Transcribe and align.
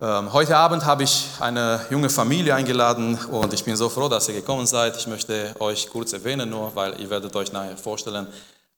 Ähm, 0.00 0.32
heute 0.32 0.56
Abend 0.56 0.84
habe 0.84 1.02
ich 1.02 1.26
eine 1.40 1.84
junge 1.90 2.08
Familie 2.08 2.54
eingeladen 2.54 3.18
und 3.32 3.52
ich 3.52 3.64
bin 3.64 3.74
so 3.74 3.88
froh, 3.88 4.08
dass 4.08 4.28
ihr 4.28 4.34
gekommen 4.34 4.64
seid. 4.64 4.96
Ich 4.96 5.08
möchte 5.08 5.56
euch 5.58 5.90
kurz 5.90 6.12
erwähnen, 6.12 6.48
nur 6.48 6.72
weil 6.76 7.00
ihr 7.00 7.10
werdet 7.10 7.34
euch 7.34 7.50
nachher 7.50 7.76
vorstellen. 7.76 8.28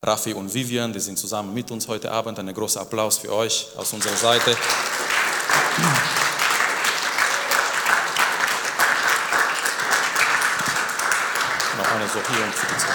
Raffi 0.01 0.33
und 0.33 0.51
Vivian, 0.51 0.91
die 0.91 0.99
sind 0.99 1.19
zusammen 1.19 1.53
mit 1.53 1.69
uns 1.69 1.87
heute 1.87 2.11
Abend. 2.11 2.39
Ein 2.39 2.51
großer 2.51 2.81
Applaus 2.81 3.19
für 3.19 3.31
euch 3.31 3.67
aus 3.77 3.93
unserer 3.93 4.15
Seite. 4.15 4.57
Noch 11.77 11.91
eine 11.91 12.07
so 12.07 12.19
hier 12.33 12.45
und 12.45 12.55
für 12.55 12.65
die 12.65 12.79
zwei. 12.79 12.93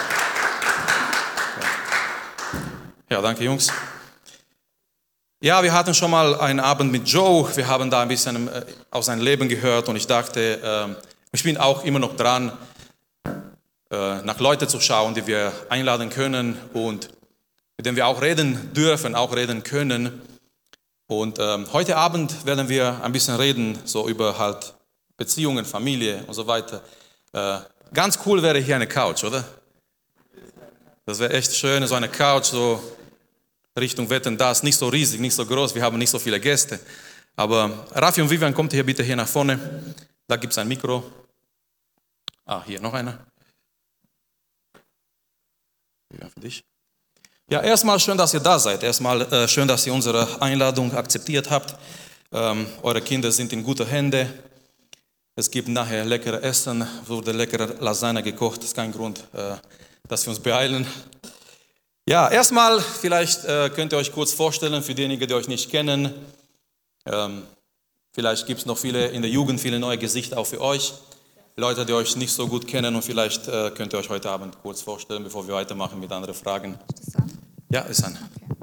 Ja, 3.09 3.23
danke 3.23 3.45
Jungs. 3.45 3.71
Ja, 5.43 5.63
wir 5.63 5.75
hatten 5.75 5.93
schon 5.93 6.11
mal 6.11 6.41
einen 6.41 6.61
Abend 6.61 6.91
mit 6.91 7.07
Joe. 7.07 7.55
Wir 7.55 7.69
haben 7.69 7.91
da 7.91 8.01
ein 8.01 8.09
bisschen 8.09 8.49
äh, 8.49 8.65
aus 8.91 9.05
seinem 9.05 9.21
Leben 9.21 9.51
gehört 9.51 9.87
und 9.87 9.95
ich 9.95 10.07
dachte, 10.07 10.59
ähm, 10.65 10.97
ich 11.31 11.43
bin 11.43 11.59
auch 11.59 11.85
immer 11.85 11.99
noch 11.99 12.17
dran, 12.17 12.53
äh, 13.91 14.23
nach 14.23 14.41
Leuten 14.41 14.67
zu 14.67 14.81
schauen, 14.81 15.13
die 15.13 15.27
wir 15.27 15.53
einladen 15.69 16.09
können 16.09 16.59
und 16.73 17.11
mit 17.77 17.85
denen 17.85 17.99
wir 17.99 18.07
auch 18.07 18.23
reden 18.23 18.73
dürfen, 18.73 19.15
auch 19.15 19.37
reden 19.37 19.63
können. 19.63 20.23
Und 21.07 21.39
ähm, 21.39 21.67
heute 21.71 21.99
Abend 21.99 22.47
werden 22.47 22.71
wir 22.71 23.05
ein 23.05 23.13
bisschen 23.13 23.37
reden, 23.37 23.79
so 23.85 24.09
über 24.09 24.39
halt 24.39 24.73
Beziehungen, 25.19 25.67
Familie 25.67 26.25
und 26.27 26.33
so 26.33 26.47
weiter. 26.47 26.81
Äh, 27.35 27.59
ganz 27.93 28.19
cool 28.25 28.43
wäre 28.43 28.59
hier 28.59 28.77
eine 28.77 28.87
Couch, 28.87 29.23
oder? 29.23 29.45
Das 31.05 31.19
wäre 31.19 31.35
echt 31.35 31.55
schön, 31.55 31.87
so 31.87 31.95
eine 31.95 32.09
Couch, 32.09 32.47
so 32.47 32.83
Richtung 33.77 34.09
Wetten, 34.09 34.39
das 34.39 34.63
nicht 34.63 34.77
so 34.77 34.89
riesig, 34.89 35.21
nicht 35.21 35.35
so 35.35 35.45
groß, 35.45 35.75
wir 35.75 35.83
haben 35.83 35.99
nicht 35.99 36.11
so 36.11 36.19
viele 36.19 36.41
Gäste. 36.41 36.81
Aber 37.37 37.87
Raffi 37.93 38.23
und 38.23 38.31
Vivian, 38.31 38.55
kommt 38.55 38.73
hier 38.73 38.85
bitte 38.85 39.03
hier 39.03 39.17
nach 39.17 39.29
vorne. 39.29 39.95
Da 40.27 40.37
gibt 40.37 40.53
es 40.53 40.59
ein 40.59 40.67
Mikro. 40.67 41.05
Ah, 42.47 42.63
hier 42.65 42.81
noch 42.81 42.95
einer. 42.95 43.19
Ja, 46.19 46.29
für 46.29 46.41
dich. 46.41 46.65
Ja, 47.51 47.63
erstmal 47.63 48.01
schön, 48.01 48.17
dass 48.17 48.35
ihr 48.35 48.41
da 48.41 48.59
seid. 48.59 48.83
Erstmal 48.83 49.21
äh, 49.33 49.47
schön, 49.47 49.69
dass 49.69 49.87
ihr 49.87 49.93
unsere 49.93 50.41
Einladung 50.41 50.93
akzeptiert 50.95 51.51
habt. 51.51 51.77
Ähm, 52.33 52.67
eure 52.83 53.01
Kinder 53.01 53.31
sind 53.31 53.53
in 53.53 53.63
guter 53.63 53.87
Hände. 53.87 54.33
Es 55.37 55.51
gibt 55.51 55.69
nachher 55.69 56.05
leckere 56.05 56.43
Essen, 56.43 56.87
wurde 57.05 57.33
leckere 57.33 57.77
Lasagne 57.81 58.23
gekocht. 58.23 58.59
Das 58.59 58.67
ist 58.67 58.77
kein 58.77 58.91
Grund, 58.91 59.23
äh, 59.35 59.57
dass 60.09 60.25
wir 60.25 60.31
uns 60.31 60.41
beeilen. 60.41 60.87
Ja, 62.09 62.29
erstmal 62.29 62.81
vielleicht 62.81 63.45
äh, 63.47 63.69
könnt 63.69 63.93
ihr 63.93 63.99
euch 63.99 64.13
kurz 64.13 64.33
vorstellen, 64.33 64.81
für 64.85 64.95
diejenigen, 64.95 65.27
die 65.27 65.35
euch 65.35 65.49
nicht 65.49 65.73
kennen. 65.73 66.15
Ähm, 67.05 67.43
vielleicht 68.13 68.47
gibt 68.47 68.61
es 68.61 68.67
noch 68.67 68.79
viele 68.79 69.09
in 69.09 69.23
der 69.23 69.31
Jugend, 69.31 69.61
viele 69.61 69.81
neue 69.81 69.99
Gesichter 69.99 70.39
auch 70.39 70.47
für 70.47 70.61
euch. 70.61 70.95
Leute, 71.57 71.85
die 71.85 71.93
euch 71.93 72.15
nicht 72.15 72.33
so 72.33 72.47
gut 72.47 72.69
kennen 72.69 72.95
und 72.95 73.03
vielleicht 73.03 73.49
äh, 73.49 73.73
könnt 73.73 73.93
ihr 73.93 73.99
euch 73.99 74.09
heute 74.09 74.31
Abend 74.31 74.57
kurz 74.63 74.83
vorstellen, 74.83 75.25
bevor 75.25 75.49
wir 75.49 75.55
weitermachen 75.55 75.99
mit 75.99 76.13
anderen 76.13 76.37
Fragen. 76.37 76.79
Ist 76.97 77.17
an? 77.17 77.39
Ja, 77.71 77.81
ist 77.81 78.05
an. 78.05 78.17
Okay. 78.37 78.55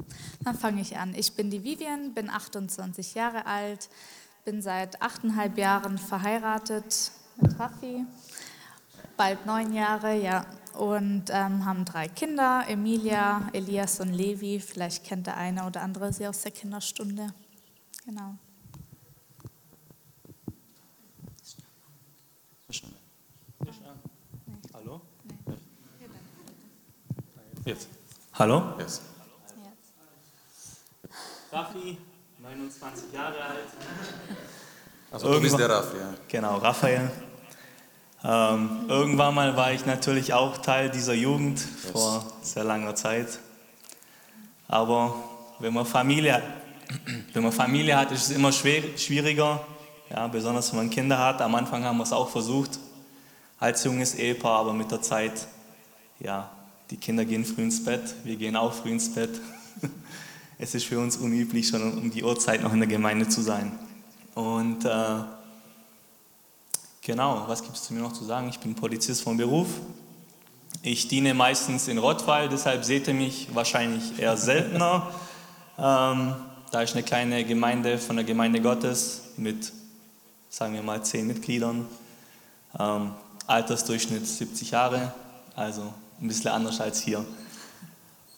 Dann 0.42 0.56
fange 0.56 0.80
ich 0.80 0.96
an. 0.96 1.14
Ich 1.14 1.34
bin 1.34 1.50
die 1.50 1.62
Vivian, 1.62 2.14
bin 2.14 2.30
28 2.30 3.14
Jahre 3.14 3.44
alt, 3.44 3.90
bin 4.46 4.62
seit 4.62 5.02
achteinhalb 5.02 5.58
Jahren 5.58 5.98
verheiratet 5.98 7.10
mit 7.42 7.60
Raffi, 7.60 8.06
bald 9.18 9.44
neun 9.44 9.74
Jahre, 9.74 10.14
ja 10.16 10.46
und 10.74 11.24
ähm, 11.30 11.64
haben 11.64 11.84
drei 11.84 12.08
Kinder, 12.08 12.64
Emilia, 12.68 13.48
Elias 13.52 14.00
und 14.00 14.12
Levi. 14.12 14.60
Vielleicht 14.60 15.04
kennt 15.04 15.26
der 15.26 15.36
eine 15.36 15.66
oder 15.66 15.82
andere 15.82 16.12
sie 16.12 16.26
aus 16.26 16.42
der 16.42 16.52
Kinderstunde. 16.52 17.32
Genau. 18.04 18.34
Hallo? 24.72 25.00
Jetzt. 27.64 27.88
Hallo? 28.34 28.74
Yes. 28.78 29.00
Raffi, 31.50 31.98
29 32.40 33.12
Jahre 33.12 33.42
alt. 33.42 33.68
Also 35.10 35.32
du 35.32 35.40
bist 35.40 35.58
der 35.58 35.70
Raffi, 35.70 35.96
ja. 35.96 36.14
Genau, 36.28 36.56
Raphael. 36.56 37.10
Ähm, 38.26 38.86
irgendwann 38.88 39.34
mal 39.34 39.54
war 39.54 39.72
ich 39.72 39.84
natürlich 39.84 40.32
auch 40.32 40.56
Teil 40.56 40.88
dieser 40.88 41.12
Jugend 41.12 41.60
vor 41.60 42.24
sehr 42.40 42.64
langer 42.64 42.94
Zeit. 42.94 43.38
Aber 44.66 45.14
wenn 45.58 45.74
man 45.74 45.84
Familie, 45.84 46.42
wenn 47.34 47.42
man 47.42 47.52
Familie 47.52 47.98
hat, 47.98 48.12
ist 48.12 48.30
es 48.30 48.30
immer 48.30 48.50
schwer, 48.50 48.82
schwieriger, 48.96 49.60
ja, 50.10 50.26
besonders 50.26 50.72
wenn 50.72 50.78
man 50.78 50.90
Kinder 50.90 51.18
hat. 51.18 51.42
Am 51.42 51.54
Anfang 51.54 51.84
haben 51.84 51.98
wir 51.98 52.04
es 52.04 52.12
auch 52.12 52.30
versucht, 52.30 52.78
als 53.60 53.84
junges 53.84 54.14
Ehepaar, 54.14 54.60
aber 54.60 54.72
mit 54.72 54.90
der 54.90 55.02
Zeit, 55.02 55.46
ja, 56.18 56.50
die 56.90 56.96
Kinder 56.96 57.26
gehen 57.26 57.44
früh 57.44 57.62
ins 57.62 57.84
Bett, 57.84 58.14
wir 58.24 58.36
gehen 58.36 58.56
auch 58.56 58.72
früh 58.72 58.92
ins 58.92 59.12
Bett. 59.12 59.38
es 60.58 60.74
ist 60.74 60.86
für 60.86 60.98
uns 60.98 61.18
unüblich, 61.18 61.68
schon 61.68 61.98
um 61.98 62.10
die 62.10 62.24
Uhrzeit 62.24 62.62
noch 62.62 62.72
in 62.72 62.78
der 62.78 62.88
Gemeinde 62.88 63.28
zu 63.28 63.42
sein. 63.42 63.78
Und 64.34 64.86
äh, 64.86 64.88
Genau, 67.06 67.44
was 67.48 67.62
gibt 67.62 67.76
es 67.76 67.82
zu 67.82 67.92
mir 67.92 68.00
noch 68.00 68.14
zu 68.14 68.24
sagen? 68.24 68.48
Ich 68.48 68.58
bin 68.60 68.74
Polizist 68.74 69.20
von 69.20 69.36
Beruf. 69.36 69.68
Ich 70.80 71.06
diene 71.06 71.34
meistens 71.34 71.86
in 71.86 71.98
Rottweil, 71.98 72.48
deshalb 72.48 72.82
seht 72.82 73.06
ihr 73.08 73.12
mich 73.12 73.54
wahrscheinlich 73.54 74.18
eher 74.18 74.38
seltener. 74.38 75.12
ähm, 75.78 76.34
da 76.70 76.80
ist 76.80 76.94
eine 76.94 77.02
kleine 77.02 77.44
Gemeinde 77.44 77.98
von 77.98 78.16
der 78.16 78.24
Gemeinde 78.24 78.62
Gottes 78.62 79.20
mit, 79.36 79.70
sagen 80.48 80.72
wir 80.72 80.82
mal, 80.82 81.04
zehn 81.04 81.26
Mitgliedern. 81.26 81.86
Ähm, 82.80 83.10
Altersdurchschnitt 83.46 84.26
70 84.26 84.70
Jahre, 84.70 85.12
also 85.54 85.92
ein 86.22 86.28
bisschen 86.28 86.52
anders 86.52 86.80
als 86.80 87.02
hier. 87.02 87.22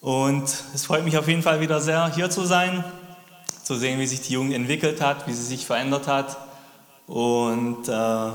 Und 0.01 0.43
es 0.73 0.85
freut 0.85 1.05
mich 1.05 1.17
auf 1.17 1.29
jeden 1.29 1.41
Fall 1.41 1.61
wieder 1.61 1.79
sehr, 1.79 2.13
hier 2.13 2.29
zu 2.29 2.43
sein, 2.43 2.83
zu 3.63 3.75
sehen, 3.75 3.97
wie 4.01 4.07
sich 4.07 4.19
die 4.23 4.33
Jugend 4.33 4.53
entwickelt 4.53 4.99
hat, 4.99 5.25
wie 5.25 5.33
sie 5.33 5.45
sich 5.45 5.65
verändert 5.65 6.07
hat. 6.07 6.35
Und 7.07 7.87
äh, 7.87 8.31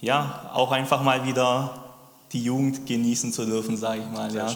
ja, 0.00 0.50
auch 0.52 0.72
einfach 0.72 1.02
mal 1.02 1.24
wieder 1.24 1.74
die 2.32 2.42
Jugend 2.42 2.86
genießen 2.86 3.32
zu 3.32 3.44
dürfen, 3.44 3.76
sage 3.76 4.02
ich 4.02 4.10
mal. 4.10 4.32
Ja. 4.34 4.54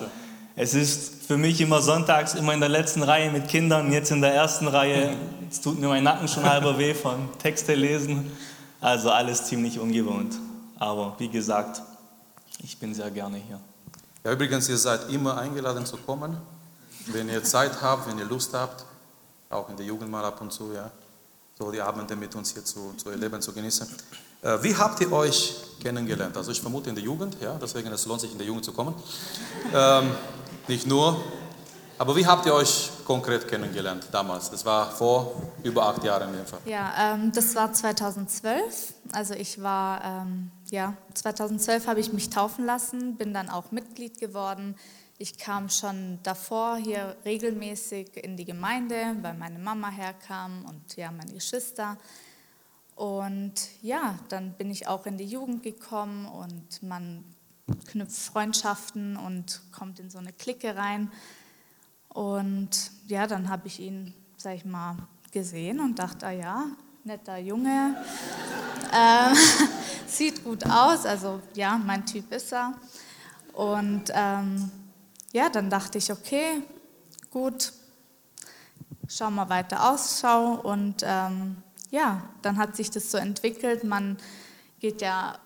Es 0.57 0.75
ist 0.75 1.25
für 1.27 1.37
mich 1.37 1.61
immer 1.61 1.83
sonntags, 1.83 2.35
immer 2.35 2.55
in 2.55 2.61
der 2.61 2.69
letzten 2.69 3.03
Reihe 3.03 3.31
mit 3.31 3.49
Kindern, 3.49 3.93
jetzt 3.93 4.11
in 4.11 4.21
der 4.21 4.35
ersten 4.35 4.69
Reihe. 4.69 5.17
Es 5.51 5.61
tut 5.61 5.81
mir 5.81 5.89
mein 5.89 6.05
Nacken 6.05 6.29
schon 6.29 6.45
halber 6.45 6.79
weh 6.79 6.95
von 6.95 7.29
Texte 7.39 7.75
lesen. 7.75 8.31
Also 8.81 9.11
alles 9.11 9.47
ziemlich 9.47 9.79
ungewohnt. 9.79 10.37
Aber 10.79 11.15
wie 11.19 11.29
gesagt, 11.29 11.83
ich 12.63 12.79
bin 12.79 12.95
sehr 12.95 13.11
gerne 13.11 13.39
hier. 13.39 13.59
Ja, 14.25 14.33
übrigens, 14.33 14.69
ihr 14.69 14.79
seid 14.79 15.11
immer 15.11 15.37
eingeladen 15.37 15.85
zu 15.85 15.97
kommen, 15.97 16.37
wenn 17.07 17.29
ihr 17.29 17.43
Zeit 17.43 17.83
habt, 17.83 18.09
wenn 18.09 18.19
ihr 18.19 18.25
Lust 18.25 18.55
habt, 18.55 18.85
auch 19.51 19.69
in 19.69 19.77
der 19.77 19.87
Jugend 19.87 20.11
mal 20.11 20.25
ab 20.25 20.41
und 20.41 20.53
zu, 20.53 20.73
ja, 20.73 20.91
so 21.59 21.71
die 21.71 21.81
Abende 21.81 22.17
mit 22.17 22.35
uns 22.35 22.53
hier 22.53 22.65
zu, 22.65 22.95
zu 22.97 23.11
erleben, 23.11 23.41
zu 23.43 23.53
genießen. 23.53 23.89
Äh, 24.45 24.63
wie 24.63 24.77
habt 24.77 25.01
ihr 25.01 25.11
euch 25.11 25.57
kennengelernt? 25.81 26.37
Also 26.37 26.53
ich 26.53 26.61
vermute 26.61 26.91
in 26.91 26.95
der 26.95 27.03
Jugend, 27.03 27.37
ja, 27.41 27.57
deswegen 27.61 27.91
es 27.91 28.05
lohnt 28.05 28.21
sich 28.21 28.31
in 28.31 28.37
der 28.37 28.47
Jugend 28.47 28.65
zu 28.65 28.73
kommen. 28.73 28.95
Ähm, 29.75 30.11
nicht 30.69 30.87
nur, 30.87 31.19
aber 31.97 32.15
wie 32.15 32.27
habt 32.27 32.45
ihr 32.45 32.53
euch 32.53 32.91
konkret 33.07 33.49
kennengelernt 33.49 34.09
damals? 34.13 34.51
Das 34.51 34.63
war 34.67 34.91
vor 34.91 35.35
über 35.63 35.87
acht 35.87 36.05
Jahren 36.05 36.29
in 36.29 36.37
dem 36.37 36.47
Fall. 36.47 36.59
Ja, 36.67 37.15
ähm, 37.15 37.33
das 37.33 37.55
war 37.55 37.73
2012. 37.73 38.93
Also 39.13 39.33
ich 39.33 39.63
war, 39.63 40.05
ähm, 40.05 40.51
ja, 40.71 40.95
2012 41.15 41.87
habe 41.87 42.01
ich 42.01 42.13
mich 42.13 42.29
taufen 42.29 42.67
lassen, 42.67 43.17
bin 43.17 43.33
dann 43.33 43.49
auch 43.49 43.71
Mitglied 43.71 44.21
geworden. 44.21 44.75
Ich 45.17 45.39
kam 45.39 45.71
schon 45.71 46.19
davor 46.23 46.77
hier 46.77 47.17
regelmäßig 47.25 48.23
in 48.23 48.37
die 48.37 48.45
Gemeinde, 48.45 49.17
weil 49.23 49.35
meine 49.35 49.59
Mama 49.59 49.89
herkam 49.89 50.67
und 50.69 50.97
ja, 50.97 51.11
meine 51.11 51.33
Geschwister. 51.33 51.97
Und 52.95 53.55
ja, 53.83 54.19
dann 54.29 54.53
bin 54.53 54.71
ich 54.71 54.87
auch 54.87 55.07
in 55.07 55.19
die 55.19 55.27
Jugend 55.27 55.63
gekommen 55.63 56.27
und 56.27 56.83
man 56.83 57.25
knüpft 57.87 58.19
Freundschaften 58.19 59.17
und 59.17 59.63
kommt 59.73 59.99
in 59.99 60.11
so 60.11 60.19
eine 60.19 60.33
Clique 60.33 60.77
rein. 60.77 61.11
Und 62.09 62.93
ja, 63.07 63.27
dann 63.27 63.49
habe 63.49 63.67
ich 63.67 63.81
ihn, 63.81 64.15
sag 64.37 64.55
ich 64.55 64.65
mal, 64.65 64.97
gesehen 65.33 65.81
und 65.81 65.99
dachte, 65.99 66.27
ah 66.27 66.31
ja, 66.31 66.67
netter 67.03 67.39
Junge, 67.39 67.97
äh, 68.93 69.35
sieht 70.07 70.45
gut 70.45 70.65
aus, 70.65 71.05
also 71.05 71.41
ja, 71.55 71.77
mein 71.77 72.07
Typ 72.07 72.31
ist 72.33 72.53
er. 72.53 72.75
Und 73.53 74.11
ähm, 74.13 74.71
ja, 75.33 75.49
dann 75.49 75.71
dachte 75.71 75.99
ich, 75.99 76.13
okay, 76.13 76.63
gut, 77.31 77.73
schau 79.09 79.31
mal 79.31 79.49
weiter 79.49 79.91
Ausschau 79.91 80.55
und 80.55 81.03
ähm, 81.05 81.57
ja, 81.91 82.23
dann 82.43 82.59
hat 82.59 82.77
sich 82.77 82.91
das 82.91 83.11
so 83.11 83.19
entwickelt. 83.19 83.85
Man 83.85 84.17
geht 84.81 85.01
ja 85.01 85.39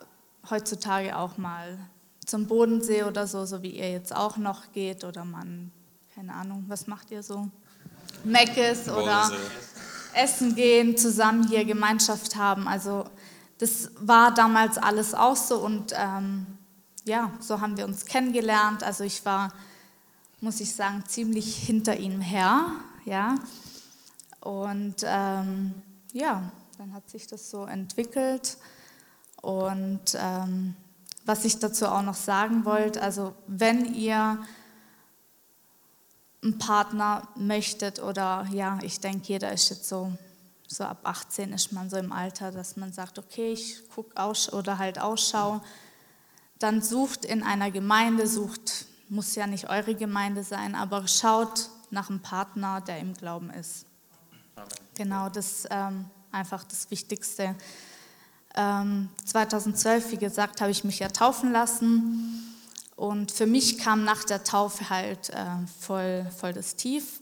heutzutage 0.48 1.16
auch 1.16 1.36
mal 1.38 1.78
zum 2.24 2.46
Bodensee 2.46 3.04
oder 3.04 3.26
so, 3.26 3.44
so 3.44 3.62
wie 3.62 3.70
ihr 3.70 3.90
jetzt 3.90 4.14
auch 4.14 4.36
noch 4.36 4.72
geht. 4.72 5.04
Oder 5.04 5.24
man, 5.24 5.72
keine 6.14 6.34
Ahnung, 6.34 6.64
was 6.68 6.86
macht 6.86 7.10
ihr 7.10 7.22
so? 7.22 7.48
Meckes 8.24 8.88
oder. 8.88 9.30
essen 10.14 10.54
gehen, 10.54 10.96
zusammen 10.96 11.46
hier 11.48 11.64
Gemeinschaft 11.64 12.36
haben. 12.36 12.68
Also 12.68 13.04
das 13.58 13.90
war 13.98 14.34
damals 14.34 14.78
alles 14.78 15.14
auch 15.14 15.36
so 15.36 15.58
und 15.58 15.92
ähm, 15.96 16.46
ja, 17.04 17.30
so 17.40 17.60
haben 17.60 17.76
wir 17.76 17.84
uns 17.84 18.04
kennengelernt. 18.04 18.82
Also 18.82 19.04
ich 19.04 19.24
war, 19.24 19.52
muss 20.40 20.60
ich 20.60 20.74
sagen, 20.74 21.04
ziemlich 21.06 21.56
hinter 21.56 21.96
ihm 21.96 22.20
her, 22.20 22.66
ja. 23.04 23.34
Und 24.40 24.96
ähm, 25.04 25.74
ja, 26.12 26.50
dann 26.78 26.94
hat 26.94 27.08
sich 27.10 27.26
das 27.26 27.50
so 27.50 27.64
entwickelt. 27.64 28.56
Und 29.42 30.00
ähm, 30.14 30.74
was 31.24 31.44
ich 31.44 31.58
dazu 31.58 31.86
auch 31.86 32.02
noch 32.02 32.14
sagen 32.14 32.64
wollte, 32.64 33.02
also 33.02 33.34
wenn 33.46 33.94
ihr 33.94 34.38
einen 36.42 36.58
Partner 36.58 37.28
möchtet 37.36 38.00
oder 38.00 38.46
ja, 38.50 38.78
ich 38.82 39.00
denke, 39.00 39.28
jeder 39.28 39.52
ist 39.52 39.70
jetzt 39.70 39.88
so, 39.88 40.12
so 40.66 40.84
ab 40.84 41.00
18 41.02 41.52
ist 41.52 41.72
man 41.72 41.90
so 41.90 41.96
im 41.96 42.12
Alter, 42.12 42.52
dass 42.52 42.76
man 42.76 42.92
sagt, 42.92 43.18
okay, 43.18 43.52
ich 43.52 43.88
gucke 43.88 44.16
aus 44.20 44.52
oder 44.52 44.78
halt 44.78 45.00
Ausschau, 45.00 45.60
dann 46.58 46.82
sucht 46.82 47.24
in 47.24 47.42
einer 47.42 47.70
Gemeinde, 47.70 48.26
sucht, 48.26 48.86
muss 49.08 49.34
ja 49.34 49.46
nicht 49.46 49.68
eure 49.68 49.94
Gemeinde 49.94 50.44
sein, 50.44 50.74
aber 50.74 51.06
schaut 51.08 51.70
nach 51.90 52.10
einem 52.10 52.20
Partner, 52.20 52.80
der 52.80 52.98
im 52.98 53.14
Glauben 53.14 53.50
ist. 53.50 53.87
Genau, 54.94 55.28
das 55.28 55.46
ist 55.52 55.68
ähm, 55.70 56.06
einfach 56.32 56.64
das 56.64 56.90
Wichtigste. 56.90 57.54
Ähm, 58.54 59.08
2012, 59.24 60.12
wie 60.12 60.16
gesagt, 60.16 60.60
habe 60.60 60.70
ich 60.70 60.84
mich 60.84 60.98
ja 60.98 61.08
taufen 61.08 61.52
lassen 61.52 62.56
und 62.96 63.30
für 63.30 63.46
mich 63.46 63.78
kam 63.78 64.04
nach 64.04 64.24
der 64.24 64.42
Taufe 64.42 64.90
halt 64.90 65.30
äh, 65.30 65.44
voll, 65.80 66.26
voll 66.36 66.52
das 66.52 66.74
Tief. 66.74 67.20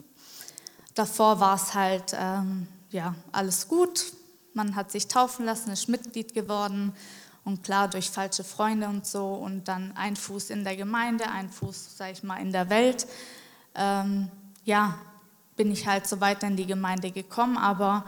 Davor 0.95 1.41
war 1.41 1.57
es 1.57 1.75
halt 1.75 2.17
ähm, 2.19 2.67
ja, 2.91 3.15
alles 3.33 3.69
gut. 3.69 4.13
Man 4.55 4.75
hat 4.75 4.91
sich 4.91 5.09
taufen 5.09 5.45
lassen, 5.45 5.71
ist 5.71 5.89
Mitglied 5.89 6.33
geworden 6.33 6.95
und 7.45 7.63
klar 7.63 7.89
durch 7.89 8.11
falsche 8.11 8.43
Freunde 8.43 8.89
und 8.89 9.07
so 9.07 9.35
und 9.35 9.69
dann 9.69 9.95
ein 9.97 10.17
Fuß 10.17 10.51
in 10.51 10.65
der 10.65 10.77
Gemeinde, 10.77 11.29
ein 11.29 11.51
Fuß, 11.51 11.97
sag 11.97 12.13
ich 12.13 12.23
mal, 12.23 12.39
in 12.39 12.53
der 12.53 12.71
Welt. 12.71 13.07
Ähm, 13.75 14.31
ja, 14.65 14.99
bin 15.57 15.71
ich 15.71 15.87
halt 15.87 16.07
so 16.07 16.21
weiter 16.21 16.47
in 16.47 16.57
die 16.57 16.67
Gemeinde 16.67 17.11
gekommen, 17.11 17.57
aber 17.57 18.05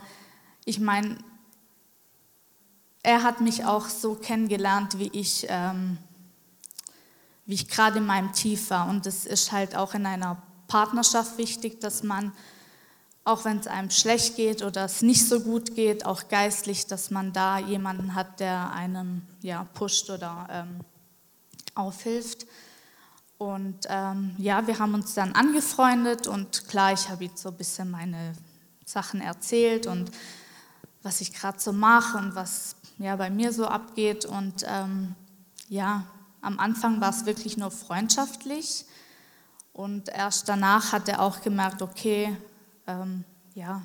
ich 0.65 0.81
meine, 0.81 1.19
er 3.03 3.23
hat 3.23 3.41
mich 3.41 3.65
auch 3.65 3.89
so 3.89 4.15
kennengelernt, 4.15 4.99
wie 4.99 5.09
ich 5.09 5.47
ähm, 5.49 5.99
ich 7.49 7.69
gerade 7.69 7.99
in 7.99 8.07
meinem 8.07 8.33
Tief 8.33 8.71
war. 8.71 8.89
Und 8.89 9.07
es 9.07 9.25
ist 9.25 9.53
halt 9.53 9.75
auch 9.75 9.95
in 9.95 10.07
einer 10.07 10.41
Partnerschaft 10.69 11.39
wichtig, 11.39 11.81
dass 11.81 12.03
man, 12.03 12.33
auch 13.25 13.45
wenn 13.45 13.59
es 13.59 13.67
einem 13.67 13.91
schlecht 13.91 14.37
geht 14.37 14.63
oder 14.63 14.85
es 14.85 15.03
nicht 15.03 15.27
so 15.27 15.41
gut 15.41 15.75
geht, 15.75 16.05
auch 16.05 16.29
geistlich, 16.29 16.87
dass 16.87 17.11
man 17.11 17.33
da 17.33 17.59
jemanden 17.59 18.15
hat, 18.15 18.41
der 18.41 18.71
einem 18.73 19.23
ja, 19.41 19.65
pusht 19.75 20.11
oder 20.11 20.47
ähm, 20.51 20.81
aufhilft. 21.75 22.47
Und 23.39 23.87
ähm, 23.89 24.35
ja, 24.37 24.67
wir 24.67 24.81
haben 24.81 24.95
uns 24.95 25.15
dann 25.15 25.33
angefreundet 25.33 26.27
und 26.27 26.67
klar, 26.67 26.93
ich 26.93 27.09
habe 27.09 27.25
jetzt 27.25 27.41
so 27.41 27.51
ein 27.51 27.57
bisschen 27.57 27.89
meine 27.89 28.33
Sachen 28.85 29.21
erzählt 29.21 29.87
und 29.87 30.11
was 31.05 31.21
ich 31.21 31.33
gerade 31.33 31.61
so 31.61 31.73
mache 31.73 32.19
und 32.19 32.35
was 32.35 32.75
ja, 32.99 33.15
bei 33.15 33.31
mir 33.31 33.53
so 33.53 33.67
abgeht. 33.67 34.25
Und 34.25 34.65
ähm, 34.67 35.15
ja, 35.69 36.05
am 36.41 36.59
Anfang 36.59 37.01
war 37.01 37.11
es 37.11 37.27
wirklich 37.27 37.57
nur 37.57 37.71
freundschaftlich 37.71 38.85
und 39.73 40.09
erst 40.09 40.49
danach 40.49 40.91
hat 40.91 41.09
er 41.09 41.23
auch 41.23 41.41
gemerkt, 41.41 41.83
okay, 41.83 42.37
ähm, 42.89 43.25
ja, 43.55 43.83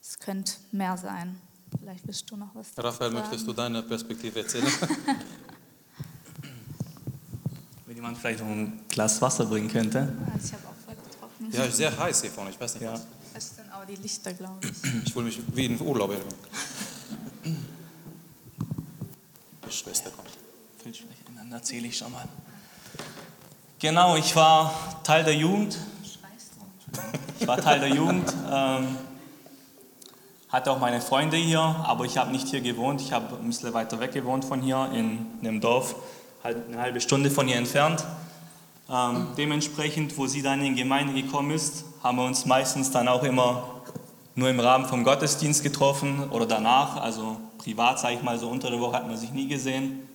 es 0.00 0.18
könnte 0.18 0.54
mehr 0.72 0.96
sein. 0.96 1.40
Vielleicht 1.78 2.06
willst 2.06 2.28
du 2.30 2.36
noch 2.36 2.52
was 2.54 2.70
Raphael, 2.76 3.12
sagen. 3.12 3.14
möchtest 3.14 3.46
du 3.46 3.52
deine 3.52 3.82
Perspektive 3.82 4.40
erzählen? 4.40 4.66
Jemand 7.98 8.16
vielleicht 8.16 8.38
noch 8.38 8.46
ein 8.46 8.80
Glas 8.88 9.20
Wasser 9.20 9.44
bringen 9.44 9.68
könnte. 9.68 9.98
Also 10.32 10.46
ich 10.46 10.52
habe 10.52 10.68
auch 10.68 10.86
voll 10.86 10.94
getroffen. 10.94 11.50
Ja, 11.50 11.68
sehr 11.68 11.98
heiß 11.98 12.20
hier 12.20 12.30
vorne, 12.30 12.50
ich 12.50 12.60
weiß 12.60 12.74
nicht 12.74 12.84
ja. 12.84 12.92
was. 12.92 13.08
Es 13.34 13.56
sind 13.56 13.68
aber 13.72 13.86
die 13.86 13.96
Lichter, 13.96 14.32
glaube 14.34 14.54
ich. 14.62 15.04
Ich 15.04 15.12
fühle 15.12 15.24
mich 15.24 15.40
wie 15.52 15.66
in 15.66 15.80
Urlaub. 15.80 16.12
Die 19.66 19.72
Schwester 19.72 20.10
kommt. 20.10 20.28
Dann 21.36 21.50
erzähle 21.50 21.88
ich 21.88 21.98
schon 21.98 22.12
mal. 22.12 22.24
Genau, 23.80 24.14
ich 24.14 24.36
war 24.36 25.02
Teil 25.02 25.24
der 25.24 25.34
Jugend. 25.34 25.76
Ich 27.40 27.48
war 27.48 27.60
Teil 27.60 27.80
der 27.80 27.88
Jugend, 27.88 28.32
ähm, 28.48 28.96
hatte 30.50 30.70
auch 30.70 30.78
meine 30.78 31.00
Freunde 31.00 31.36
hier, 31.36 31.58
aber 31.58 32.04
ich 32.04 32.16
habe 32.16 32.30
nicht 32.30 32.46
hier 32.46 32.60
gewohnt. 32.60 33.00
Ich 33.00 33.12
habe 33.12 33.34
ein 33.34 33.46
bisschen 33.48 33.74
weiter 33.74 33.98
weg 33.98 34.12
gewohnt 34.12 34.44
von 34.44 34.62
hier, 34.62 34.88
in 34.94 35.26
einem 35.40 35.60
Dorf, 35.60 35.96
halt 36.42 36.56
eine 36.68 36.80
halbe 36.80 37.00
Stunde 37.00 37.30
von 37.30 37.46
hier 37.46 37.56
entfernt. 37.56 38.04
Ähm, 38.90 39.28
dementsprechend, 39.36 40.16
wo 40.16 40.26
sie 40.26 40.42
dann 40.42 40.62
in 40.62 40.74
die 40.74 40.82
Gemeinde 40.82 41.12
gekommen 41.12 41.50
ist, 41.50 41.84
haben 42.02 42.18
wir 42.18 42.24
uns 42.24 42.46
meistens 42.46 42.90
dann 42.90 43.08
auch 43.08 43.22
immer 43.22 43.64
nur 44.34 44.48
im 44.48 44.60
Rahmen 44.60 44.86
vom 44.86 45.04
Gottesdienst 45.04 45.62
getroffen 45.62 46.30
oder 46.30 46.46
danach, 46.46 46.96
also 46.96 47.36
privat, 47.58 47.98
sage 47.98 48.14
ich 48.14 48.22
mal, 48.22 48.38
so 48.38 48.48
unter 48.48 48.70
der 48.70 48.80
Woche 48.80 48.96
hat 48.96 49.06
man 49.06 49.16
sich 49.16 49.32
nie 49.32 49.48
gesehen. 49.48 50.08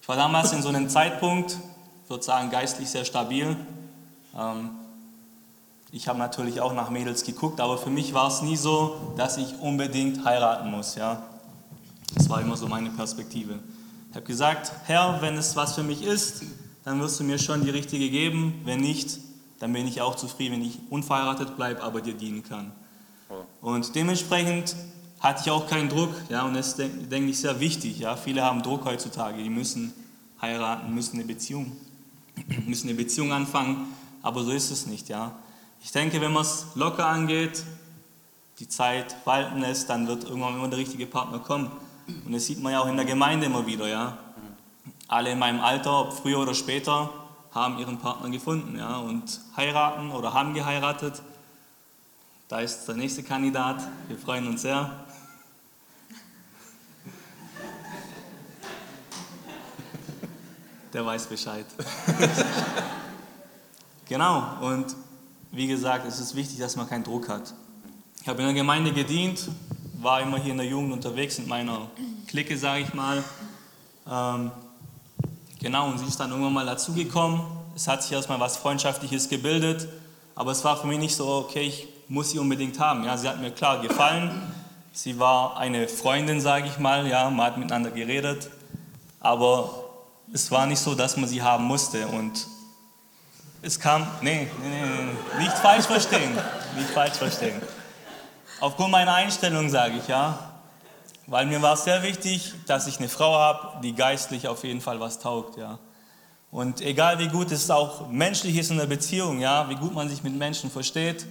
Ich 0.00 0.08
war 0.08 0.16
damals 0.16 0.52
in 0.52 0.62
so 0.62 0.70
einem 0.70 0.88
Zeitpunkt, 0.88 1.58
ich 2.04 2.10
würde 2.10 2.24
sagen, 2.24 2.50
geistlich 2.50 2.88
sehr 2.88 3.04
stabil. 3.04 3.56
Ähm, 4.36 4.70
ich 5.92 6.08
habe 6.08 6.18
natürlich 6.18 6.60
auch 6.60 6.72
nach 6.72 6.90
Mädels 6.90 7.24
geguckt, 7.24 7.60
aber 7.60 7.78
für 7.78 7.90
mich 7.90 8.14
war 8.14 8.28
es 8.28 8.42
nie 8.42 8.56
so, 8.56 9.12
dass 9.16 9.36
ich 9.36 9.58
unbedingt 9.60 10.24
heiraten 10.24 10.70
muss. 10.70 10.96
Ja? 10.96 11.22
Das 12.14 12.28
war 12.28 12.40
immer 12.40 12.56
so 12.56 12.66
meine 12.66 12.90
Perspektive. 12.90 13.58
Ich 14.10 14.16
habe 14.16 14.26
gesagt, 14.26 14.72
Herr, 14.86 15.20
wenn 15.20 15.36
es 15.36 15.54
was 15.54 15.74
für 15.74 15.82
mich 15.82 16.02
ist, 16.02 16.42
dann 16.84 17.00
wirst 17.00 17.20
du 17.20 17.24
mir 17.24 17.38
schon 17.38 17.62
die 17.62 17.70
richtige 17.70 18.08
geben. 18.08 18.62
Wenn 18.64 18.80
nicht, 18.80 19.18
dann 19.58 19.72
bin 19.72 19.86
ich 19.86 20.00
auch 20.00 20.14
zufrieden, 20.14 20.54
wenn 20.54 20.62
ich 20.62 20.78
unverheiratet 20.88 21.56
bleibe, 21.56 21.82
aber 21.82 22.00
dir 22.00 22.14
dienen 22.14 22.42
kann. 22.42 22.72
Und 23.60 23.94
dementsprechend 23.94 24.74
hatte 25.20 25.42
ich 25.44 25.50
auch 25.50 25.66
keinen 25.66 25.90
Druck. 25.90 26.10
Ja, 26.30 26.44
und 26.44 26.54
das 26.54 26.68
ist, 26.68 26.78
denke 26.78 27.30
ich, 27.30 27.38
sehr 27.38 27.60
wichtig. 27.60 27.98
Ja. 27.98 28.16
Viele 28.16 28.42
haben 28.42 28.62
Druck 28.62 28.86
heutzutage, 28.86 29.42
die 29.42 29.50
müssen 29.50 29.92
heiraten, 30.40 30.94
müssen 30.94 31.16
eine 31.16 31.24
Beziehung, 31.24 31.76
müssen 32.66 32.88
eine 32.88 32.96
Beziehung 32.96 33.32
anfangen, 33.32 33.88
aber 34.22 34.42
so 34.44 34.52
ist 34.52 34.70
es 34.70 34.86
nicht. 34.86 35.10
Ja. 35.10 35.32
Ich 35.82 35.92
denke, 35.92 36.20
wenn 36.22 36.32
man 36.32 36.42
es 36.42 36.66
locker 36.74 37.06
angeht, 37.06 37.62
die 38.58 38.68
Zeit 38.68 39.16
walten 39.24 39.60
lässt, 39.60 39.90
dann 39.90 40.06
wird 40.06 40.24
irgendwann 40.24 40.54
immer 40.54 40.68
der 40.68 40.78
richtige 40.78 41.06
Partner 41.06 41.38
kommen. 41.40 41.70
Und 42.24 42.32
das 42.32 42.46
sieht 42.46 42.62
man 42.62 42.72
ja 42.72 42.80
auch 42.80 42.88
in 42.88 42.96
der 42.96 43.04
Gemeinde 43.04 43.46
immer 43.46 43.66
wieder. 43.66 43.86
Ja. 43.86 44.18
Alle 45.08 45.32
in 45.32 45.38
meinem 45.38 45.60
Alter, 45.60 46.00
ob 46.00 46.12
früher 46.12 46.38
oder 46.38 46.54
später, 46.54 47.10
haben 47.52 47.78
ihren 47.78 47.98
Partner 47.98 48.30
gefunden 48.30 48.78
ja, 48.78 48.98
und 48.98 49.40
heiraten 49.56 50.10
oder 50.10 50.34
haben 50.34 50.54
geheiratet. 50.54 51.22
Da 52.48 52.60
ist 52.60 52.86
der 52.86 52.94
nächste 52.94 53.22
Kandidat. 53.22 53.82
Wir 54.08 54.18
freuen 54.18 54.46
uns 54.46 54.62
sehr. 54.62 54.90
der 60.92 61.04
weiß 61.04 61.26
Bescheid. 61.26 61.66
genau, 64.08 64.56
und 64.62 64.96
wie 65.52 65.66
gesagt, 65.66 66.06
es 66.06 66.18
ist 66.18 66.34
wichtig, 66.34 66.58
dass 66.58 66.76
man 66.76 66.88
keinen 66.88 67.04
Druck 67.04 67.28
hat. 67.28 67.54
Ich 68.20 68.28
habe 68.28 68.40
in 68.40 68.46
der 68.46 68.54
Gemeinde 68.54 68.92
gedient, 68.92 69.48
war 70.00 70.20
immer 70.20 70.38
hier 70.38 70.52
in 70.52 70.58
der 70.58 70.66
Jugend 70.66 70.92
unterwegs 70.92 71.38
mit 71.38 71.48
meiner 71.48 71.88
Clique, 72.26 72.56
sage 72.56 72.82
ich 72.82 72.94
mal. 72.94 73.22
Ähm, 74.10 74.50
genau, 75.60 75.88
und 75.88 75.98
sie 75.98 76.06
ist 76.06 76.18
dann 76.20 76.30
irgendwann 76.30 76.52
mal 76.52 76.66
dazugekommen. 76.66 77.40
Es 77.74 77.88
hat 77.88 78.02
sich 78.02 78.12
erstmal 78.12 78.40
was 78.40 78.56
Freundschaftliches 78.56 79.28
gebildet, 79.28 79.88
aber 80.34 80.52
es 80.52 80.64
war 80.64 80.76
für 80.76 80.86
mich 80.86 80.98
nicht 80.98 81.16
so, 81.16 81.28
okay, 81.28 81.62
ich 81.62 81.88
muss 82.08 82.30
sie 82.30 82.38
unbedingt 82.38 82.78
haben. 82.78 83.04
Ja, 83.04 83.16
sie 83.16 83.28
hat 83.28 83.40
mir 83.40 83.50
klar 83.50 83.80
gefallen. 83.80 84.30
Sie 84.92 85.18
war 85.18 85.56
eine 85.58 85.88
Freundin, 85.88 86.40
sage 86.40 86.66
ich 86.66 86.78
mal. 86.78 87.06
Ja, 87.06 87.28
man 87.30 87.46
hat 87.46 87.58
miteinander 87.58 87.90
geredet. 87.90 88.50
Aber 89.20 89.84
es 90.32 90.50
war 90.50 90.66
nicht 90.66 90.80
so, 90.80 90.94
dass 90.94 91.16
man 91.16 91.28
sie 91.28 91.42
haben 91.42 91.64
musste. 91.64 92.06
Und 92.06 92.46
es 93.62 93.78
kam, 93.78 94.06
nee, 94.22 94.48
nee, 94.62 94.68
nee, 94.68 95.44
nicht 95.44 95.56
falsch 95.58 95.86
verstehen, 95.86 96.32
nicht 96.76 96.90
falsch 96.90 97.14
verstehen. 97.14 97.60
Aufgrund 98.60 98.90
meiner 98.90 99.14
Einstellung 99.14 99.70
sage 99.70 99.98
ich 99.98 100.08
ja, 100.08 100.52
weil 101.28 101.46
mir 101.46 101.62
war 101.62 101.74
es 101.74 101.84
sehr 101.84 102.02
wichtig, 102.02 102.54
dass 102.66 102.88
ich 102.88 102.98
eine 102.98 103.08
Frau 103.08 103.34
habe, 103.34 103.80
die 103.82 103.94
geistlich 103.94 104.48
auf 104.48 104.64
jeden 104.64 104.80
Fall 104.80 104.98
was 104.98 105.20
taugt, 105.20 105.56
ja. 105.56 105.78
Und 106.50 106.80
egal 106.80 107.20
wie 107.20 107.28
gut 107.28 107.52
es 107.52 107.70
auch 107.70 108.08
menschlich 108.08 108.56
ist 108.56 108.72
in 108.72 108.78
der 108.78 108.86
Beziehung, 108.86 109.38
ja, 109.38 109.68
wie 109.68 109.76
gut 109.76 109.94
man 109.94 110.08
sich 110.08 110.24
mit 110.24 110.34
Menschen 110.34 110.72
versteht, 110.72 111.26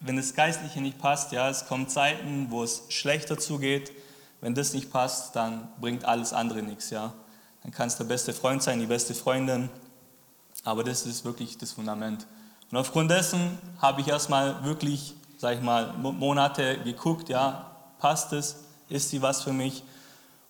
wenn 0.00 0.16
das 0.16 0.34
Geistliche 0.34 0.80
nicht 0.80 0.98
passt, 0.98 1.30
ja, 1.30 1.48
es 1.48 1.66
kommen 1.66 1.88
Zeiten, 1.88 2.46
wo 2.50 2.64
es 2.64 2.84
schlechter 2.88 3.38
zugeht, 3.38 3.92
wenn 4.40 4.54
das 4.54 4.72
nicht 4.72 4.90
passt, 4.90 5.36
dann 5.36 5.68
bringt 5.80 6.04
alles 6.04 6.32
andere 6.32 6.62
nichts. 6.62 6.90
Ja? 6.90 7.12
Dann 7.62 7.70
kann 7.70 7.86
es 7.86 7.96
der 7.96 8.04
beste 8.04 8.32
Freund 8.32 8.64
sein, 8.64 8.80
die 8.80 8.86
beste 8.86 9.14
Freundin, 9.14 9.68
aber 10.64 10.82
das 10.82 11.06
ist 11.06 11.24
wirklich 11.24 11.56
das 11.56 11.72
Fundament. 11.72 12.26
Und 12.70 12.78
aufgrund 12.78 13.10
dessen 13.10 13.58
habe 13.78 14.00
ich 14.00 14.08
erstmal 14.08 14.64
wirklich, 14.64 15.14
sag 15.38 15.54
ich 15.54 15.62
mal, 15.62 15.92
Monate 15.94 16.78
geguckt, 16.82 17.28
ja, 17.28 17.70
passt 17.98 18.32
es, 18.32 18.56
ist 18.88 19.10
sie 19.10 19.22
was 19.22 19.42
für 19.42 19.52
mich? 19.52 19.84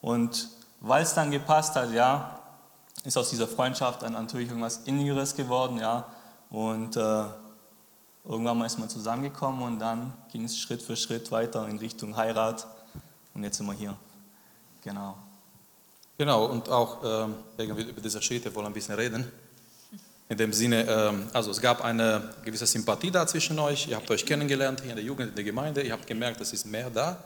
Und 0.01 0.49
weil 0.81 1.03
es 1.03 1.15
dann 1.15 1.31
gepasst 1.31 1.75
hat, 1.77 1.93
ja, 1.93 2.39
ist 3.05 3.17
aus 3.17 3.31
dieser 3.31 3.47
Freundschaft 3.47 4.03
dann 4.03 4.15
natürlich 4.15 4.49
irgendwas 4.49 4.79
Innigeres 4.85 5.35
geworden, 5.35 5.79
ja. 5.79 6.07
Und 6.51 6.97
äh, 6.97 7.25
irgendwann 8.25 8.59
mal 8.59 8.67
ist 8.67 8.79
man 8.79 8.89
zusammengekommen 8.89 9.63
und 9.63 9.79
dann 9.79 10.13
ging 10.33 10.45
es 10.45 10.59
Schritt 10.59 10.83
für 10.83 10.97
Schritt 10.97 11.31
weiter 11.31 11.69
in 11.69 11.79
Richtung 11.79 12.17
Heirat. 12.17 12.67
Und 13.35 13.45
jetzt 13.45 13.59
sind 13.59 13.67
wir 13.67 13.75
hier. 13.75 13.95
Genau. 14.83 15.17
Genau, 16.19 16.47
und 16.47 16.69
auch 16.71 17.03
ähm, 17.05 17.35
über 17.59 18.01
diese 18.01 18.23
Schritte 18.23 18.55
wollen 18.55 18.65
wir 18.65 18.71
ein 18.71 18.73
bisschen 18.73 18.95
reden. 18.95 19.31
In 20.29 20.37
dem 20.37 20.53
Sinne, 20.53 20.87
ähm, 20.89 21.29
also 21.33 21.53
es 21.53 21.61
gab 21.61 21.85
eine 21.85 22.35
gewisse 22.45 22.67
Sympathie 22.67 23.13
da 23.13 23.27
zwischen 23.27 23.59
euch. 23.59 23.89
Ihr 23.89 23.97
habt 23.97 24.11
euch 24.11 24.27
kennengelernt 24.27 24.81
hier 24.81 24.91
in 24.91 24.97
der 24.97 25.05
Jugend, 25.05 25.31
in 25.31 25.35
der 25.37 25.45
Gemeinde. 25.45 25.83
Ihr 25.83 25.93
habt 25.93 26.07
gemerkt, 26.07 26.41
es 26.41 26.53
ist 26.53 26.67
mehr 26.67 26.91
da. 26.91 27.23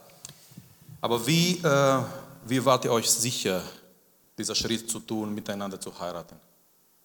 Aber 1.01 1.27
wie, 1.27 1.59
äh, 1.63 2.03
wie 2.45 2.63
wart 2.63 2.85
ihr 2.85 2.93
euch 2.93 3.11
sicher, 3.11 3.63
dieser 4.37 4.55
Schritt 4.55 4.91
zu 4.91 5.01
tun, 5.01 5.35
miteinander 5.35 5.81
zu 5.81 5.99
heiraten? 5.99 6.37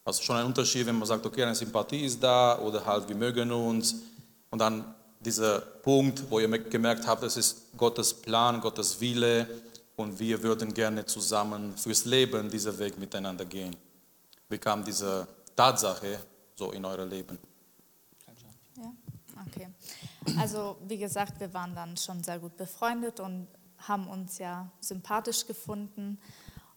Also 0.03 0.21
schon 0.21 0.35
ein 0.35 0.45
Unterschied, 0.45 0.85
wenn 0.85 0.97
man 0.97 1.07
sagt, 1.07 1.25
okay, 1.25 1.43
eine 1.43 1.55
Sympathie 1.55 2.05
ist 2.05 2.21
da 2.21 2.59
oder 2.59 2.85
halt 2.85 3.07
wir 3.07 3.15
mögen 3.15 3.51
uns. 3.51 3.95
Und 4.49 4.59
dann 4.59 4.93
dieser 5.21 5.59
Punkt, 5.59 6.23
wo 6.29 6.39
ihr 6.39 6.47
gemerkt 6.47 7.07
habt, 7.07 7.23
es 7.23 7.37
ist 7.37 7.71
Gottes 7.77 8.13
Plan, 8.13 8.59
Gottes 8.59 8.99
Wille 8.99 9.47
und 9.95 10.19
wir 10.19 10.43
würden 10.43 10.73
gerne 10.73 11.05
zusammen 11.05 11.73
fürs 11.77 12.05
Leben 12.05 12.49
diesen 12.49 12.77
Weg 12.77 12.99
miteinander 12.99 13.45
gehen. 13.45 13.75
Wie 14.49 14.57
kam 14.57 14.83
diese 14.83 15.27
Tatsache 15.55 16.19
so 16.55 16.71
in 16.71 16.85
euer 16.85 17.05
Leben? 17.05 17.37
Ja, 18.77 18.91
okay. 19.47 19.67
Also 20.37 20.77
wie 20.87 20.97
gesagt, 20.97 21.39
wir 21.39 21.53
waren 21.53 21.75
dann 21.75 21.97
schon 21.97 22.23
sehr 22.23 22.39
gut 22.39 22.57
befreundet 22.57 23.19
und 23.19 23.47
haben 23.87 24.07
uns 24.07 24.37
ja 24.37 24.69
sympathisch 24.79 25.45
gefunden. 25.45 26.19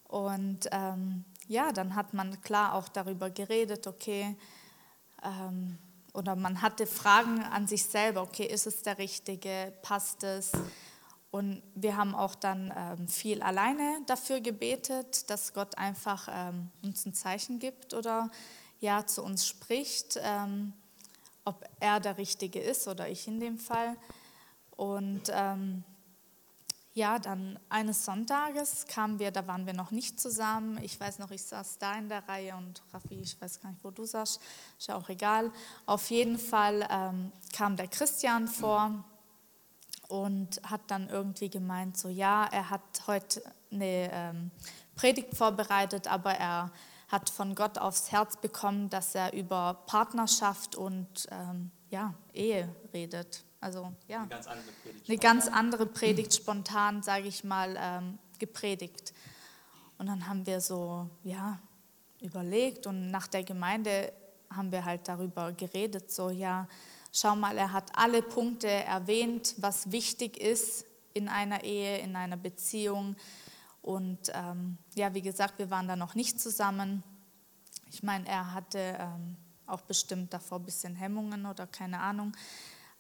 Und 0.05 0.69
ähm, 0.71 1.25
ja, 1.49 1.73
dann 1.73 1.95
hat 1.95 2.15
man 2.15 2.41
klar 2.41 2.75
auch 2.75 2.89
darüber 2.89 3.31
geredet, 3.31 3.87
okay, 3.87 4.37
ähm, 5.23 5.79
oder 6.15 6.35
man 6.35 6.63
hatte 6.63 6.87
Fragen 6.87 7.43
an 7.43 7.67
sich 7.67 7.85
selber, 7.85 8.23
okay, 8.23 8.45
ist 8.45 8.67
es 8.67 8.83
der 8.83 8.99
Richtige, 8.99 9.73
passt 9.83 10.25
es? 10.25 10.53
Und 11.31 11.63
wir 11.75 11.97
haben 11.97 12.15
auch 12.15 12.35
dann 12.35 12.73
ähm, 12.75 13.07
viel 13.07 13.43
alleine 13.43 14.01
dafür 14.07 14.41
gebetet, 14.41 15.29
dass 15.29 15.53
Gott 15.53 15.77
einfach 15.77 16.29
ähm, 16.31 16.71
uns 16.83 17.05
ein 17.05 17.13
Zeichen 17.13 17.59
gibt 17.59 17.93
oder 17.93 18.31
ja 18.81 19.07
zu 19.07 19.23
uns 19.23 19.47
spricht, 19.47 20.19
ähm, 20.23 20.73
ob 21.45 21.65
er 21.81 22.01
der 22.01 22.19
Richtige 22.19 22.61
ist 22.61 22.89
oder 22.89 23.09
ich 23.09 23.27
in 23.27 23.41
dem 23.41 23.59
Fall. 23.59 23.97
Und 24.77 25.23
ähm, 25.33 25.83
ja, 26.99 27.19
dann 27.19 27.59
eines 27.69 28.05
Sonntages 28.05 28.87
kamen 28.87 29.19
wir, 29.21 29.31
da 29.31 29.47
waren 29.47 29.67
wir 29.67 29.73
noch 29.73 29.93
nicht 29.93 30.21
zusammen. 30.21 30.79
Ich 30.83 30.99
weiß 30.99 31.21
noch, 31.21 31.31
ich 31.31 31.45
saß 31.45 31.79
da 31.79 31.97
in 31.97 32.09
der 32.09 32.29
Reihe 32.29 32.57
und 32.57 32.83
Raffi, 32.93 33.21
ich 33.21 33.41
weiß 33.41 33.61
gar 33.61 33.71
nicht, 33.71 33.85
wo 33.85 33.91
du 33.91 34.05
saßt, 34.05 34.41
ist 34.79 34.89
ja 34.89 34.97
auch 34.97 35.09
egal. 35.09 35.53
Auf 35.87 36.11
jeden 36.11 36.39
Fall 36.39 36.87
ähm, 36.91 37.33
kam 37.53 37.77
der 37.77 37.87
Christian 37.87 38.49
vor 38.49 39.05
und 40.09 40.61
hat 40.65 40.81
dann 40.89 41.09
irgendwie 41.09 41.49
gemeint, 41.49 41.97
so 41.97 42.09
ja, 42.09 42.49
er 42.51 42.69
hat 42.69 43.07
heute 43.07 43.43
eine 43.71 44.11
ähm, 44.13 44.51
Predigt 44.97 45.37
vorbereitet, 45.37 46.09
aber 46.09 46.33
er 46.33 46.73
hat 47.09 47.31
von 47.31 47.55
Gott 47.55 47.79
aufs 47.79 48.13
Herz 48.13 48.37
bekommen, 48.37 48.91
dass 48.91 49.15
er 49.15 49.33
über 49.33 49.83
Partnerschaft 49.87 50.77
und 50.77 51.27
ähm, 51.31 51.71
ja, 51.91 52.15
Ehe 52.33 52.69
redet. 52.93 53.45
Also 53.61 53.93
ja, 54.07 54.21
eine 54.21 54.29
ganz 54.29 54.47
andere 54.47 54.73
Predigt, 54.83 55.09
eine 55.09 55.19
ganz 55.19 55.49
andere 55.49 55.87
Predigt 55.87 56.35
spontan, 56.35 57.03
sage 57.03 57.27
ich 57.27 57.43
mal, 57.45 57.77
ähm, 57.79 58.19
gepredigt. 58.39 59.13
Und 59.97 60.07
dann 60.07 60.29
haben 60.29 60.47
wir 60.47 60.61
so 60.61 61.09
ja 61.25 61.59
überlegt 62.21 62.87
und 62.87 63.11
nach 63.11 63.27
der 63.27 63.43
Gemeinde 63.43 64.13
haben 64.51 64.71
wir 64.71 64.85
halt 64.85 65.09
darüber 65.09 65.53
geredet, 65.53 66.11
so 66.11 66.31
ja, 66.31 66.69
schau 67.13 67.37
mal, 67.37 67.57
er 67.57 67.73
hat 67.73 67.91
alle 67.97 68.23
Punkte 68.23 68.69
erwähnt, 68.69 69.55
was 69.59 69.93
wichtig 69.93 70.39
ist 70.39 70.87
in 71.15 71.29
einer 71.29 71.65
Ehe, 71.65 71.99
in 71.99 72.17
einer 72.17 72.37
Beziehung. 72.37 73.17
Und 73.89 74.31
ähm, 74.35 74.77
ja, 74.97 75.15
wie 75.15 75.23
gesagt, 75.23 75.59
wir 75.59 75.71
waren 75.71 75.89
da 75.89 75.97
noch 75.97 76.15
nicht 76.15 76.39
zusammen. 76.39 77.03
Ich 77.91 78.03
meine, 78.03 78.29
er 78.29 78.53
hatte 78.53 78.79
ähm, 78.79 79.39
auch 79.67 79.81
bestimmt 79.81 80.35
davor 80.35 80.59
ein 80.59 80.67
bisschen 80.67 80.95
Hemmungen 80.95 81.47
oder 81.47 81.67
keine 81.67 81.99
Ahnung. 81.99 82.37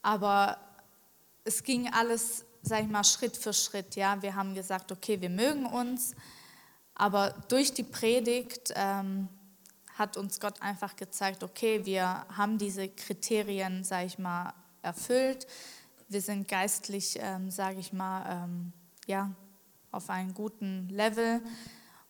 Aber 0.01 0.57
es 1.45 1.63
ging 1.63 1.93
alles, 1.93 2.47
sag 2.63 2.85
ich 2.85 2.89
mal, 2.89 3.05
Schritt 3.05 3.37
für 3.37 3.53
Schritt. 3.53 3.97
Ja, 3.97 4.23
wir 4.23 4.35
haben 4.35 4.55
gesagt, 4.55 4.91
okay, 4.91 5.21
wir 5.21 5.29
mögen 5.29 5.67
uns, 5.67 6.15
aber 6.95 7.35
durch 7.49 7.75
die 7.75 7.83
Predigt 7.83 8.73
ähm, 8.75 9.29
hat 9.93 10.17
uns 10.17 10.41
Gott 10.41 10.63
einfach 10.63 10.97
gezeigt, 10.97 11.45
okay, 11.45 11.85
wir 11.85 12.25
haben 12.35 12.57
diese 12.57 12.89
Kriterien, 12.89 13.85
sag 13.85 14.07
ich 14.07 14.19
mal, 14.19 14.55
erfüllt. 14.81 15.47
Wir 16.09 16.23
sind 16.23 16.49
geistlich, 16.49 17.19
ähm, 17.21 17.51
sage 17.51 17.79
ich 17.79 17.93
mal, 17.93 18.45
ähm, 18.45 18.73
ja, 19.05 19.35
auf 19.99 20.11
einem 20.11 20.33
guten 20.33 20.89
Level, 20.89 21.43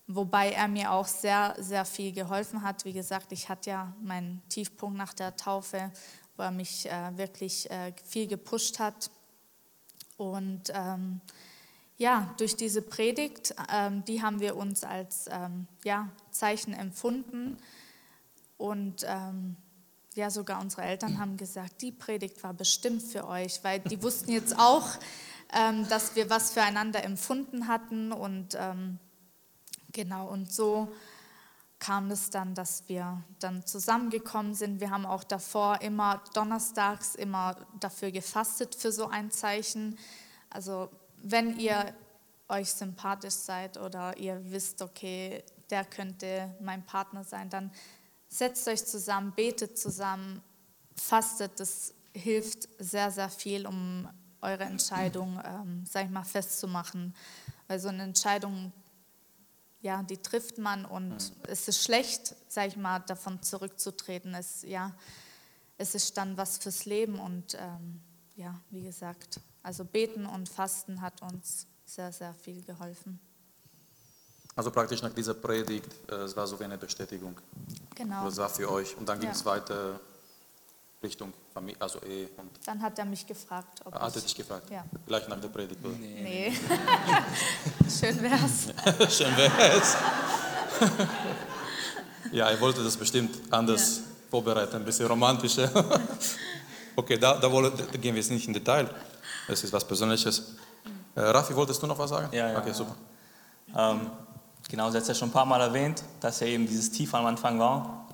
wobei 0.06 0.52
er 0.52 0.68
mir 0.68 0.92
auch 0.92 1.06
sehr, 1.06 1.56
sehr 1.58 1.84
viel 1.84 2.12
geholfen 2.12 2.62
hat. 2.62 2.84
Wie 2.84 2.92
gesagt, 2.92 3.32
ich 3.32 3.48
hatte 3.48 3.70
ja 3.70 3.92
meinen 4.00 4.40
Tiefpunkt 4.48 4.96
nach 4.96 5.12
der 5.12 5.36
Taufe 5.36 5.90
wo 6.38 6.44
er 6.44 6.50
mich 6.52 6.86
äh, 6.86 7.18
wirklich 7.18 7.70
äh, 7.70 7.92
viel 8.04 8.28
gepusht 8.28 8.78
hat. 8.78 9.10
Und 10.16 10.70
ähm, 10.72 11.20
ja, 11.96 12.32
durch 12.38 12.56
diese 12.56 12.80
Predigt, 12.80 13.54
ähm, 13.72 14.04
die 14.04 14.22
haben 14.22 14.40
wir 14.40 14.56
uns 14.56 14.84
als 14.84 15.26
ähm, 15.30 15.66
ja, 15.84 16.08
Zeichen 16.30 16.72
empfunden. 16.72 17.58
Und 18.56 19.04
ähm, 19.06 19.56
ja, 20.14 20.30
sogar 20.30 20.60
unsere 20.60 20.82
Eltern 20.82 21.18
haben 21.18 21.36
gesagt, 21.36 21.82
die 21.82 21.92
Predigt 21.92 22.42
war 22.44 22.54
bestimmt 22.54 23.02
für 23.02 23.26
euch, 23.26 23.62
weil 23.64 23.80
die 23.80 24.02
wussten 24.02 24.32
jetzt 24.32 24.58
auch, 24.58 24.88
ähm, 25.52 25.88
dass 25.88 26.16
wir 26.16 26.30
was 26.30 26.52
füreinander 26.52 27.04
empfunden 27.04 27.68
hatten. 27.68 28.12
Und 28.12 28.56
ähm, 28.58 28.98
genau, 29.92 30.28
und 30.28 30.52
so 30.52 30.92
kam 31.78 32.10
es 32.10 32.30
dann, 32.30 32.54
dass 32.54 32.88
wir 32.88 33.22
dann 33.38 33.64
zusammengekommen 33.64 34.54
sind. 34.54 34.80
Wir 34.80 34.90
haben 34.90 35.06
auch 35.06 35.24
davor 35.24 35.80
immer 35.80 36.22
donnerstags 36.34 37.14
immer 37.14 37.56
dafür 37.78 38.10
gefastet 38.10 38.74
für 38.74 38.90
so 38.90 39.08
ein 39.08 39.30
Zeichen. 39.30 39.98
Also 40.50 40.90
wenn 41.22 41.58
ihr 41.58 41.94
euch 42.48 42.70
sympathisch 42.70 43.34
seid 43.34 43.76
oder 43.76 44.16
ihr 44.16 44.40
wisst, 44.50 44.82
okay, 44.82 45.44
der 45.70 45.84
könnte 45.84 46.54
mein 46.60 46.84
Partner 46.84 47.22
sein, 47.24 47.50
dann 47.50 47.70
setzt 48.28 48.66
euch 48.68 48.84
zusammen, 48.84 49.32
betet 49.36 49.78
zusammen, 49.78 50.42
fastet. 50.96 51.60
Das 51.60 51.94
hilft 52.12 52.68
sehr, 52.78 53.10
sehr 53.10 53.28
viel, 53.30 53.66
um 53.66 54.08
eure 54.40 54.64
Entscheidung, 54.64 55.40
ähm, 55.44 55.84
sag 55.84 56.04
ich 56.06 56.10
mal, 56.10 56.24
festzumachen. 56.24 57.14
Weil 57.66 57.80
so 57.80 57.88
eine 57.88 58.02
Entscheidung 58.02 58.72
ja, 59.80 60.02
die 60.02 60.16
trifft 60.16 60.58
man 60.58 60.84
und 60.84 61.32
es 61.46 61.68
ist 61.68 61.82
schlecht, 61.82 62.34
sage 62.48 62.68
ich 62.68 62.76
mal, 62.76 62.98
davon 63.00 63.42
zurückzutreten. 63.42 64.34
Es, 64.34 64.62
ja, 64.62 64.92
es 65.76 65.94
ist 65.94 66.16
dann 66.16 66.36
was 66.36 66.58
fürs 66.58 66.84
Leben 66.84 67.18
und 67.18 67.54
ähm, 67.54 68.00
ja, 68.36 68.60
wie 68.70 68.82
gesagt, 68.82 69.40
also 69.62 69.84
beten 69.84 70.26
und 70.26 70.48
fasten 70.48 71.00
hat 71.00 71.22
uns 71.22 71.66
sehr, 71.84 72.12
sehr 72.12 72.34
viel 72.34 72.62
geholfen. 72.64 73.20
Also 74.56 74.72
praktisch 74.72 75.02
nach 75.02 75.14
dieser 75.14 75.34
Predigt, 75.34 75.92
äh, 76.10 76.16
es 76.16 76.36
war 76.36 76.46
so 76.46 76.58
wie 76.58 76.64
eine 76.64 76.78
Bestätigung. 76.78 77.40
Genau. 77.94 78.24
Das 78.24 78.36
war 78.38 78.48
für 78.48 78.68
euch 78.70 78.96
und 78.96 79.08
dann 79.08 79.20
ging 79.20 79.28
ja. 79.28 79.34
es 79.34 79.44
weiter 79.44 80.00
Richtung 81.00 81.32
Familie, 81.58 81.80
also 81.80 82.00
Ehe. 82.02 82.28
Und 82.36 82.50
Dann 82.64 82.80
hat 82.80 82.96
er 82.98 83.04
mich 83.04 83.26
gefragt. 83.26 83.80
Ob 83.84 83.94
ah, 83.94 84.02
hat 84.02 84.14
er 84.14 84.22
dich 84.22 84.34
gefragt? 84.34 84.70
Ja. 84.70 84.84
Gleich 85.06 85.26
nach 85.26 85.40
der 85.40 85.48
Predigt, 85.48 85.84
oder? 85.84 85.94
Nee. 85.96 86.22
nee. 86.22 86.52
Schön 87.90 88.22
wär's. 88.22 88.68
Schön 89.16 89.36
wär's. 89.36 89.96
ja, 92.32 92.48
er 92.48 92.60
wollte 92.60 92.84
das 92.84 92.96
bestimmt 92.96 93.52
anders 93.52 93.96
ja. 93.96 94.02
vorbereiten, 94.30 94.76
ein 94.76 94.84
bisschen 94.84 95.06
romantischer. 95.08 95.68
okay, 96.94 97.18
da, 97.18 97.36
da, 97.38 97.50
wollen, 97.50 97.72
da, 97.76 97.84
gehen 97.98 98.14
wir 98.14 98.22
jetzt 98.22 98.30
nicht 98.30 98.46
in 98.46 98.54
Detail. 98.54 98.88
Das 99.48 99.64
ist 99.64 99.72
was 99.72 99.84
Persönliches. 99.84 100.54
Äh, 101.16 101.22
Raffi, 101.22 101.56
wolltest 101.56 101.82
du 101.82 101.88
noch 101.88 101.98
was 101.98 102.10
sagen? 102.10 102.28
Ja, 102.30 102.52
ja. 102.52 102.58
Okay, 102.60 102.72
super. 102.72 102.94
Ähm, 103.76 104.10
genau, 104.68 104.90
sie 104.90 104.96
hat 104.96 105.02
es 105.02 105.08
ja 105.08 105.14
schon 105.14 105.30
ein 105.30 105.32
paar 105.32 105.46
Mal 105.46 105.60
erwähnt, 105.60 106.04
dass 106.20 106.38
ja 106.38 106.46
eben 106.46 106.68
dieses 106.68 106.92
Tief 106.92 107.12
am 107.14 107.26
Anfang 107.26 107.58
war. 107.58 108.06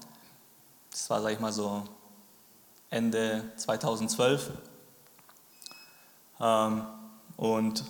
Das 0.91 1.11
war, 1.11 1.21
sag 1.21 1.33
ich 1.33 1.41
mal, 1.41 1.53
so 1.53 1.83
Ende 2.95 3.43
2012. 3.57 4.51
Ähm, 6.41 6.83
und 7.37 7.85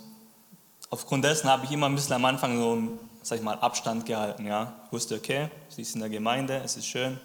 aufgrund 0.89 1.25
dessen 1.25 1.51
habe 1.51 1.67
ich 1.67 1.73
immer 1.73 1.87
ein 1.87 1.95
bisschen 1.95 2.15
am 2.15 2.25
Anfang 2.25 2.59
so 2.59 2.99
sag 3.23 3.39
ich 3.39 3.45
mal, 3.45 3.59
Abstand 3.59 4.07
gehalten. 4.07 4.47
Ja? 4.47 4.73
Ich 4.87 4.93
wusste, 4.93 5.17
okay, 5.17 5.51
sie 5.69 5.83
ist 5.83 5.95
in 5.95 6.01
der 6.01 6.11
Gemeinde, 6.11 6.61
es 6.65 6.77
ist 6.77 6.87
schön. 6.87 7.19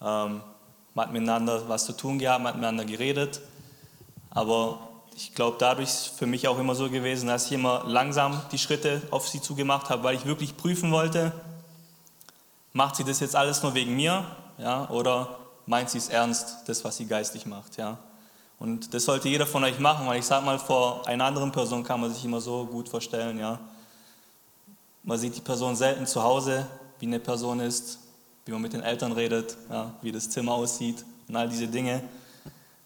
Ähm, 0.00 0.42
man 0.94 1.06
hat 1.06 1.12
miteinander 1.12 1.68
was 1.68 1.86
zu 1.86 1.92
tun 1.92 2.18
gehabt, 2.18 2.42
man 2.42 2.48
hat 2.48 2.56
miteinander 2.56 2.84
geredet. 2.84 3.40
Aber 4.30 4.78
ich 5.16 5.34
glaube, 5.34 5.56
dadurch 5.58 5.88
ist 5.88 6.08
für 6.18 6.26
mich 6.26 6.46
auch 6.46 6.58
immer 6.58 6.74
so 6.74 6.90
gewesen, 6.90 7.28
dass 7.28 7.46
ich 7.46 7.52
immer 7.52 7.84
langsam 7.86 8.40
die 8.52 8.58
Schritte 8.58 9.02
auf 9.10 9.28
sie 9.28 9.40
zugemacht 9.40 9.90
habe, 9.90 10.02
weil 10.02 10.14
ich 10.14 10.26
wirklich 10.26 10.56
prüfen 10.56 10.92
wollte, 10.92 11.32
macht 12.72 12.96
sie 12.96 13.04
das 13.04 13.20
jetzt 13.20 13.34
alles 13.34 13.62
nur 13.62 13.74
wegen 13.74 13.96
mir 13.96 14.24
ja, 14.58 14.88
oder 14.90 15.37
meint 15.68 15.90
sie 15.90 15.98
es 15.98 16.08
ernst, 16.08 16.66
das, 16.66 16.82
was 16.82 16.96
sie 16.96 17.06
geistig 17.06 17.46
macht. 17.46 17.76
Ja. 17.76 17.98
Und 18.58 18.94
das 18.94 19.04
sollte 19.04 19.28
jeder 19.28 19.46
von 19.46 19.62
euch 19.62 19.78
machen, 19.78 20.06
weil 20.06 20.18
ich 20.18 20.24
sage 20.24 20.44
mal, 20.44 20.58
vor 20.58 21.06
einer 21.06 21.26
anderen 21.26 21.52
Person 21.52 21.84
kann 21.84 22.00
man 22.00 22.12
sich 22.12 22.24
immer 22.24 22.40
so 22.40 22.64
gut 22.64 22.88
vorstellen. 22.88 23.38
Ja. 23.38 23.60
Man 25.02 25.18
sieht 25.18 25.36
die 25.36 25.42
Person 25.42 25.76
selten 25.76 26.06
zu 26.06 26.22
Hause, 26.22 26.66
wie 26.98 27.06
eine 27.06 27.20
Person 27.20 27.60
ist, 27.60 27.98
wie 28.46 28.52
man 28.52 28.62
mit 28.62 28.72
den 28.72 28.82
Eltern 28.82 29.12
redet, 29.12 29.56
ja, 29.70 29.92
wie 30.00 30.10
das 30.10 30.30
Zimmer 30.30 30.52
aussieht 30.52 31.04
und 31.28 31.36
all 31.36 31.48
diese 31.48 31.68
Dinge. 31.68 32.02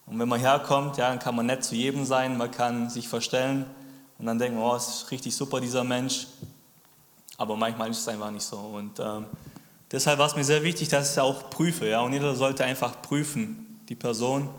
Und 0.05 0.19
wenn 0.19 0.27
man 0.27 0.41
herkommt, 0.41 0.97
ja, 0.97 1.07
dann 1.09 1.19
kann 1.19 1.35
man 1.35 1.45
nett 1.45 1.63
zu 1.63 1.75
jedem 1.75 2.05
sein, 2.05 2.37
man 2.37 2.51
kann 2.51 2.89
sich 2.89 3.07
verstellen 3.07 3.65
und 4.19 4.25
dann 4.25 4.37
denken, 4.37 4.59
oh, 4.59 4.75
ist 4.75 5.09
richtig 5.09 5.33
super 5.33 5.61
dieser 5.61 5.85
Mensch. 5.85 6.27
Aber 7.37 7.55
manchmal 7.55 7.89
ist 7.89 7.99
es 7.99 8.07
einfach 8.09 8.29
nicht 8.29 8.43
so. 8.43 8.57
Und 8.57 8.99
ähm, 8.99 9.25
deshalb 9.93 10.19
war 10.19 10.27
es 10.27 10.35
mir 10.35 10.43
sehr 10.43 10.63
wichtig, 10.63 10.89
dass 10.89 11.13
ich 11.13 11.19
auch 11.19 11.49
prüfe. 11.49 11.87
Ja, 11.87 12.01
und 12.01 12.11
jeder 12.11 12.35
sollte 12.35 12.65
einfach 12.65 13.01
prüfen, 13.01 13.79
die 13.87 13.95
Person, 13.95 14.49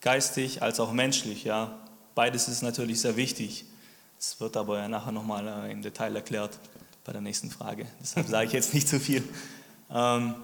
geistig 0.00 0.62
als 0.62 0.78
auch 0.78 0.92
menschlich. 0.92 1.42
Ja. 1.42 1.76
Beides 2.14 2.46
ist 2.46 2.62
natürlich 2.62 3.00
sehr 3.00 3.16
wichtig. 3.16 3.64
Das 4.18 4.40
wird 4.40 4.56
aber 4.56 4.78
ja 4.78 4.88
nachher 4.88 5.12
nochmal 5.12 5.46
äh, 5.46 5.72
im 5.72 5.82
Detail 5.82 6.14
erklärt 6.14 6.58
bei 7.04 7.12
der 7.12 7.20
nächsten 7.20 7.50
Frage. 7.50 7.86
Deshalb 8.00 8.28
sage 8.28 8.46
ich 8.46 8.52
jetzt 8.52 8.74
nicht 8.74 8.88
zu 8.88 9.00
viel. 9.00 9.24
Ähm, 9.90 10.34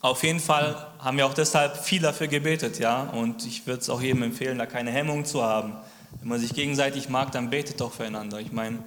auf 0.00 0.22
jeden 0.22 0.40
Fall 0.40 0.86
haben 0.98 1.16
wir 1.16 1.26
auch 1.26 1.34
deshalb 1.34 1.76
viel 1.76 2.02
dafür 2.02 2.28
gebetet, 2.28 2.78
ja. 2.78 3.04
Und 3.04 3.46
ich 3.46 3.66
würde 3.66 3.80
es 3.80 3.90
auch 3.90 4.00
jedem 4.00 4.22
empfehlen, 4.22 4.58
da 4.58 4.66
keine 4.66 4.90
Hemmung 4.90 5.24
zu 5.24 5.42
haben. 5.42 5.74
Wenn 6.20 6.28
man 6.28 6.40
sich 6.40 6.54
gegenseitig 6.54 7.08
mag, 7.08 7.32
dann 7.32 7.50
betet 7.50 7.80
doch 7.80 7.92
füreinander. 7.92 8.40
Ich 8.40 8.52
meine, 8.52 8.82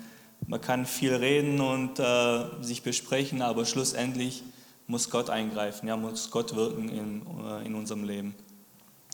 man 0.52 0.60
kann 0.60 0.86
viel 0.86 1.16
reden 1.16 1.62
und 1.62 1.98
äh, 1.98 2.44
sich 2.60 2.84
besprechen, 2.84 3.42
aber 3.42 3.66
schlussendlich 3.66 4.44
muss 4.86 5.10
Gott 5.10 5.30
eingreifen, 5.30 5.88
ja, 5.88 5.96
muss 5.96 6.30
Gott 6.30 6.54
wirken 6.58 6.90
in, 6.90 7.22
äh, 7.46 7.66
in 7.66 7.74
unserem 7.74 8.04
Leben. 8.04 8.36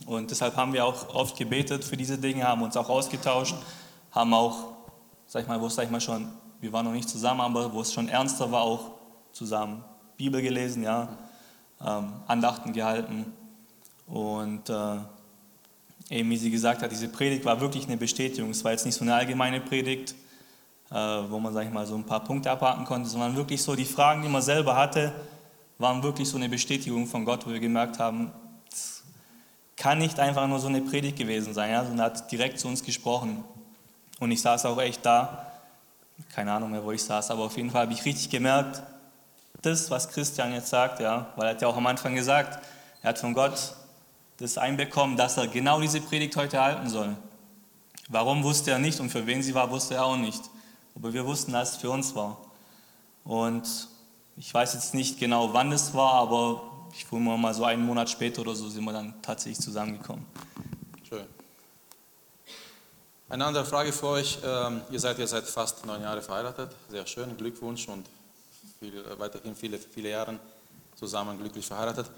Und 0.08 0.32
deshalb 0.32 0.56
haben 0.56 0.74
wir 0.74 0.84
auch 0.84 1.14
oft 1.14 1.38
gebetet 1.38 1.86
für 1.86 1.96
diese 1.96 2.18
Dinge, 2.18 2.44
haben 2.46 2.64
uns 2.64 2.76
auch 2.76 2.90
ausgetauscht, 2.90 3.54
haben 4.10 4.34
auch, 4.34 4.74
sag 5.28 5.44
ich 5.44 5.48
mal, 5.48 5.62
wo 5.62 5.68
es 5.68 5.76
sag 5.76 5.86
ich 5.86 5.92
mal 5.92 6.02
schon, 6.02 6.28
wir 6.60 6.74
waren 6.74 6.86
noch 6.86 6.92
nicht 6.92 7.08
zusammen, 7.08 7.42
aber 7.42 7.72
wo 7.72 7.82
es 7.82 7.94
schon 7.94 8.10
ernster 8.10 8.52
war, 8.52 8.64
auch 8.64 8.94
zusammen 9.32 9.86
Bibel 10.18 10.42
gelesen, 10.42 10.82
ja, 10.82 11.08
ähm, 11.86 12.14
Andachten 12.26 12.74
gehalten. 12.74 13.32
Und 14.08 14.72
äh, 14.72 14.98
eben 16.10 16.32
wie 16.32 16.38
sie 16.38 16.50
gesagt 16.50 16.82
hat, 16.82 16.92
diese 16.92 17.10
Predigt 17.10 17.46
war 17.46 17.62
wirklich 17.62 17.86
eine 17.86 17.98
Bestätigung. 17.98 18.50
Es 18.50 18.64
war 18.64 18.72
jetzt 18.72 18.88
nicht 18.88 18.96
so 18.96 19.04
eine 19.04 19.14
allgemeine 19.14 19.62
Predigt, 19.62 20.16
wo 20.90 21.40
man, 21.40 21.54
sag 21.54 21.66
ich 21.66 21.72
mal, 21.72 21.86
so 21.86 21.96
ein 21.96 22.06
paar 22.06 22.24
Punkte 22.24 22.52
abhaken 22.52 22.86
konnte, 22.86 23.10
sondern 23.10 23.36
wirklich 23.36 23.62
so 23.62 23.76
die 23.76 23.86
Fragen, 23.86 24.22
die 24.22 24.30
man 24.30 24.42
selber 24.42 24.76
hatte, 24.76 25.14
waren 25.78 26.02
wirklich 26.02 26.30
so 26.30 26.38
eine 26.38 26.50
Bestätigung 26.50 27.08
von 27.08 27.26
Gott, 27.26 27.46
wo 27.46 27.52
wir 27.52 27.60
gemerkt 27.60 28.00
haben, 28.00 28.32
es 28.72 29.04
kann 29.76 30.00
nicht 30.00 30.20
einfach 30.20 30.48
nur 30.48 30.60
so 30.60 30.68
eine 30.68 30.82
Predigt 30.82 31.18
gewesen 31.18 31.54
sein, 31.54 31.72
ja, 31.72 31.84
sondern 31.84 32.00
er 32.00 32.06
hat 32.06 32.32
direkt 32.32 32.60
zu 32.60 32.68
uns 32.68 32.84
gesprochen. 32.84 33.44
Und 34.20 34.32
ich 34.32 34.42
saß 34.42 34.66
auch 34.66 34.80
echt 34.80 35.06
da, 35.06 35.52
keine 36.34 36.52
Ahnung 36.52 36.72
mehr, 36.72 36.84
wo 36.84 36.92
ich 36.92 37.04
saß, 37.04 37.30
aber 37.32 37.44
auf 37.44 37.58
jeden 37.58 37.70
Fall 37.70 37.82
habe 37.82 37.94
ich 37.94 38.04
richtig 38.06 38.30
gemerkt, 38.30 38.82
das, 39.62 39.92
was 39.92 40.10
Christian 40.10 40.54
jetzt 40.54 40.70
sagt, 40.70 41.00
ja, 41.00 41.28
weil 41.36 41.48
er 41.48 41.52
hat 41.52 41.62
ja 41.62 41.68
auch 41.68 41.78
am 41.78 41.88
Anfang 41.88 42.16
gesagt, 42.16 42.64
er 43.02 43.10
hat 43.10 43.20
von 43.20 43.34
Gott 43.34 43.74
das 44.38 44.58
einbekommen, 44.58 45.18
dass 45.18 45.38
er 45.38 45.48
genau 45.48 45.82
diese 45.82 46.00
Predigt 46.00 46.36
heute 46.36 46.62
halten 46.62 46.90
soll. 46.90 47.16
Warum 48.10 48.44
wusste 48.44 48.72
er 48.72 48.80
nicht 48.80 49.00
und 49.00 49.10
für 49.10 49.26
wen 49.26 49.44
sie 49.44 49.54
war, 49.54 49.70
wusste 49.70 49.96
er 49.96 50.06
auch 50.06 50.18
nicht. 50.18 50.42
Aber 50.98 51.14
wir 51.14 51.26
wussten, 51.26 51.52
dass 51.52 51.74
es 51.74 51.78
für 51.78 51.92
uns 51.92 52.16
war. 52.16 52.42
Und 53.24 53.88
ich 54.36 54.52
weiß 54.52 54.74
jetzt 54.74 54.96
nicht 54.96 55.20
genau, 55.20 55.54
wann 55.54 55.72
es 55.72 55.94
war, 55.94 56.14
aber 56.14 56.88
ich 56.92 57.12
wurde 57.12 57.24
mal 57.24 57.54
so 57.54 57.66
einen 57.66 57.86
Monat 57.86 58.10
später 58.10 58.42
oder 58.42 58.56
so 58.56 58.68
sind 58.68 58.84
wir 58.84 58.94
dann 58.94 59.14
tatsächlich 59.22 59.60
zusammengekommen. 59.60 60.26
Schön. 61.08 61.26
Eine 63.30 63.46
andere 63.46 63.66
Frage 63.66 63.94
für 63.94 64.08
euch. 64.08 64.40
Ähm, 64.44 64.82
ihr 64.90 65.00
seid 65.00 65.20
ja 65.20 65.28
seit 65.28 65.44
fast 65.46 65.86
neun 65.86 66.02
Jahren 66.02 66.22
verheiratet. 66.22 66.72
Sehr 66.90 67.06
schön, 67.06 67.38
Glückwunsch 67.38 67.88
und 67.90 68.08
viel, 68.80 68.98
äh, 68.98 69.20
weiterhin 69.20 69.56
viele, 69.56 69.78
viele 69.78 70.10
Jahre 70.10 70.40
zusammen 70.96 71.38
glücklich 71.38 71.68
verheiratet. 71.68 72.10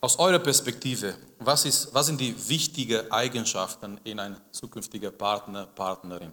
Aus 0.00 0.18
eurer 0.20 0.38
Perspektive, 0.38 1.16
was, 1.40 1.64
ist, 1.64 1.92
was 1.92 2.06
sind 2.06 2.20
die 2.20 2.48
wichtigen 2.48 3.10
Eigenschaften 3.10 3.98
in 4.04 4.20
ein 4.20 4.36
zukünftiger 4.52 5.10
Partner, 5.10 5.66
Partnerin? 5.66 6.32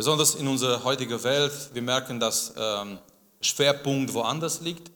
Besonders 0.00 0.34
in 0.34 0.48
unserer 0.48 0.82
heutigen 0.82 1.22
Welt, 1.22 1.52
wir 1.74 1.82
merken, 1.82 2.18
dass 2.18 2.54
ähm, 2.56 2.98
Schwerpunkt 3.42 4.14
woanders 4.14 4.62
liegt. 4.62 4.90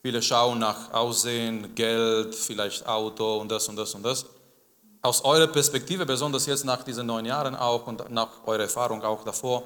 Viele 0.00 0.22
schauen 0.22 0.60
nach 0.60 0.92
Aussehen, 0.92 1.74
Geld, 1.74 2.32
vielleicht 2.32 2.86
Auto 2.86 3.38
und 3.38 3.50
das 3.50 3.68
und 3.68 3.74
das 3.74 3.92
und 3.96 4.04
das. 4.04 4.24
Aus 5.00 5.24
eurer 5.24 5.48
Perspektive, 5.48 6.06
besonders 6.06 6.46
jetzt 6.46 6.64
nach 6.64 6.84
diesen 6.84 7.04
neun 7.04 7.24
Jahren 7.24 7.56
auch 7.56 7.84
und 7.88 8.10
nach 8.10 8.28
eurer 8.46 8.62
Erfahrung 8.62 9.02
auch 9.02 9.24
davor, 9.24 9.64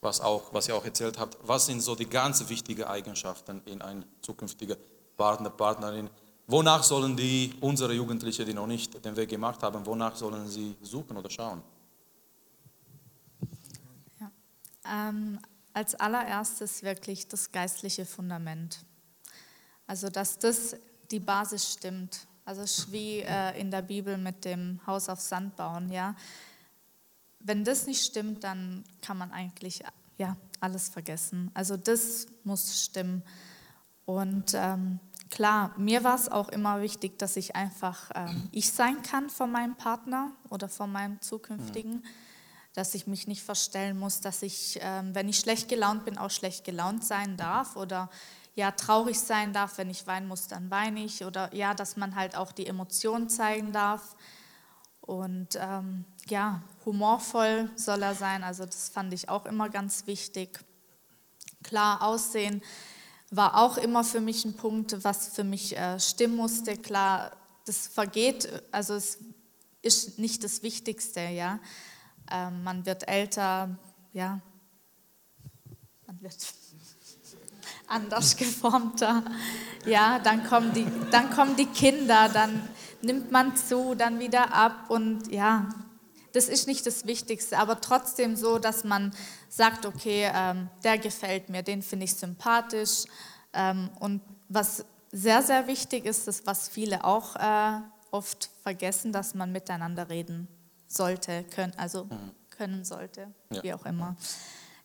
was, 0.00 0.20
auch, 0.20 0.44
was 0.52 0.68
ihr 0.68 0.76
auch 0.76 0.84
erzählt 0.84 1.18
habt, 1.18 1.36
was 1.42 1.66
sind 1.66 1.80
so 1.80 1.96
die 1.96 2.08
ganz 2.08 2.48
wichtigen 2.48 2.84
Eigenschaften 2.84 3.62
in 3.64 3.82
ein 3.82 4.04
zukünftiger 4.22 4.76
Partner, 5.16 5.50
Partnerin? 5.50 6.08
Wonach 6.46 6.84
sollen 6.84 7.16
die, 7.16 7.52
unsere 7.60 7.94
Jugendlichen, 7.94 8.46
die 8.46 8.54
noch 8.54 8.68
nicht 8.68 9.04
den 9.04 9.16
Weg 9.16 9.28
gemacht 9.28 9.60
haben, 9.64 9.84
wonach 9.84 10.14
sollen 10.14 10.46
sie 10.46 10.76
suchen 10.82 11.16
oder 11.16 11.28
schauen? 11.28 11.64
Ja. 14.20 14.30
Ähm, 14.90 15.38
als 15.74 15.94
allererstes 15.94 16.82
wirklich 16.82 17.28
das 17.28 17.52
geistliche 17.52 18.06
Fundament. 18.06 18.84
Also, 19.86 20.08
dass 20.08 20.38
das 20.38 20.76
die 21.10 21.20
Basis 21.20 21.72
stimmt. 21.72 22.26
Also, 22.44 22.92
wie 22.92 23.20
äh, 23.20 23.60
in 23.60 23.70
der 23.70 23.82
Bibel 23.82 24.16
mit 24.18 24.44
dem 24.44 24.80
Haus 24.86 25.08
auf 25.08 25.20
Sand 25.20 25.56
bauen, 25.56 25.90
ja 25.90 26.14
wenn 27.40 27.64
das 27.64 27.86
nicht 27.86 28.04
stimmt, 28.04 28.44
dann 28.44 28.84
kann 29.00 29.18
man 29.18 29.32
eigentlich 29.32 29.82
ja, 30.16 30.36
alles 30.60 30.88
vergessen. 30.88 31.50
Also 31.54 31.76
das 31.76 32.26
muss 32.44 32.84
stimmen. 32.84 33.22
Und 34.04 34.52
ähm, 34.54 34.98
klar, 35.30 35.74
mir 35.76 36.02
war 36.02 36.14
es 36.14 36.28
auch 36.28 36.48
immer 36.48 36.82
wichtig, 36.82 37.18
dass 37.18 37.36
ich 37.36 37.54
einfach 37.54 38.10
ähm, 38.14 38.48
ich 38.52 38.72
sein 38.72 39.02
kann 39.02 39.30
von 39.30 39.50
meinem 39.50 39.76
Partner 39.76 40.32
oder 40.50 40.68
von 40.68 40.90
meinem 40.90 41.20
zukünftigen. 41.20 41.96
Mhm. 41.96 42.02
Dass 42.78 42.94
ich 42.94 43.08
mich 43.08 43.26
nicht 43.26 43.42
verstellen 43.42 43.98
muss, 43.98 44.20
dass 44.20 44.42
ich, 44.42 44.78
ähm, 44.80 45.12
wenn 45.12 45.28
ich 45.28 45.40
schlecht 45.40 45.68
gelaunt 45.68 46.04
bin, 46.04 46.16
auch 46.16 46.30
schlecht 46.30 46.62
gelaunt 46.62 47.04
sein 47.04 47.36
darf 47.36 47.74
oder 47.74 48.08
ja 48.54 48.70
traurig 48.70 49.18
sein 49.18 49.52
darf, 49.52 49.78
wenn 49.78 49.90
ich 49.90 50.06
weinen 50.06 50.28
muss, 50.28 50.46
dann 50.46 50.70
weine 50.70 51.04
ich 51.04 51.24
oder 51.24 51.52
ja, 51.52 51.74
dass 51.74 51.96
man 51.96 52.14
halt 52.14 52.36
auch 52.36 52.52
die 52.52 52.68
Emotionen 52.68 53.28
zeigen 53.28 53.72
darf. 53.72 54.14
Und 55.00 55.58
ähm, 55.60 56.04
ja, 56.28 56.62
humorvoll 56.86 57.68
soll 57.74 58.00
er 58.00 58.14
sein, 58.14 58.44
also 58.44 58.64
das 58.64 58.90
fand 58.90 59.12
ich 59.12 59.28
auch 59.28 59.46
immer 59.46 59.68
ganz 59.68 60.06
wichtig. 60.06 60.60
Klar, 61.64 62.00
Aussehen 62.00 62.62
war 63.32 63.56
auch 63.56 63.76
immer 63.76 64.04
für 64.04 64.20
mich 64.20 64.44
ein 64.44 64.54
Punkt, 64.54 65.02
was 65.02 65.30
für 65.30 65.42
mich 65.42 65.76
äh, 65.76 65.98
stimmen 65.98 66.36
musste. 66.36 66.76
Klar, 66.76 67.32
das 67.64 67.88
vergeht, 67.88 68.48
also 68.70 68.94
es 68.94 69.18
ist 69.82 70.20
nicht 70.20 70.44
das 70.44 70.62
Wichtigste, 70.62 71.22
ja. 71.22 71.58
Ähm, 72.30 72.62
man 72.62 72.84
wird 72.86 73.08
älter, 73.08 73.76
ja, 74.12 74.40
man 76.06 76.20
wird 76.20 76.36
anders 77.86 78.36
geformter, 78.36 79.24
ja, 79.86 80.18
dann 80.18 80.44
kommen 80.44 80.72
die, 80.74 80.86
dann 81.10 81.30
kommen 81.30 81.56
die 81.56 81.66
Kinder, 81.66 82.28
dann 82.28 82.68
nimmt 83.02 83.30
man 83.30 83.56
zu, 83.56 83.94
dann 83.94 84.18
wieder 84.18 84.52
ab 84.52 84.90
und 84.90 85.32
ja, 85.32 85.68
das 86.32 86.48
ist 86.48 86.66
nicht 86.66 86.86
das 86.86 87.06
Wichtigste, 87.06 87.58
aber 87.58 87.80
trotzdem 87.80 88.36
so, 88.36 88.58
dass 88.58 88.84
man 88.84 89.14
sagt, 89.48 89.86
okay, 89.86 90.30
ähm, 90.34 90.68
der 90.84 90.98
gefällt 90.98 91.48
mir, 91.48 91.62
den 91.62 91.82
finde 91.82 92.04
ich 92.04 92.14
sympathisch. 92.14 93.04
Ähm, 93.54 93.90
und 93.98 94.20
was 94.48 94.84
sehr, 95.10 95.42
sehr 95.42 95.66
wichtig 95.66 96.04
ist, 96.04 96.28
ist, 96.28 96.46
was 96.46 96.68
viele 96.68 97.04
auch 97.04 97.34
äh, 97.36 97.80
oft 98.10 98.50
vergessen, 98.62 99.12
dass 99.12 99.34
man 99.34 99.52
miteinander 99.52 100.10
reden 100.10 100.48
sollte, 100.88 101.44
können, 101.44 101.72
also 101.76 102.04
mhm. 102.04 102.32
können 102.50 102.84
sollte, 102.84 103.28
ja. 103.50 103.62
wie 103.62 103.74
auch 103.74 103.86
immer. 103.86 104.16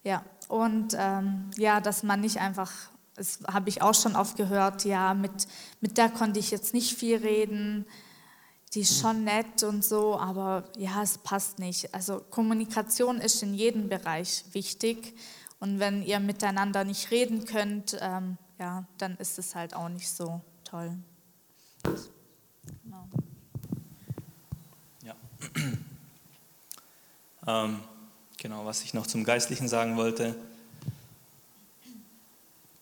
Ja, 0.04 0.24
und 0.50 0.96
ähm, 0.98 1.50
ja, 1.58 1.80
dass 1.80 2.04
man 2.04 2.22
nicht 2.22 2.39
einfach, 2.39 2.72
das 3.16 3.39
habe 3.48 3.70
ich 3.70 3.82
auch 3.82 3.96
schon 3.96 4.16
oft 4.16 4.36
gehört, 4.36 4.84
ja, 4.86 5.13
mit, 5.13 5.48
mit 5.80 5.98
der 5.98 6.10
konnte 6.10 6.39
ich 6.39 6.52
jetzt 6.52 6.74
nicht 6.74 6.98
viel 6.98 7.18
reden, 7.18 7.86
die 8.74 8.82
ist 8.82 8.98
mhm. 8.98 9.02
schon 9.02 9.24
nett 9.24 9.63
und 9.63 9.86
so, 9.86 10.20
aber 10.20 10.66
ja, 10.78 11.02
es 11.02 11.18
passt 11.20 11.60
nicht. 11.60 11.94
Also 11.94 12.20
Kommunikation 12.30 13.22
ist 13.22 13.42
in 13.44 13.54
jedem 13.54 13.88
Bereich 13.88 14.44
wichtig 14.52 15.16
und 15.60 15.80
wenn 15.80 16.04
ihr 16.04 16.20
miteinander 16.20 16.84
nicht 16.84 17.12
reden 17.12 17.46
könnt, 17.46 17.98
ähm, 18.02 18.38
ja, 18.60 18.86
dann 18.98 19.16
ist 19.18 19.39
es 19.39 19.56
halt 19.56 19.76
auch 19.76 19.89
nicht 19.89 20.10
so 20.10 20.42
toll. 20.63 20.98
Genau. 21.84 23.08
Ja. 25.04 25.16
Ähm, 27.45 27.79
genau, 28.38 28.65
was 28.65 28.84
ich 28.84 28.93
noch 28.93 29.08
zum 29.08 29.23
Geistlichen 29.23 29.67
sagen 29.67 29.97
wollte. 29.97 30.36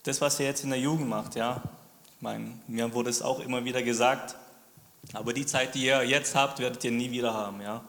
Das, 0.04 0.20
was 0.20 0.38
ihr 0.40 0.46
jetzt 0.46 0.64
in 0.64 0.70
der 0.70 0.78
Jugend 0.80 1.08
macht, 1.08 1.34
ja, 1.34 1.62
ich 2.16 2.22
meine, 2.22 2.52
mir 2.66 2.92
wurde 2.94 3.10
es 3.10 3.22
auch 3.22 3.40
immer 3.40 3.64
wieder 3.64 3.82
gesagt, 3.82 4.36
aber 5.12 5.32
die 5.32 5.46
Zeit, 5.46 5.74
die 5.74 5.84
ihr 5.84 6.04
jetzt 6.04 6.34
habt, 6.34 6.58
werdet 6.58 6.82
ihr 6.84 6.92
nie 6.92 7.10
wieder 7.10 7.34
haben, 7.34 7.60
ja. 7.60 7.82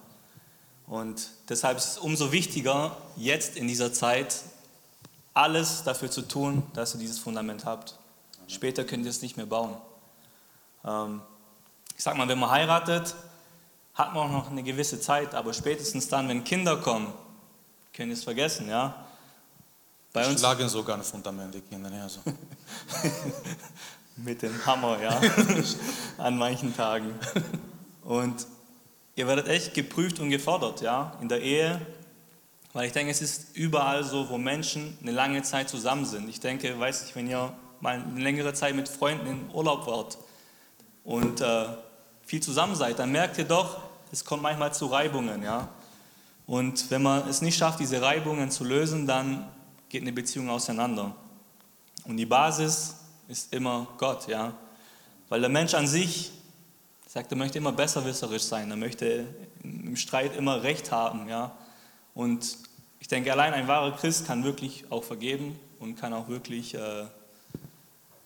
Und 0.87 1.29
deshalb 1.49 1.77
ist 1.77 1.85
es 1.85 1.97
umso 1.97 2.31
wichtiger, 2.31 2.97
jetzt 3.15 3.55
in 3.55 3.67
dieser 3.67 3.93
Zeit 3.93 4.41
alles 5.33 5.83
dafür 5.83 6.11
zu 6.11 6.23
tun, 6.23 6.63
dass 6.73 6.93
ihr 6.93 6.99
dieses 6.99 7.19
Fundament 7.19 7.65
habt. 7.65 7.97
Später 8.47 8.83
könnt 8.83 9.05
ihr 9.05 9.09
es 9.09 9.21
nicht 9.21 9.37
mehr 9.37 9.45
bauen. 9.45 9.77
Ähm, 10.85 11.21
ich 11.97 12.03
sag 12.03 12.17
mal, 12.17 12.27
wenn 12.27 12.39
man 12.39 12.49
heiratet, 12.51 13.15
hat 13.93 14.13
man 14.13 14.27
auch 14.27 14.31
noch 14.31 14.51
eine 14.51 14.63
gewisse 14.63 14.99
Zeit, 14.99 15.35
aber 15.35 15.53
spätestens 15.53 16.07
dann, 16.07 16.27
wenn 16.27 16.43
Kinder 16.43 16.77
kommen, 16.77 17.13
könnt 17.93 18.09
ihr 18.09 18.13
es 18.13 18.23
vergessen, 18.23 18.67
ja. 18.67 19.05
Bei 20.11 20.27
uns 20.27 20.39
schlagen 20.39 20.67
sogar 20.69 20.97
ein 20.97 21.03
Fundament, 21.03 21.53
die 21.53 21.61
Kinder, 21.61 21.91
ja. 21.91 22.07
So. 22.09 22.21
Mit 24.17 24.41
dem 24.41 24.63
Hammer, 24.65 25.01
ja, 25.01 25.19
an 26.17 26.37
manchen 26.37 26.75
Tagen. 26.75 27.13
Und 28.03 28.45
ihr 29.15 29.27
werdet 29.27 29.47
echt 29.47 29.73
geprüft 29.73 30.19
und 30.19 30.29
gefordert, 30.29 30.81
ja, 30.81 31.17
in 31.21 31.29
der 31.29 31.41
Ehe, 31.41 31.81
weil 32.73 32.87
ich 32.87 32.91
denke, 32.91 33.11
es 33.11 33.21
ist 33.21 33.55
überall 33.55 34.03
so, 34.03 34.29
wo 34.29 34.37
Menschen 34.37 34.97
eine 35.01 35.11
lange 35.11 35.43
Zeit 35.43 35.69
zusammen 35.69 36.05
sind. 36.05 36.27
Ich 36.27 36.39
denke, 36.39 36.79
weiß 36.79 37.07
ich, 37.07 37.15
wenn 37.15 37.27
ihr 37.29 37.53
mal 37.79 37.99
eine 37.99 38.21
längere 38.21 38.53
Zeit 38.53 38.75
mit 38.75 38.89
Freunden 38.89 39.27
in 39.27 39.49
Urlaub 39.53 39.85
wart 39.85 40.17
und 41.03 41.41
äh, 41.41 41.65
viel 42.25 42.41
zusammen 42.41 42.75
seid, 42.75 42.97
dann 42.97 43.11
merkt 43.11 43.37
ihr 43.37 43.43
doch, 43.43 43.82
es 44.13 44.23
kommt 44.23 44.43
manchmal 44.43 44.71
zu 44.71 44.85
Reibungen, 44.85 45.41
ja. 45.41 45.69
Und 46.45 46.91
wenn 46.91 47.01
man 47.01 47.27
es 47.27 47.41
nicht 47.41 47.57
schafft, 47.57 47.79
diese 47.79 47.99
Reibungen 47.99 48.51
zu 48.51 48.63
lösen, 48.63 49.07
dann 49.07 49.51
geht 49.89 50.03
eine 50.03 50.13
Beziehung 50.13 50.51
auseinander. 50.51 51.15
Und 52.03 52.17
die 52.17 52.27
Basis 52.27 52.95
ist 53.27 53.51
immer 53.51 53.87
Gott, 53.97 54.27
ja. 54.27 54.53
Weil 55.29 55.41
der 55.41 55.49
Mensch 55.49 55.73
an 55.73 55.87
sich 55.87 56.31
sagt, 57.07 57.31
er 57.31 57.37
möchte 57.37 57.57
immer 57.57 57.71
besserwisserisch 57.71 58.43
sein, 58.43 58.69
er 58.69 58.77
möchte 58.77 59.25
im 59.63 59.95
Streit 59.95 60.35
immer 60.35 60.61
Recht 60.61 60.91
haben, 60.91 61.27
ja. 61.27 61.51
Und 62.13 62.59
ich 62.99 63.07
denke, 63.07 63.31
allein 63.31 63.53
ein 63.53 63.67
wahrer 63.67 63.97
Christ 63.97 64.27
kann 64.27 64.43
wirklich 64.43 64.85
auch 64.91 65.03
vergeben 65.03 65.59
und 65.79 65.95
kann 65.95 66.13
auch 66.13 66.27
wirklich 66.27 66.75
äh, 66.75 67.05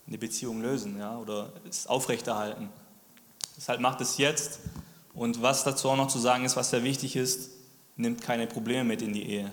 eine 0.06 0.18
Beziehung 0.18 0.62
lösen, 0.62 1.00
ja, 1.00 1.18
oder 1.18 1.54
es 1.70 1.88
aufrechterhalten. 1.88 2.68
Deshalb 3.56 3.80
macht 3.80 4.02
es 4.02 4.18
jetzt. 4.18 4.60
Und 5.18 5.42
was 5.42 5.64
dazu 5.64 5.90
auch 5.90 5.98
noch 5.98 6.10
zu 6.10 6.20
sagen 6.20 6.46
ist, 6.46 6.56
was 6.56 6.70
sehr 6.70 6.84
wichtig 6.84 7.16
ist, 7.16 7.50
nimmt 7.96 8.22
keine 8.22 8.46
Probleme 8.46 8.84
mit 8.84 9.02
in 9.02 9.14
die 9.14 9.28
Ehe. 9.28 9.52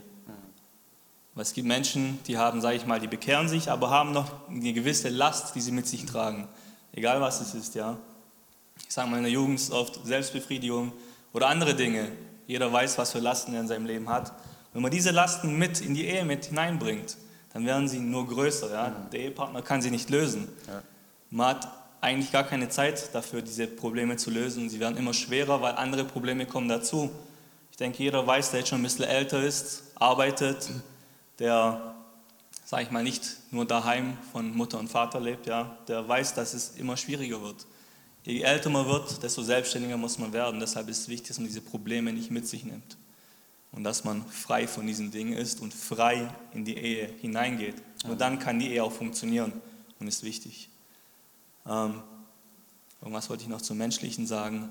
Weil 1.34 1.42
es 1.42 1.54
gibt 1.54 1.66
Menschen, 1.66 2.18
die 2.26 2.36
haben, 2.36 2.60
sage 2.60 2.76
ich 2.76 2.84
mal, 2.84 3.00
die 3.00 3.08
bekehren 3.08 3.48
sich, 3.48 3.70
aber 3.70 3.88
haben 3.88 4.12
noch 4.12 4.46
eine 4.48 4.74
gewisse 4.74 5.08
Last, 5.08 5.54
die 5.54 5.62
sie 5.62 5.72
mit 5.72 5.88
sich 5.88 6.04
tragen. 6.04 6.48
Egal 6.92 7.22
was 7.22 7.40
es 7.40 7.54
ist, 7.54 7.74
ja. 7.74 7.96
Ich 8.86 8.92
sage 8.92 9.08
mal, 9.08 9.16
in 9.16 9.22
der 9.22 9.32
Jugend 9.32 9.58
ist 9.58 9.72
oft 9.72 10.04
Selbstbefriedigung 10.04 10.92
oder 11.32 11.48
andere 11.48 11.74
Dinge. 11.74 12.12
Jeder 12.46 12.70
weiß, 12.70 12.98
was 12.98 13.12
für 13.12 13.20
Lasten 13.20 13.54
er 13.54 13.62
in 13.62 13.68
seinem 13.68 13.86
Leben 13.86 14.10
hat. 14.10 14.32
Wenn 14.74 14.82
man 14.82 14.90
diese 14.90 15.12
Lasten 15.12 15.56
mit 15.56 15.80
in 15.80 15.94
die 15.94 16.04
Ehe 16.04 16.26
mit 16.26 16.44
hineinbringt, 16.44 17.16
dann 17.54 17.64
werden 17.64 17.88
sie 17.88 18.00
nur 18.00 18.28
größer. 18.28 18.70
Ja? 18.70 18.90
Der 19.10 19.20
Ehepartner 19.20 19.62
kann 19.62 19.80
sie 19.80 19.90
nicht 19.90 20.10
lösen. 20.10 20.46
Man 21.30 21.46
hat 21.46 21.83
eigentlich 22.04 22.30
gar 22.30 22.44
keine 22.44 22.68
Zeit 22.68 23.14
dafür, 23.14 23.40
diese 23.40 23.66
Probleme 23.66 24.16
zu 24.16 24.30
lösen. 24.30 24.68
Sie 24.68 24.78
werden 24.78 24.98
immer 24.98 25.14
schwerer, 25.14 25.62
weil 25.62 25.74
andere 25.76 26.04
Probleme 26.04 26.44
kommen 26.44 26.68
dazu. 26.68 27.10
Ich 27.70 27.78
denke, 27.78 28.02
jeder 28.02 28.26
weiß, 28.26 28.50
der 28.50 28.60
jetzt 28.60 28.68
schon 28.68 28.80
ein 28.80 28.84
bisschen 28.84 29.06
älter 29.06 29.42
ist, 29.42 29.84
arbeitet, 29.94 30.70
der, 31.38 31.94
sage 32.64 32.84
ich 32.84 32.90
mal, 32.90 33.02
nicht 33.02 33.22
nur 33.50 33.64
daheim 33.64 34.18
von 34.32 34.54
Mutter 34.54 34.78
und 34.78 34.88
Vater 34.88 35.18
lebt, 35.18 35.46
ja, 35.46 35.76
der 35.88 36.06
weiß, 36.06 36.34
dass 36.34 36.52
es 36.52 36.76
immer 36.76 36.96
schwieriger 36.96 37.40
wird. 37.40 37.66
Je 38.22 38.42
älter 38.42 38.68
man 38.68 38.86
wird, 38.86 39.22
desto 39.22 39.42
selbstständiger 39.42 39.96
muss 39.96 40.18
man 40.18 40.32
werden. 40.32 40.60
Deshalb 40.60 40.88
ist 40.88 41.00
es 41.00 41.08
wichtig, 41.08 41.28
dass 41.28 41.38
man 41.38 41.46
diese 41.46 41.62
Probleme 41.62 42.12
nicht 42.12 42.30
mit 42.30 42.46
sich 42.46 42.64
nimmt. 42.64 42.98
Und 43.72 43.82
dass 43.82 44.04
man 44.04 44.24
frei 44.26 44.68
von 44.68 44.86
diesen 44.86 45.10
Dingen 45.10 45.32
ist 45.32 45.60
und 45.60 45.72
frei 45.72 46.28
in 46.52 46.64
die 46.64 46.76
Ehe 46.76 47.10
hineingeht. 47.20 47.76
Nur 48.06 48.16
dann 48.16 48.38
kann 48.38 48.58
die 48.58 48.68
Ehe 48.68 48.84
auch 48.84 48.92
funktionieren 48.92 49.52
und 49.98 50.06
ist 50.06 50.22
wichtig. 50.22 50.68
Ähm, 51.66 52.02
irgendwas 53.00 53.30
wollte 53.30 53.42
ich 53.42 53.48
noch 53.48 53.62
zum 53.62 53.78
Menschlichen 53.78 54.26
sagen. 54.26 54.70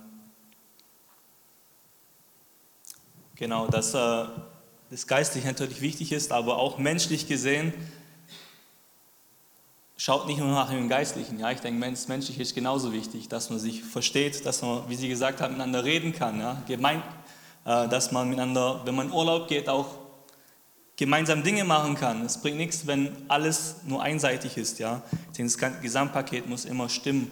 Genau, 3.35 3.67
dass 3.67 3.93
äh, 3.93 4.25
das 4.91 5.07
geistlich 5.07 5.43
natürlich 5.43 5.81
wichtig 5.81 6.11
ist, 6.11 6.31
aber 6.31 6.57
auch 6.57 6.77
menschlich 6.77 7.27
gesehen, 7.27 7.73
schaut 9.97 10.27
nicht 10.27 10.37
nur 10.37 10.49
nach 10.49 10.69
dem 10.69 10.87
Geistlichen. 10.87 11.39
Ja, 11.39 11.49
ich 11.49 11.61
denke, 11.61 11.89
das 11.89 12.07
Menschliche 12.07 12.41
ist 12.41 12.53
genauso 12.53 12.93
wichtig, 12.93 13.29
dass 13.29 13.49
man 13.49 13.57
sich 13.57 13.83
versteht, 13.83 14.45
dass 14.45 14.61
man, 14.61 14.87
wie 14.89 14.95
sie 14.95 15.07
gesagt 15.07 15.41
hat, 15.41 15.49
miteinander 15.49 15.83
reden 15.83 16.13
kann. 16.13 16.39
Ja? 16.39 16.61
Gemein, 16.67 17.01
äh, 17.65 17.87
dass 17.87 18.11
man 18.11 18.29
miteinander, 18.29 18.81
wenn 18.85 18.93
man 18.93 19.07
in 19.07 19.13
Urlaub 19.13 19.47
geht, 19.47 19.67
auch 19.67 20.02
gemeinsam 20.95 21.43
Dinge 21.43 21.63
machen 21.63 21.95
kann. 21.95 22.23
Es 22.25 22.37
bringt 22.39 22.57
nichts, 22.57 22.85
wenn 22.87 23.15
alles 23.27 23.77
nur 23.85 24.01
einseitig 24.01 24.57
ist. 24.57 24.79
Ja? 24.79 25.01
Das 25.37 25.57
Gesamtpaket 25.81 26.47
muss 26.47 26.65
immer 26.65 26.89
stimmen. 26.89 27.31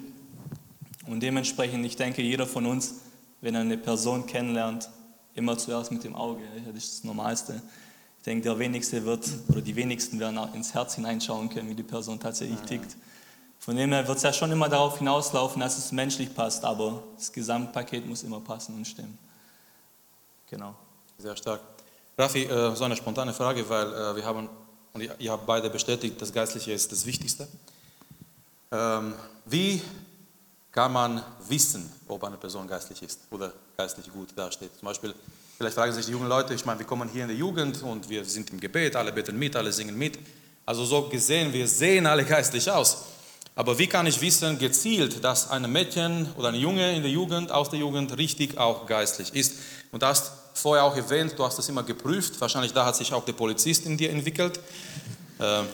Und 1.07 1.21
dementsprechend, 1.21 1.85
ich 1.85 1.95
denke, 1.95 2.21
jeder 2.21 2.47
von 2.47 2.65
uns, 2.65 2.95
wenn 3.41 3.55
er 3.55 3.61
eine 3.61 3.77
Person 3.77 4.25
kennenlernt, 4.25 4.89
immer 5.35 5.57
zuerst 5.57 5.91
mit 5.91 6.03
dem 6.03 6.15
Auge. 6.15 6.41
Das 6.65 6.83
ist 6.83 6.97
das 6.97 7.03
Normalste. 7.03 7.61
Ich 8.17 8.23
denke, 8.23 8.43
der 8.43 8.59
wenigste 8.59 9.03
wird, 9.05 9.27
oder 9.47 9.61
die 9.61 9.75
wenigsten 9.75 10.19
werden 10.19 10.37
auch 10.37 10.53
ins 10.53 10.73
Herz 10.73 10.95
hineinschauen 10.95 11.49
können, 11.49 11.69
wie 11.69 11.75
die 11.75 11.83
Person 11.83 12.19
tatsächlich 12.19 12.59
tickt. 12.61 12.95
Von 13.57 13.75
dem 13.75 13.91
her 13.91 14.07
wird 14.07 14.17
es 14.17 14.23
ja 14.23 14.33
schon 14.33 14.51
immer 14.51 14.69
darauf 14.69 14.97
hinauslaufen, 14.99 15.59
dass 15.59 15.77
es 15.77 15.91
menschlich 15.91 16.33
passt, 16.33 16.63
aber 16.65 17.03
das 17.15 17.31
Gesamtpaket 17.31 18.07
muss 18.07 18.23
immer 18.23 18.39
passen 18.39 18.75
und 18.75 18.85
stimmen. 18.85 19.17
Genau. 20.49 20.75
Sehr 21.17 21.35
stark. 21.35 21.61
Rafi, 22.21 22.43
äh, 22.43 22.75
so 22.75 22.83
eine 22.83 22.95
spontane 22.95 23.33
Frage, 23.33 23.67
weil 23.67 23.87
äh, 23.87 24.15
wir 24.15 24.23
haben, 24.23 24.47
und 24.93 25.09
ihr 25.17 25.31
habt 25.31 25.47
beide 25.47 25.71
bestätigt, 25.71 26.21
das 26.21 26.31
Geistliche 26.31 26.71
ist 26.71 26.91
das 26.91 27.03
Wichtigste. 27.07 27.47
Ähm, 28.71 29.15
wie 29.45 29.81
kann 30.71 30.93
man 30.93 31.23
wissen, 31.49 31.91
ob 32.07 32.23
eine 32.23 32.37
Person 32.37 32.67
geistlich 32.67 33.01
ist 33.01 33.21
oder 33.31 33.51
geistlich 33.75 34.11
gut 34.13 34.29
dasteht? 34.35 34.69
Zum 34.77 34.85
Beispiel, 34.85 35.15
vielleicht 35.57 35.73
fragen 35.73 35.93
sich 35.93 36.05
die 36.05 36.11
jungen 36.11 36.29
Leute, 36.29 36.53
ich 36.53 36.63
meine, 36.63 36.77
wir 36.77 36.85
kommen 36.85 37.09
hier 37.09 37.23
in 37.23 37.29
der 37.29 37.37
Jugend 37.37 37.81
und 37.81 38.07
wir 38.07 38.23
sind 38.23 38.51
im 38.51 38.59
Gebet, 38.59 38.95
alle 38.95 39.11
beten 39.11 39.39
mit, 39.39 39.55
alle 39.55 39.71
singen 39.71 39.97
mit. 39.97 40.19
Also 40.63 40.85
so 40.85 41.09
gesehen, 41.09 41.51
wir 41.51 41.67
sehen 41.67 42.05
alle 42.05 42.23
geistlich 42.23 42.69
aus. 42.69 43.05
Aber 43.55 43.79
wie 43.79 43.87
kann 43.87 44.05
ich 44.05 44.21
wissen, 44.21 44.59
gezielt, 44.59 45.23
dass 45.23 45.49
ein 45.49 45.69
Mädchen 45.71 46.31
oder 46.37 46.49
ein 46.49 46.55
Junge 46.55 46.95
in 46.95 47.01
der 47.01 47.11
Jugend, 47.11 47.51
aus 47.51 47.71
der 47.71 47.79
Jugend, 47.79 48.15
richtig 48.15 48.59
auch 48.59 48.85
geistlich 48.85 49.33
ist? 49.33 49.55
Und 49.91 50.03
du 50.03 50.05
hast 50.05 50.40
vorher 50.53 50.83
auch 50.83 50.95
erwähnt, 50.95 51.33
du 51.37 51.43
hast 51.43 51.57
das 51.57 51.67
immer 51.69 51.83
geprüft. 51.83 52.39
Wahrscheinlich 52.39 52.73
da 52.73 52.85
hat 52.85 52.95
sich 52.95 53.11
auch 53.13 53.25
der 53.25 53.33
Polizist 53.33 53.85
in 53.85 53.97
dir 53.97 54.09
entwickelt. 54.09 54.59
Ähm, 55.39 55.65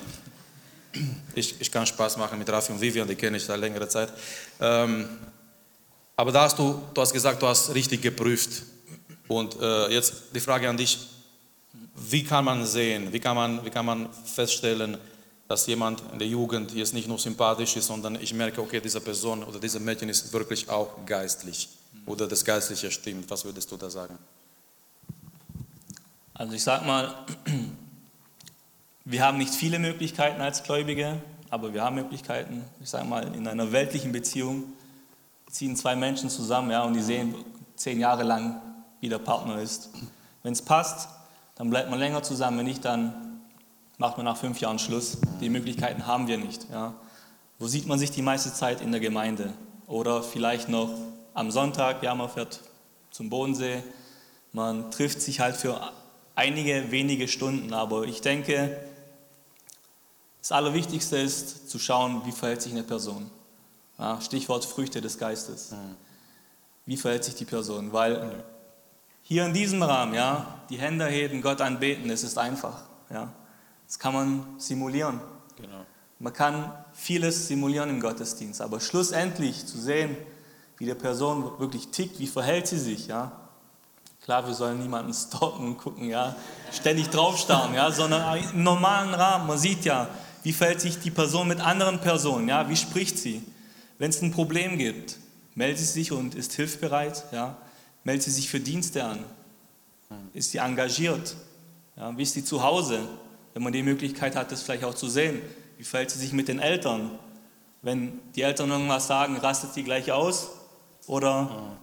ich, 1.36 1.60
ich 1.60 1.72
kann 1.72 1.86
Spaß 1.86 2.18
machen 2.18 2.40
mit 2.40 2.50
Rafi 2.50 2.72
und 2.72 2.82
Vivian, 2.82 3.08
die 3.08 3.16
kenne 3.16 3.38
ich 3.38 3.44
seit 3.44 3.60
längerer 3.60 3.90
Zeit. 3.90 4.12
Ähm, 4.60 5.08
aber 6.16 6.32
da 6.32 6.44
hast 6.44 6.58
du, 6.58 6.82
du 6.94 7.02
hast 7.02 7.14
gesagt, 7.14 7.42
du 7.42 7.48
hast 7.48 7.74
richtig 7.74 8.02
geprüft. 8.02 8.64
Und 9.28 9.60
äh, 9.62 9.90
jetzt 9.90 10.24
die 10.34 10.40
Frage 10.40 10.70
an 10.70 10.78
dich, 10.78 10.98
wie 11.96 12.24
kann 12.24 12.46
man 12.46 12.66
sehen, 12.66 13.12
wie 13.12 13.20
kann 13.20 13.36
man, 13.36 13.64
wie 13.66 13.70
kann 13.70 13.86
man 13.86 14.10
feststellen, 14.12 14.98
dass 15.48 15.66
jemand 15.68 16.04
in 16.12 16.20
der 16.20 16.28
Jugend 16.28 16.74
jetzt 16.74 16.94
nicht 16.94 17.08
nur 17.08 17.20
sympathisch 17.20 17.76
ist, 17.78 17.88
sondern 17.88 18.16
ich 18.22 18.34
merke, 18.34 18.62
okay, 18.62 18.82
diese 18.82 19.00
Person 19.00 19.44
oder 19.44 19.60
diese 19.60 19.80
Mädchen 19.80 20.10
ist 20.10 20.32
wirklich 20.34 20.70
auch 20.70 21.06
geistlich 21.06 21.70
oder 22.06 22.28
das 22.28 22.44
Geistliche 22.44 22.92
stimmt. 22.92 23.30
Was 23.30 23.46
würdest 23.46 23.72
du 23.72 23.78
da 23.78 23.90
sagen? 23.90 24.18
Also 26.38 26.54
ich 26.54 26.64
sag 26.64 26.86
mal, 26.86 27.16
wir 29.06 29.26
haben 29.26 29.40
nicht 29.40 29.56
viele 29.56 29.80
Möglichkeiten 29.80 30.40
als 30.40 30.62
Gläubige, 30.62 31.20
aber 31.50 31.74
wir 31.74 31.82
haben 31.82 31.96
Möglichkeiten. 31.96 32.64
Ich 32.80 32.92
sage 32.92 33.06
mal, 33.06 33.34
in 33.36 33.48
einer 33.48 33.72
weltlichen 33.72 34.12
Beziehung 34.12 34.66
ziehen 35.50 35.76
zwei 35.76 35.96
Menschen 35.96 36.30
zusammen 36.30 36.70
ja, 36.70 36.84
und 36.84 36.94
die 36.94 37.02
sehen 37.02 37.34
zehn 37.76 38.00
Jahre 38.00 38.22
lang, 38.22 38.62
wie 39.02 39.10
der 39.10 39.18
Partner 39.18 39.60
ist. 39.60 39.90
Wenn 40.44 40.54
es 40.54 40.62
passt, 40.62 41.10
dann 41.56 41.72
bleibt 41.72 41.90
man 41.90 41.98
länger 41.98 42.22
zusammen. 42.22 42.60
Wenn 42.60 42.68
nicht, 42.68 42.86
dann 42.86 43.42
macht 43.98 44.18
man 44.18 44.26
nach 44.26 44.38
fünf 44.38 44.60
Jahren 44.60 44.78
Schluss. 44.78 45.18
Die 45.42 45.50
Möglichkeiten 45.50 46.06
haben 46.06 46.28
wir 46.28 46.38
nicht. 46.38 46.68
Ja. 46.70 46.94
Wo 47.58 47.66
sieht 47.66 47.88
man 47.88 47.98
sich 47.98 48.12
die 48.12 48.22
meiste 48.22 48.54
Zeit 48.54 48.82
in 48.82 48.92
der 48.92 49.02
Gemeinde? 49.02 49.54
Oder 49.88 50.22
vielleicht 50.22 50.70
noch 50.70 50.92
am 51.34 51.50
Sonntag, 51.50 52.04
ja, 52.04 52.14
man 52.14 52.30
fährt 52.30 52.62
zum 53.10 53.32
Bodensee, 53.32 53.82
man 54.52 54.92
trifft 54.92 55.20
sich 55.20 55.40
halt 55.40 55.56
für 55.56 55.82
einige 56.38 56.92
wenige 56.92 57.28
Stunden, 57.28 57.74
aber 57.74 58.04
ich 58.04 58.22
denke, 58.22 58.78
das 60.40 60.52
Allerwichtigste 60.52 61.18
ist 61.18 61.70
zu 61.70 61.80
schauen, 61.80 62.22
wie 62.26 62.32
verhält 62.32 62.62
sich 62.62 62.72
eine 62.72 62.84
Person. 62.84 63.30
Ja, 63.98 64.22
Stichwort 64.22 64.64
Früchte 64.64 65.02
des 65.02 65.18
Geistes. 65.18 65.74
Wie 66.86 66.96
verhält 66.96 67.24
sich 67.24 67.36
die 67.36 67.46
Person? 67.46 67.92
Weil 67.92 68.46
hier 69.24 69.46
in 69.46 69.54
diesem 69.54 69.82
Rahmen, 69.82 70.14
ja, 70.14 70.62
die 70.70 70.78
Hände 70.78 71.08
heben, 71.08 71.42
Gott 71.42 71.60
anbeten, 71.60 72.10
es 72.12 72.24
ist 72.24 72.38
einfach, 72.38 72.84
ja. 73.10 73.34
Das 73.88 73.98
kann 73.98 74.14
man 74.14 74.60
simulieren. 74.60 75.20
Genau. 75.56 75.86
Man 76.20 76.34
kann 76.34 76.72
vieles 76.94 77.48
simulieren 77.48 77.90
im 77.90 78.00
Gottesdienst, 78.00 78.62
aber 78.62 78.80
schlussendlich 78.80 79.66
zu 79.66 79.80
sehen, 79.80 80.16
wie 80.78 80.86
der 80.86 80.96
Person 80.96 81.60
wirklich 81.60 81.88
tickt, 81.88 82.20
wie 82.20 82.28
verhält 82.28 82.68
sie 82.68 82.80
sich, 82.80 83.08
ja. 83.08 83.47
Klar, 84.28 84.46
wir 84.46 84.54
sollen 84.54 84.80
niemanden 84.80 85.14
stalken 85.14 85.68
und 85.68 85.78
gucken, 85.78 86.10
ja, 86.10 86.36
ständig 86.74 87.08
draufstarren, 87.08 87.74
ja, 87.74 87.90
sondern 87.90 88.38
im 88.38 88.62
normalen 88.62 89.14
Rahmen, 89.14 89.48
man 89.48 89.58
sieht 89.58 89.86
ja, 89.86 90.10
wie 90.44 90.52
verhält 90.52 90.82
sich 90.82 91.00
die 91.00 91.12
Person 91.12 91.48
mit 91.48 91.62
anderen 91.62 92.02
Personen, 92.02 92.50
ja, 92.50 92.68
wie 92.68 92.76
spricht 92.76 93.18
sie. 93.18 93.42
Wenn 93.98 94.10
es 94.10 94.22
ein 94.22 94.34
Problem 94.34 94.78
gibt, 94.78 95.16
meldet 95.56 95.78
sie 95.78 95.86
sich 95.86 96.12
und 96.12 96.36
ist 96.36 96.52
hilfsbereit, 96.52 97.24
ja, 97.32 97.56
meldet 98.04 98.24
sie 98.24 98.32
sich 98.32 98.50
für 98.50 98.60
Dienste 98.60 99.06
an, 99.06 99.20
ist 100.34 100.52
sie 100.52 100.58
engagiert, 100.58 101.38
ja, 101.96 102.18
wie 102.18 102.24
ist 102.24 102.34
sie 102.34 102.44
zu 102.44 102.62
Hause, 102.62 103.00
wenn 103.54 103.64
man 103.64 103.72
die 103.72 103.82
Möglichkeit 103.82 104.36
hat, 104.36 104.52
das 104.52 104.62
vielleicht 104.62 104.84
auch 104.84 104.94
zu 104.94 105.08
sehen, 105.08 105.42
wie 105.78 105.86
verhält 105.86 106.12
sie 106.12 106.20
sich 106.20 106.34
mit 106.34 106.50
den 106.50 106.60
Eltern, 106.60 107.18
wenn 107.82 108.20
die 108.36 108.42
Eltern 108.42 108.72
irgendwas 108.72 109.08
sagen, 109.08 109.38
rastet 109.38 109.74
sie 109.74 109.84
gleich 109.84 110.12
aus? 110.12 110.50
Oder 111.06 111.78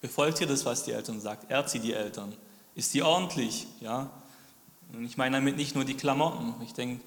befolgt 0.00 0.40
ihr 0.40 0.46
das, 0.46 0.64
was 0.64 0.84
die 0.84 0.92
Eltern 0.92 1.20
sagt, 1.20 1.50
ehrt 1.50 1.70
sie 1.70 1.80
die 1.80 1.92
Eltern, 1.92 2.32
ist 2.74 2.92
sie 2.92 3.02
ordentlich, 3.02 3.66
ja, 3.80 4.10
und 4.92 5.04
ich 5.04 5.16
meine 5.16 5.36
damit 5.36 5.56
nicht 5.56 5.74
nur 5.74 5.84
die 5.84 5.94
Klamotten, 5.94 6.54
ich 6.62 6.72
denke, 6.72 7.02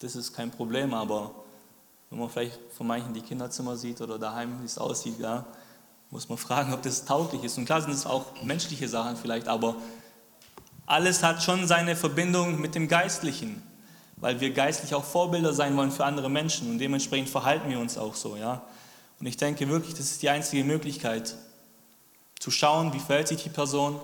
das 0.00 0.16
ist 0.16 0.32
kein 0.32 0.50
Problem, 0.50 0.92
aber 0.92 1.34
wenn 2.10 2.18
man 2.18 2.28
vielleicht 2.28 2.58
von 2.76 2.86
manchen 2.86 3.14
die 3.14 3.20
Kinderzimmer 3.20 3.76
sieht 3.76 4.00
oder 4.00 4.18
daheim, 4.18 4.60
wie 4.60 4.66
es 4.66 4.78
aussieht, 4.78 5.18
ja, 5.18 5.46
muss 6.10 6.28
man 6.28 6.38
fragen, 6.38 6.72
ob 6.72 6.82
das 6.82 7.04
tauglich 7.04 7.42
ist. 7.42 7.58
Und 7.58 7.64
klar 7.64 7.80
sind 7.80 7.92
es 7.92 8.06
auch 8.06 8.42
menschliche 8.42 8.88
Sachen 8.88 9.16
vielleicht, 9.16 9.48
aber 9.48 9.76
alles 10.86 11.22
hat 11.22 11.42
schon 11.42 11.66
seine 11.66 11.96
Verbindung 11.96 12.60
mit 12.60 12.74
dem 12.74 12.88
Geistlichen, 12.88 13.62
weil 14.16 14.40
wir 14.40 14.52
geistlich 14.52 14.94
auch 14.94 15.04
Vorbilder 15.04 15.52
sein 15.52 15.76
wollen 15.76 15.90
für 15.90 16.04
andere 16.04 16.30
Menschen 16.30 16.70
und 16.70 16.78
dementsprechend 16.78 17.28
verhalten 17.28 17.68
wir 17.68 17.80
uns 17.80 17.98
auch 17.98 18.14
so. 18.14 18.36
Ja? 18.36 18.62
Und 19.18 19.26
ich 19.26 19.36
denke 19.36 19.68
wirklich, 19.68 19.94
das 19.94 20.12
ist 20.12 20.22
die 20.22 20.30
einzige 20.30 20.64
Möglichkeit, 20.64 21.34
zu 22.40 22.50
schauen, 22.50 22.92
wie 22.92 23.00
verhält 23.00 23.28
sich 23.28 23.42
die 23.42 23.48
Person, 23.48 24.00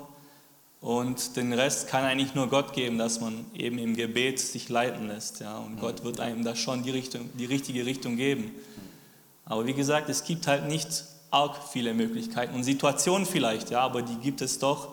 und 0.83 1.37
den 1.37 1.53
Rest 1.53 1.87
kann 1.87 2.03
eigentlich 2.03 2.35
nur 2.35 2.49
Gott 2.49 2.73
geben, 2.73 2.99
dass 2.99 3.21
man 3.21 3.47
eben 3.55 3.79
im 3.79 3.95
Gebet 3.95 4.40
sich 4.40 4.68
leiten 4.68 5.07
lässt. 5.07 5.38
Ja? 5.38 5.59
Und 5.59 5.79
Gott 5.79 6.03
wird 6.03 6.18
einem 6.18 6.42
da 6.42 6.57
schon 6.57 6.83
die, 6.83 6.90
Richtung, 6.90 7.31
die 7.35 7.45
richtige 7.45 7.87
Richtung 7.87 8.16
geben. 8.16 8.51
Aber 9.45 9.64
wie 9.64 9.75
gesagt, 9.75 10.09
es 10.09 10.25
gibt 10.25 10.49
halt 10.49 10.66
nicht 10.66 11.05
arg 11.31 11.57
viele 11.73 11.95
Möglichkeiten 11.95 12.55
und 12.57 12.64
Situationen 12.64 13.27
vielleicht, 13.27 13.71
ja, 13.71 13.81
aber 13.81 14.03
die 14.03 14.16
gibt 14.16 14.40
es 14.42 14.59
doch. 14.59 14.88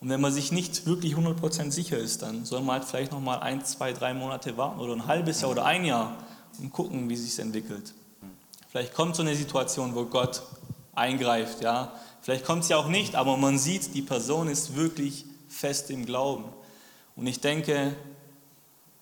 Und 0.00 0.10
wenn 0.10 0.20
man 0.20 0.32
sich 0.32 0.52
nicht 0.52 0.84
wirklich 0.84 1.14
100% 1.14 1.70
sicher 1.70 1.96
ist, 1.96 2.20
dann 2.20 2.44
soll 2.44 2.60
man 2.60 2.80
halt 2.80 2.84
vielleicht 2.84 3.12
noch 3.12 3.20
mal 3.20 3.38
ein, 3.38 3.64
zwei, 3.64 3.94
drei 3.94 4.12
Monate 4.12 4.58
warten 4.58 4.80
oder 4.80 4.92
ein 4.92 5.06
halbes 5.06 5.40
Jahr 5.40 5.50
oder 5.50 5.64
ein 5.64 5.86
Jahr 5.86 6.18
und 6.60 6.72
gucken, 6.72 7.08
wie 7.08 7.16
sich 7.16 7.38
entwickelt. 7.38 7.94
Vielleicht 8.70 8.92
kommt 8.92 9.16
so 9.16 9.22
eine 9.22 9.34
Situation, 9.34 9.94
wo 9.94 10.04
Gott 10.04 10.42
eingreift, 10.94 11.62
ja, 11.62 11.90
Vielleicht 12.22 12.44
kommt 12.44 12.64
sie 12.64 12.74
auch 12.74 12.86
nicht, 12.86 13.16
aber 13.16 13.36
man 13.36 13.58
sieht, 13.58 13.94
die 13.94 14.02
Person 14.02 14.48
ist 14.48 14.76
wirklich 14.76 15.26
fest 15.48 15.90
im 15.90 16.06
Glauben. 16.06 16.44
Und 17.16 17.26
ich 17.26 17.40
denke, 17.40 17.96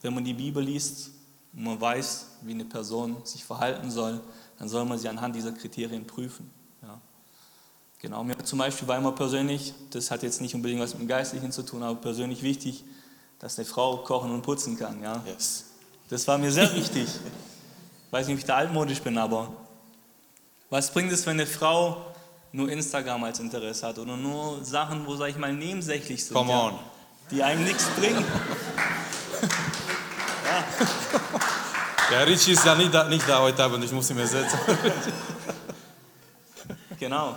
wenn 0.00 0.14
man 0.14 0.24
die 0.24 0.32
Bibel 0.32 0.62
liest 0.62 1.10
und 1.52 1.64
man 1.64 1.80
weiß, 1.80 2.26
wie 2.42 2.52
eine 2.52 2.64
Person 2.64 3.16
sich 3.24 3.44
verhalten 3.44 3.90
soll, 3.90 4.20
dann 4.58 4.68
soll 4.68 4.86
man 4.86 4.98
sie 4.98 5.08
anhand 5.08 5.36
dieser 5.36 5.52
Kriterien 5.52 6.06
prüfen. 6.06 6.50
Ja. 6.82 6.98
Genau, 7.98 8.24
mir 8.24 8.38
zum 8.38 8.58
Beispiel 8.58 8.88
war 8.88 8.96
immer 8.96 9.12
persönlich, 9.12 9.74
das 9.90 10.10
hat 10.10 10.22
jetzt 10.22 10.40
nicht 10.40 10.54
unbedingt 10.54 10.80
was 10.80 10.94
mit 10.94 11.02
dem 11.02 11.08
Geistlichen 11.08 11.52
zu 11.52 11.62
tun, 11.62 11.82
aber 11.82 12.00
persönlich 12.00 12.42
wichtig, 12.42 12.84
dass 13.38 13.58
eine 13.58 13.66
Frau 13.66 13.98
kochen 13.98 14.30
und 14.30 14.40
putzen 14.40 14.78
kann. 14.78 15.02
Ja. 15.02 15.22
Yes. 15.26 15.66
Das 16.08 16.26
war 16.26 16.38
mir 16.38 16.50
sehr 16.50 16.74
wichtig. 16.74 17.04
Ich 17.04 17.20
weiß 18.12 18.26
nicht, 18.26 18.34
ob 18.34 18.38
ich 18.40 18.46
da 18.46 18.56
altmodisch 18.56 19.02
bin, 19.02 19.18
aber 19.18 19.52
was 20.70 20.90
bringt 20.90 21.12
es, 21.12 21.26
wenn 21.26 21.32
eine 21.32 21.46
Frau 21.46 22.09
nur 22.52 22.68
Instagram 22.70 23.24
als 23.24 23.40
Interesse 23.40 23.86
hat 23.86 23.98
oder 23.98 24.16
nur 24.16 24.64
Sachen, 24.64 25.06
wo, 25.06 25.16
sag 25.16 25.28
ich 25.28 25.36
mal, 25.36 25.52
nebensächlich 25.52 26.24
sind. 26.24 26.34
Come 26.34 26.52
on. 26.52 26.72
Ja, 26.72 26.78
die 27.30 27.42
einem 27.42 27.64
nichts 27.64 27.84
bringen. 27.90 28.24
ja. 32.10 32.16
ja, 32.16 32.22
Richie 32.22 32.52
ist 32.52 32.64
ja 32.64 32.74
nicht 32.74 32.92
da, 32.92 33.08
nicht 33.08 33.28
da 33.28 33.40
heute 33.40 33.62
Abend, 33.62 33.84
ich 33.84 33.92
muss 33.92 34.10
ihn 34.10 34.18
ersetzen. 34.18 34.58
genau. 36.98 37.36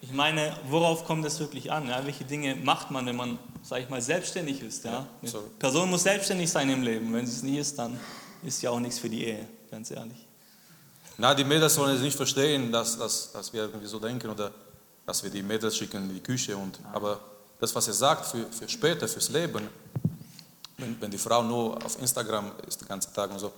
Ich 0.00 0.12
meine, 0.12 0.56
worauf 0.68 1.04
kommt 1.04 1.24
es 1.24 1.40
wirklich 1.40 1.72
an? 1.72 1.88
Ja? 1.88 2.04
Welche 2.04 2.24
Dinge 2.24 2.54
macht 2.54 2.92
man, 2.92 3.06
wenn 3.06 3.16
man, 3.16 3.38
sag 3.62 3.80
ich 3.80 3.88
mal, 3.88 4.00
selbstständig 4.00 4.62
ist? 4.62 4.84
Ja? 4.84 5.06
ja 5.22 5.30
Person 5.58 5.90
muss 5.90 6.04
selbstständig 6.04 6.48
sein 6.48 6.70
im 6.70 6.82
Leben. 6.82 7.12
Wenn 7.12 7.26
sie 7.26 7.36
es 7.36 7.42
nicht 7.42 7.58
ist, 7.58 7.78
dann 7.78 7.98
ist 8.44 8.62
ja 8.62 8.70
auch 8.70 8.78
nichts 8.78 9.00
für 9.00 9.08
die 9.08 9.24
Ehe, 9.24 9.48
ganz 9.68 9.90
ehrlich. 9.90 10.25
Na, 11.18 11.34
die 11.34 11.44
Mädels 11.44 11.74
sollen 11.74 11.96
es 11.96 12.02
nicht 12.02 12.16
verstehen, 12.16 12.70
dass, 12.70 12.98
dass, 12.98 13.32
dass 13.32 13.52
wir 13.52 13.62
irgendwie 13.62 13.86
so 13.86 13.98
denken 13.98 14.30
oder 14.30 14.50
dass 15.06 15.22
wir 15.22 15.30
die 15.30 15.42
Mädels 15.42 15.76
schicken 15.76 16.08
in 16.08 16.14
die 16.14 16.20
Küche. 16.20 16.56
Und, 16.56 16.78
aber 16.92 17.20
das, 17.58 17.74
was 17.74 17.88
er 17.88 17.94
sagt 17.94 18.26
für, 18.26 18.46
für 18.46 18.68
später, 18.68 19.08
fürs 19.08 19.30
Leben, 19.30 19.68
wenn, 20.76 21.00
wenn 21.00 21.10
die 21.10 21.18
Frau 21.18 21.42
nur 21.42 21.82
auf 21.82 21.98
Instagram 22.00 22.52
ist 22.66 22.82
den 22.82 22.88
ganzen 22.88 23.14
Tag 23.14 23.30
und 23.30 23.38
so, 23.38 23.52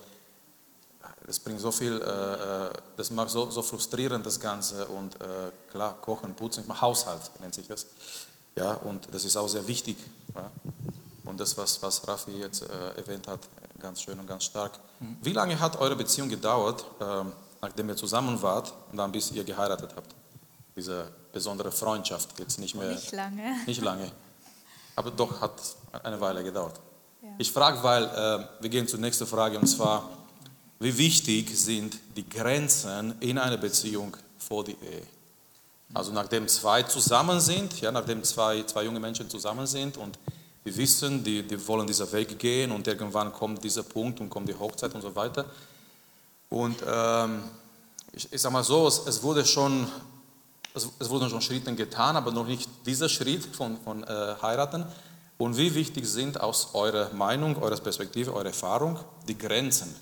das 1.25 1.37
bringt 1.37 1.59
so 1.59 1.71
viel, 1.71 2.01
äh, 2.01 2.05
äh 2.05 2.71
das 2.95 3.11
macht 3.11 3.29
so, 3.29 3.51
so 3.51 3.61
frustrierend 3.61 4.25
das 4.25 4.39
Ganze 4.39 4.85
und 4.85 5.15
äh, 5.15 5.51
klar, 5.69 5.95
kochen, 6.01 6.33
putzen, 6.33 6.63
Haushalt 6.81 7.29
nennt 7.39 7.53
sich 7.53 7.67
das. 7.67 7.85
Ja, 8.55 8.73
und 8.73 9.13
das 9.13 9.25
ist 9.25 9.37
auch 9.37 9.47
sehr 9.47 9.67
wichtig. 9.67 9.97
Ja. 10.33 10.49
Und 11.25 11.39
das, 11.39 11.57
was, 11.57 11.81
was 11.83 12.07
Raffi 12.07 12.31
jetzt 12.31 12.63
äh, 12.63 12.97
erwähnt 12.97 13.27
hat, 13.27 13.41
ganz 13.79 14.01
schön 14.01 14.19
und 14.19 14.27
ganz 14.27 14.45
stark. 14.45 14.71
Mhm. 14.99 15.17
Wie 15.21 15.33
lange 15.33 15.59
hat 15.59 15.79
eure 15.79 15.95
Beziehung 15.95 16.29
gedauert? 16.29 16.83
Ähm, 16.99 17.31
nachdem 17.61 17.89
ihr 17.89 17.95
zusammen 17.95 18.41
wart 18.41 18.73
und 18.91 18.97
dann 18.97 19.11
bis 19.11 19.31
ihr 19.31 19.43
geheiratet 19.43 19.91
habt. 19.95 20.15
Diese 20.75 21.11
besondere 21.31 21.71
Freundschaft 21.71 22.39
jetzt 22.39 22.59
nicht 22.59 22.75
mehr. 22.75 22.91
Nicht 22.91 23.11
lange. 23.11 23.55
Nicht 23.65 23.81
lange. 23.81 24.11
Aber 24.95 25.11
doch 25.11 25.41
hat 25.41 25.53
eine 26.03 26.19
Weile 26.19 26.43
gedauert. 26.43 26.79
Ja. 27.21 27.29
Ich 27.37 27.51
frage, 27.51 27.81
weil 27.83 28.03
äh, 28.03 28.61
wir 28.61 28.69
gehen 28.69 28.87
zur 28.87 28.99
nächsten 28.99 29.27
Frage 29.27 29.59
und 29.59 29.67
zwar, 29.67 30.09
wie 30.79 30.97
wichtig 30.97 31.49
sind 31.57 31.99
die 32.15 32.27
Grenzen 32.27 33.15
in 33.19 33.37
einer 33.37 33.57
Beziehung 33.57 34.15
vor 34.37 34.63
die 34.63 34.77
Ehe? 34.81 35.03
Also 35.93 36.13
nachdem 36.13 36.47
zwei 36.47 36.83
zusammen 36.83 37.39
sind, 37.39 37.81
ja, 37.81 37.91
nachdem 37.91 38.23
zwei, 38.23 38.63
zwei 38.63 38.83
junge 38.83 38.99
Menschen 38.99 39.29
zusammen 39.29 39.65
sind 39.65 39.97
und 39.97 40.19
die 40.65 40.75
wissen, 40.75 41.23
die, 41.23 41.43
die 41.43 41.67
wollen 41.67 41.87
diesen 41.87 42.11
Weg 42.11 42.37
gehen 42.37 42.71
und 42.71 42.87
irgendwann 42.87 43.33
kommt 43.33 43.63
dieser 43.63 43.83
Punkt 43.83 44.19
und 44.19 44.29
kommt 44.29 44.47
die 44.47 44.53
Hochzeit 44.53 44.93
und 44.93 45.01
so 45.01 45.15
weiter. 45.15 45.45
Und 46.49 46.77
ähm, 46.85 47.43
ich, 48.11 48.31
ich 48.33 48.41
sage 48.41 48.53
mal 48.53 48.63
so, 48.63 48.87
es, 48.87 48.99
es, 49.05 49.21
wurde 49.21 49.45
schon, 49.45 49.87
es, 50.73 50.87
es, 50.99 51.09
wurden 51.09 51.29
schon 51.29 51.41
Schritte 51.41 51.73
getan, 51.75 52.15
aber 52.15 52.31
noch 52.31 52.47
nicht 52.47 52.69
dieser 52.85 53.07
Schritt 53.07 53.45
von, 53.55 53.77
von 53.81 54.03
äh, 54.03 54.35
Heiraten. 54.41 54.85
Und 55.37 55.55
wie 55.57 55.73
wichtig 55.73 56.05
sind 56.05 56.41
aus 56.41 56.69
eurer 56.73 57.13
Meinung, 57.13 57.55
eurer 57.61 57.77
Perspektive, 57.77 58.33
eurer 58.33 58.47
Erfahrung 58.47 58.99
die 59.27 59.37
Grenzen 59.37 59.95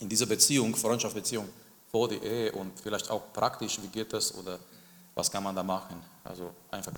in 0.00 0.08
dieser 0.08 0.26
Beziehung, 0.26 0.74
Freundschaftsbeziehung 0.74 1.48
vor 1.90 2.08
die 2.08 2.16
Ehe 2.16 2.52
und 2.52 2.72
vielleicht 2.80 3.10
auch 3.10 3.32
praktisch, 3.32 3.80
wie 3.82 3.88
geht 3.88 4.12
das 4.12 4.34
oder 4.34 4.58
was 5.14 5.30
kann 5.30 5.42
man 5.42 5.54
da 5.54 5.62
machen? 5.62 6.02
Also 6.24 6.50
einfach 6.70 6.92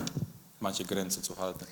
manche 0.61 0.85
Grenzen 0.85 1.22
zu 1.22 1.37
halten. 1.37 1.66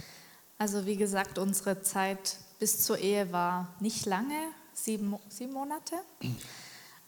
Also 0.59 0.85
wie 0.85 0.96
gesagt, 0.96 1.38
unsere 1.38 1.81
Zeit 1.83 2.37
bis 2.59 2.85
zur 2.85 2.98
Ehe 2.98 3.33
war 3.33 3.68
nicht 3.81 4.05
lange, 4.07 4.50
sieben, 4.74 5.16
sieben 5.29 5.53
Monate. 5.53 5.94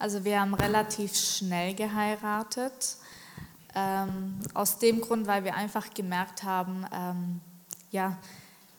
Also 0.03 0.25
wir 0.25 0.41
haben 0.41 0.55
relativ 0.55 1.15
schnell 1.15 1.75
geheiratet. 1.75 2.97
Ähm, 3.73 4.41
aus 4.53 4.81
dem 4.81 5.01
Grund, 5.01 5.29
weil 5.29 5.45
wir 5.45 5.55
einfach 5.55 5.95
gemerkt 5.95 6.43
haben, 6.43 6.85
ähm, 6.93 7.41
ja, 7.93 8.19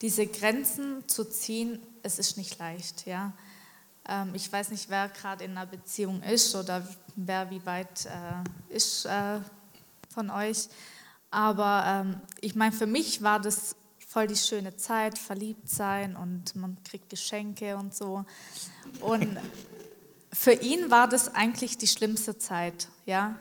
diese 0.02 0.28
Grenzen 0.28 1.08
zu 1.08 1.24
ziehen, 1.24 1.80
es 2.02 2.20
ist 2.20 2.36
nicht 2.36 2.60
leicht. 2.60 3.08
Ja. 3.08 3.32
Ähm, 4.06 4.36
ich 4.36 4.52
weiß 4.52 4.72
nicht, 4.72 4.90
wer 4.90 5.08
gerade 5.08 5.46
in 5.46 5.52
einer 5.52 5.66
Beziehung 5.66 6.22
ist 6.24 6.54
oder 6.56 6.86
wer 7.16 7.50
wie 7.50 7.66
weit 7.66 8.06
äh, 8.06 8.76
ist 8.76 9.06
äh, 9.06 9.40
von 10.14 10.30
euch. 10.30 10.68
Aber 11.32 11.86
ähm, 11.88 12.22
ich 12.42 12.54
meine, 12.54 12.74
für 12.74 12.86
mich 12.86 13.24
war 13.24 13.40
das 13.40 13.78
voll 14.10 14.28
die 14.28 14.36
schöne 14.36 14.76
Zeit, 14.76 15.18
verliebt 15.18 15.70
sein 15.70 16.18
und 16.18 16.54
man 16.58 16.76
kriegt 16.84 17.10
Geschenke 17.10 17.78
und 17.78 17.96
so. 17.96 18.26
Und 19.00 19.38
für 20.34 20.54
ihn 20.54 20.90
war 20.92 21.08
das 21.08 21.34
eigentlich 21.34 21.78
die 21.78 21.88
schlimmste 21.88 22.38
Zeit. 22.38 22.88
Ja? 23.06 23.36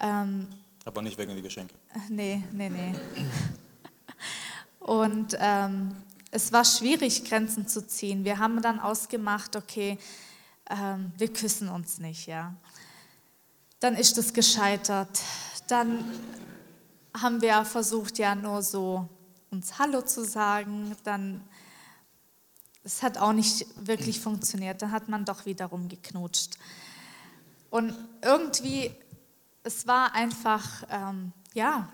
Ähm, 0.00 0.48
Aber 0.84 1.02
nicht 1.02 1.18
wegen 1.18 1.32
der 1.32 1.42
Geschenke. 1.42 1.74
Nee, 2.08 2.42
nee, 2.52 2.68
nee. 2.68 2.94
Und 4.80 5.36
ähm, 5.40 5.96
es 6.30 6.52
war 6.52 6.64
schwierig, 6.64 7.24
Grenzen 7.24 7.66
zu 7.66 7.86
ziehen. 7.86 8.24
Wir 8.24 8.38
haben 8.38 8.62
dann 8.62 8.78
ausgemacht, 8.78 9.56
okay, 9.56 9.98
ähm, 10.70 11.12
wir 11.18 11.32
küssen 11.32 11.68
uns 11.68 11.98
nicht. 11.98 12.26
Ja? 12.26 12.54
Dann 13.80 13.94
ist 13.96 14.16
es 14.16 14.32
gescheitert. 14.32 15.20
Dann 15.66 16.04
haben 17.20 17.42
wir 17.42 17.64
versucht, 17.64 18.18
ja 18.18 18.34
nur 18.34 18.62
so 18.62 19.08
uns 19.50 19.78
Hallo 19.78 20.02
zu 20.02 20.24
sagen. 20.24 20.94
Dann, 21.02 21.42
es 22.86 23.02
hat 23.02 23.18
auch 23.18 23.32
nicht 23.32 23.66
wirklich 23.84 24.20
funktioniert. 24.20 24.80
Dann 24.80 24.92
hat 24.92 25.08
man 25.08 25.24
doch 25.24 25.44
wiederum 25.44 25.88
geknutscht. 25.88 26.56
Und 27.68 27.92
irgendwie, 28.22 28.92
es 29.64 29.88
war 29.88 30.14
einfach, 30.14 30.84
ähm, 30.88 31.32
ja, 31.52 31.88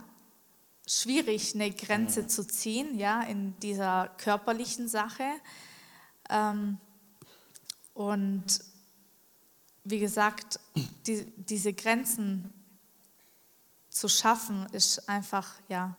schwierig, 0.87 1.55
eine 1.55 1.71
Grenze 1.71 2.27
zu 2.27 2.47
ziehen, 2.47 2.99
ja, 2.99 3.23
in 3.23 3.59
dieser 3.61 4.09
körperlichen 4.19 4.87
Sache. 4.87 5.25
Ähm, 6.29 6.77
und 7.95 8.45
wie 9.85 9.99
gesagt, 9.99 10.61
die, 11.07 11.25
diese 11.39 11.73
Grenzen 11.73 12.53
zu 13.89 14.09
schaffen, 14.09 14.67
ist 14.73 15.09
einfach 15.09 15.55
ja 15.71 15.97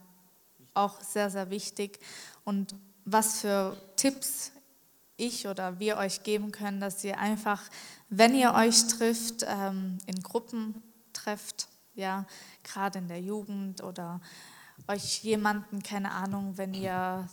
auch 0.75 1.01
sehr, 1.01 1.32
sehr 1.32 1.49
wichtig. 1.49 1.99
Und 2.45 2.75
was 3.06 3.41
für 3.41 3.75
Tipps 3.95 4.53
ich 5.26 5.48
oder 5.48 5.80
wir 5.80 5.98
euch 5.98 6.24
geben 6.24 6.52
können, 6.52 6.80
dass 6.80 7.04
ihr 7.04 7.18
einfach, 7.20 7.62
wenn 8.10 8.36
ihr 8.36 8.54
euch 8.54 8.88
trifft, 8.88 9.46
ähm, 9.48 9.98
in 10.06 10.22
Gruppen 10.22 10.82
trefft, 11.14 11.68
ja, 11.96 12.26
gerade 12.64 13.00
in 13.00 13.08
der 13.08 13.22
Jugend 13.22 13.84
oder 13.84 14.20
euch 14.88 15.24
jemanden, 15.24 15.84
keine 15.84 16.12
Ahnung, 16.12 16.58
wenn 16.58 16.74
ihr 16.74 17.28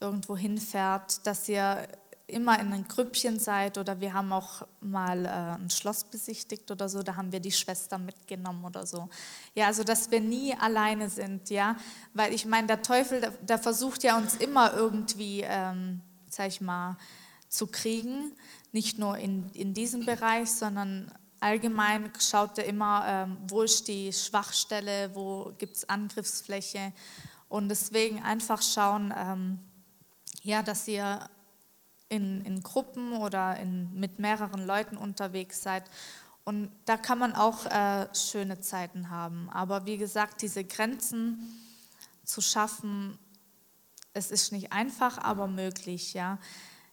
irgendwo 0.00 0.36
hinfährt, 0.36 1.26
dass 1.26 1.48
ihr 1.48 1.88
immer 2.28 2.58
in 2.58 2.72
einem 2.72 2.88
Grüppchen 2.88 3.38
seid 3.38 3.78
oder 3.78 4.00
wir 4.00 4.12
haben 4.12 4.32
auch 4.32 4.66
mal 4.80 5.26
äh, 5.26 5.62
ein 5.62 5.70
Schloss 5.70 6.04
besichtigt 6.04 6.70
oder 6.70 6.88
so, 6.88 7.02
da 7.02 7.14
haben 7.14 7.30
wir 7.30 7.38
die 7.38 7.52
Schwester 7.52 7.98
mitgenommen 7.98 8.64
oder 8.64 8.84
so. 8.84 9.08
Ja, 9.54 9.66
also 9.66 9.84
dass 9.84 10.10
wir 10.10 10.20
nie 10.20 10.54
alleine 10.54 11.08
sind, 11.08 11.50
ja, 11.50 11.76
weil 12.14 12.34
ich 12.34 12.44
meine, 12.44 12.66
der 12.66 12.82
Teufel, 12.82 13.20
der, 13.20 13.30
der, 13.30 13.58
versucht 13.58 14.02
ja 14.02 14.16
uns 14.16 14.34
immer 14.34 14.74
irgendwie, 14.74 15.44
ähm, 15.46 16.00
sag 16.28 16.48
ich 16.48 16.60
mal, 16.60 16.96
zu 17.48 17.66
kriegen, 17.66 18.32
nicht 18.72 18.98
nur 18.98 19.18
in, 19.18 19.50
in 19.50 19.74
diesem 19.74 20.04
Bereich, 20.04 20.50
sondern 20.50 21.10
allgemein 21.40 22.12
schaut 22.18 22.58
er 22.58 22.64
immer, 22.64 23.04
ähm, 23.06 23.36
wo 23.48 23.62
ist 23.62 23.88
die 23.88 24.12
Schwachstelle, 24.12 25.14
wo 25.14 25.52
gibt 25.58 25.76
es 25.76 25.88
Angriffsfläche 25.88 26.92
und 27.48 27.68
deswegen 27.68 28.22
einfach 28.22 28.62
schauen, 28.62 29.14
ähm, 29.16 29.58
ja, 30.42 30.62
dass 30.62 30.88
ihr 30.88 31.20
in, 32.08 32.44
in 32.44 32.62
Gruppen 32.62 33.14
oder 33.14 33.56
in, 33.58 33.92
mit 33.94 34.18
mehreren 34.18 34.64
Leuten 34.64 34.96
unterwegs 34.96 35.62
seid. 35.62 35.84
Und 36.44 36.70
da 36.84 36.96
kann 36.96 37.18
man 37.18 37.34
auch 37.34 37.66
äh, 37.66 38.06
schöne 38.14 38.60
Zeiten 38.60 39.10
haben. 39.10 39.50
Aber 39.50 39.86
wie 39.86 39.96
gesagt, 39.96 40.42
diese 40.42 40.62
Grenzen 40.62 41.38
zu 42.24 42.40
schaffen, 42.40 43.18
es 44.16 44.30
ist 44.30 44.52
nicht 44.52 44.72
einfach, 44.72 45.18
aber 45.18 45.46
möglich. 45.46 46.14
Ja. 46.14 46.38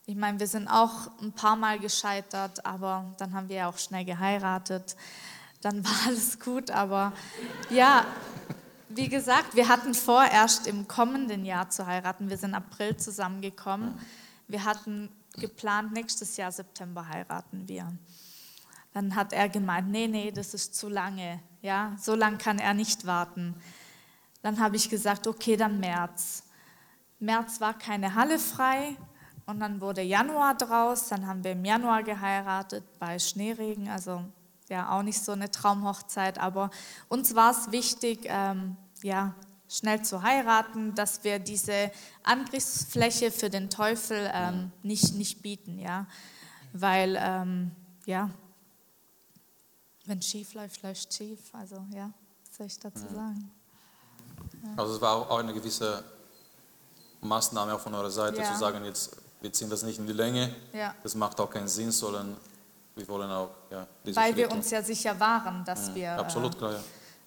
Ich 0.05 0.15
meine, 0.15 0.39
wir 0.39 0.47
sind 0.47 0.67
auch 0.67 1.09
ein 1.21 1.31
paar 1.31 1.55
Mal 1.55 1.79
gescheitert, 1.79 2.65
aber 2.65 3.15
dann 3.17 3.33
haben 3.33 3.47
wir 3.49 3.55
ja 3.55 3.69
auch 3.69 3.77
schnell 3.77 4.03
geheiratet. 4.03 4.95
Dann 5.61 5.83
war 5.83 5.95
alles 6.07 6.39
gut, 6.39 6.69
aber 6.69 7.13
ja, 7.69 8.05
wie 8.89 9.07
gesagt, 9.07 9.55
wir 9.55 9.69
hatten 9.69 9.93
vor, 9.93 10.23
erst 10.25 10.67
im 10.67 10.87
kommenden 10.87 11.45
Jahr 11.45 11.69
zu 11.69 11.87
heiraten. 11.87 12.29
Wir 12.29 12.37
sind 12.37 12.53
April 12.53 12.97
zusammengekommen. 12.97 13.97
Wir 14.47 14.65
hatten 14.65 15.09
geplant, 15.33 15.93
nächstes 15.93 16.37
Jahr 16.37 16.51
September 16.51 17.07
heiraten 17.07 17.67
wir. 17.67 17.91
Dann 18.93 19.15
hat 19.15 19.33
er 19.33 19.49
gemeint, 19.49 19.89
nee, 19.89 20.07
nee, 20.07 20.31
das 20.31 20.53
ist 20.53 20.75
zu 20.75 20.89
lange. 20.89 21.39
Ja, 21.61 21.95
so 21.99 22.13
lange 22.13 22.37
kann 22.37 22.59
er 22.59 22.73
nicht 22.73 23.07
warten. 23.07 23.55
Dann 24.43 24.59
habe 24.59 24.75
ich 24.75 24.89
gesagt, 24.89 25.25
okay, 25.25 25.55
dann 25.55 25.79
März. 25.79 26.43
März 27.23 27.61
war 27.61 27.73
keine 27.73 28.15
Halle 28.15 28.39
frei 28.39 28.95
und 29.45 29.59
dann 29.59 29.81
wurde 29.81 30.01
Januar 30.01 30.55
draus. 30.55 31.07
Dann 31.07 31.27
haben 31.27 31.43
wir 31.43 31.53
im 31.53 31.65
Januar 31.65 32.03
geheiratet 32.03 32.83
bei 32.99 33.19
Schneeregen, 33.19 33.89
also 33.89 34.23
ja 34.69 34.91
auch 34.91 35.03
nicht 35.03 35.21
so 35.21 35.31
eine 35.31 35.51
Traumhochzeit, 35.51 36.39
aber 36.39 36.69
uns 37.09 37.35
war 37.35 37.51
es 37.51 37.71
wichtig, 37.71 38.21
ähm, 38.25 38.77
ja, 39.01 39.35
schnell 39.69 40.03
zu 40.03 40.21
heiraten, 40.21 40.93
dass 40.95 41.23
wir 41.23 41.39
diese 41.39 41.91
Angriffsfläche 42.23 43.31
für 43.31 43.49
den 43.49 43.69
Teufel 43.69 44.29
ähm, 44.33 44.71
nicht, 44.83 45.15
nicht 45.15 45.41
bieten, 45.41 45.79
ja. 45.79 46.05
Weil, 46.73 47.17
ähm, 47.19 47.71
ja, 48.05 48.29
wenn 50.05 50.21
schief 50.21 50.53
läuft, 50.53 50.83
läuft 50.83 51.13
schief. 51.13 51.39
Also, 51.53 51.85
ja, 51.93 52.11
was 52.45 52.57
soll 52.57 52.65
ich 52.67 52.79
dazu 52.79 53.05
sagen? 53.13 53.51
Ja. 54.63 54.69
Also, 54.77 54.95
es 54.95 55.01
war 55.01 55.15
auch 55.15 55.39
eine 55.39 55.53
gewisse 55.53 56.03
Maßnahme 57.23 57.73
auch 57.73 57.79
von 57.79 57.93
eurer 57.93 58.11
Seite, 58.11 58.41
ja. 58.41 58.51
zu 58.51 58.57
sagen, 58.57 58.83
jetzt, 58.85 59.15
wir 59.41 59.51
ziehen 59.51 59.69
das 59.69 59.83
nicht 59.83 59.99
in 59.99 60.07
die 60.07 60.13
Länge. 60.13 60.53
Ja. 60.73 60.93
Das 61.03 61.15
macht 61.15 61.39
auch 61.39 61.49
keinen 61.49 61.67
Sinn, 61.67 61.91
sondern 61.91 62.37
wir 62.95 63.07
wollen 63.07 63.31
auch, 63.31 63.49
ja, 63.71 63.87
diese 64.05 64.15
Weil 64.15 64.35
wir 64.35 64.51
uns 64.51 64.69
ja 64.69 64.81
sicher 64.81 65.19
waren, 65.19 65.65
dass 65.65 65.89
mhm. 65.89 65.95
wir. 65.95 66.19
Absolut, 66.19 66.57
klar, 66.57 66.73
ja 66.73 66.79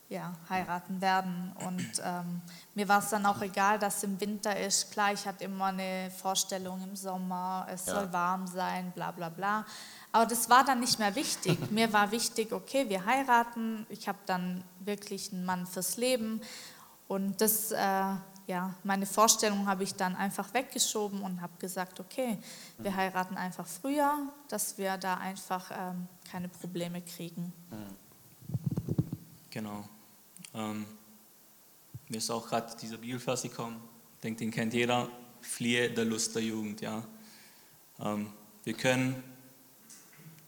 ja, 0.08 0.32
heiraten 0.48 1.00
werden. 1.00 1.52
Und 1.64 2.02
ähm, 2.04 2.40
mir 2.74 2.88
war 2.88 3.00
es 3.00 3.08
dann 3.08 3.26
auch 3.26 3.40
egal, 3.42 3.78
dass 3.78 3.98
es 3.98 4.02
im 4.04 4.20
Winter 4.20 4.56
ist. 4.58 4.92
Klar, 4.92 5.12
ich 5.12 5.26
hatte 5.26 5.44
immer 5.44 5.66
eine 5.66 6.10
Vorstellung 6.10 6.80
im 6.82 6.94
Sommer, 6.94 7.66
es 7.70 7.86
ja. 7.86 7.94
soll 7.94 8.12
warm 8.12 8.46
sein, 8.46 8.92
bla 8.94 9.10
bla 9.10 9.28
bla. 9.28 9.64
Aber 10.12 10.26
das 10.26 10.48
war 10.48 10.64
dann 10.64 10.80
nicht 10.80 10.98
mehr 10.98 11.14
wichtig. 11.14 11.58
mir 11.70 11.92
war 11.92 12.10
wichtig, 12.12 12.52
okay, 12.52 12.88
wir 12.88 13.04
heiraten. 13.04 13.86
Ich 13.88 14.08
habe 14.08 14.18
dann 14.26 14.62
wirklich 14.80 15.32
einen 15.32 15.44
Mann 15.44 15.66
fürs 15.66 15.96
Leben. 15.96 16.40
Und 17.08 17.40
das, 17.40 17.72
äh, 17.72 18.02
ja, 18.46 18.74
meine 18.84 19.06
Vorstellung 19.06 19.66
habe 19.66 19.82
ich 19.82 19.94
dann 19.94 20.14
einfach 20.14 20.54
weggeschoben 20.54 21.20
und 21.22 21.40
habe 21.40 21.52
gesagt, 21.58 21.98
okay, 21.98 22.38
wir 22.78 22.92
mhm. 22.92 22.96
heiraten 22.96 23.36
einfach 23.36 23.66
früher, 23.66 24.12
dass 24.48 24.78
wir 24.78 24.96
da 24.98 25.14
einfach 25.14 25.70
ähm, 25.72 26.06
keine 26.30 26.48
Probleme 26.48 27.02
kriegen. 27.02 27.52
Genau. 29.50 29.88
Ähm, 30.54 30.86
mir 32.08 32.18
ist 32.18 32.30
auch 32.30 32.46
gerade 32.48 32.76
dieser 32.76 32.98
Bibelvers 32.98 33.42
gekommen. 33.42 33.80
Ich 34.16 34.20
denke, 34.22 34.38
den 34.38 34.50
kennt 34.52 34.74
jeder. 34.74 35.08
Fliehe 35.40 35.90
der 35.90 36.04
Lust 36.04 36.34
der 36.34 36.42
Jugend. 36.42 36.80
Ja. 36.80 37.02
Ähm, 38.00 38.32
wir 38.62 38.74
können 38.74 39.22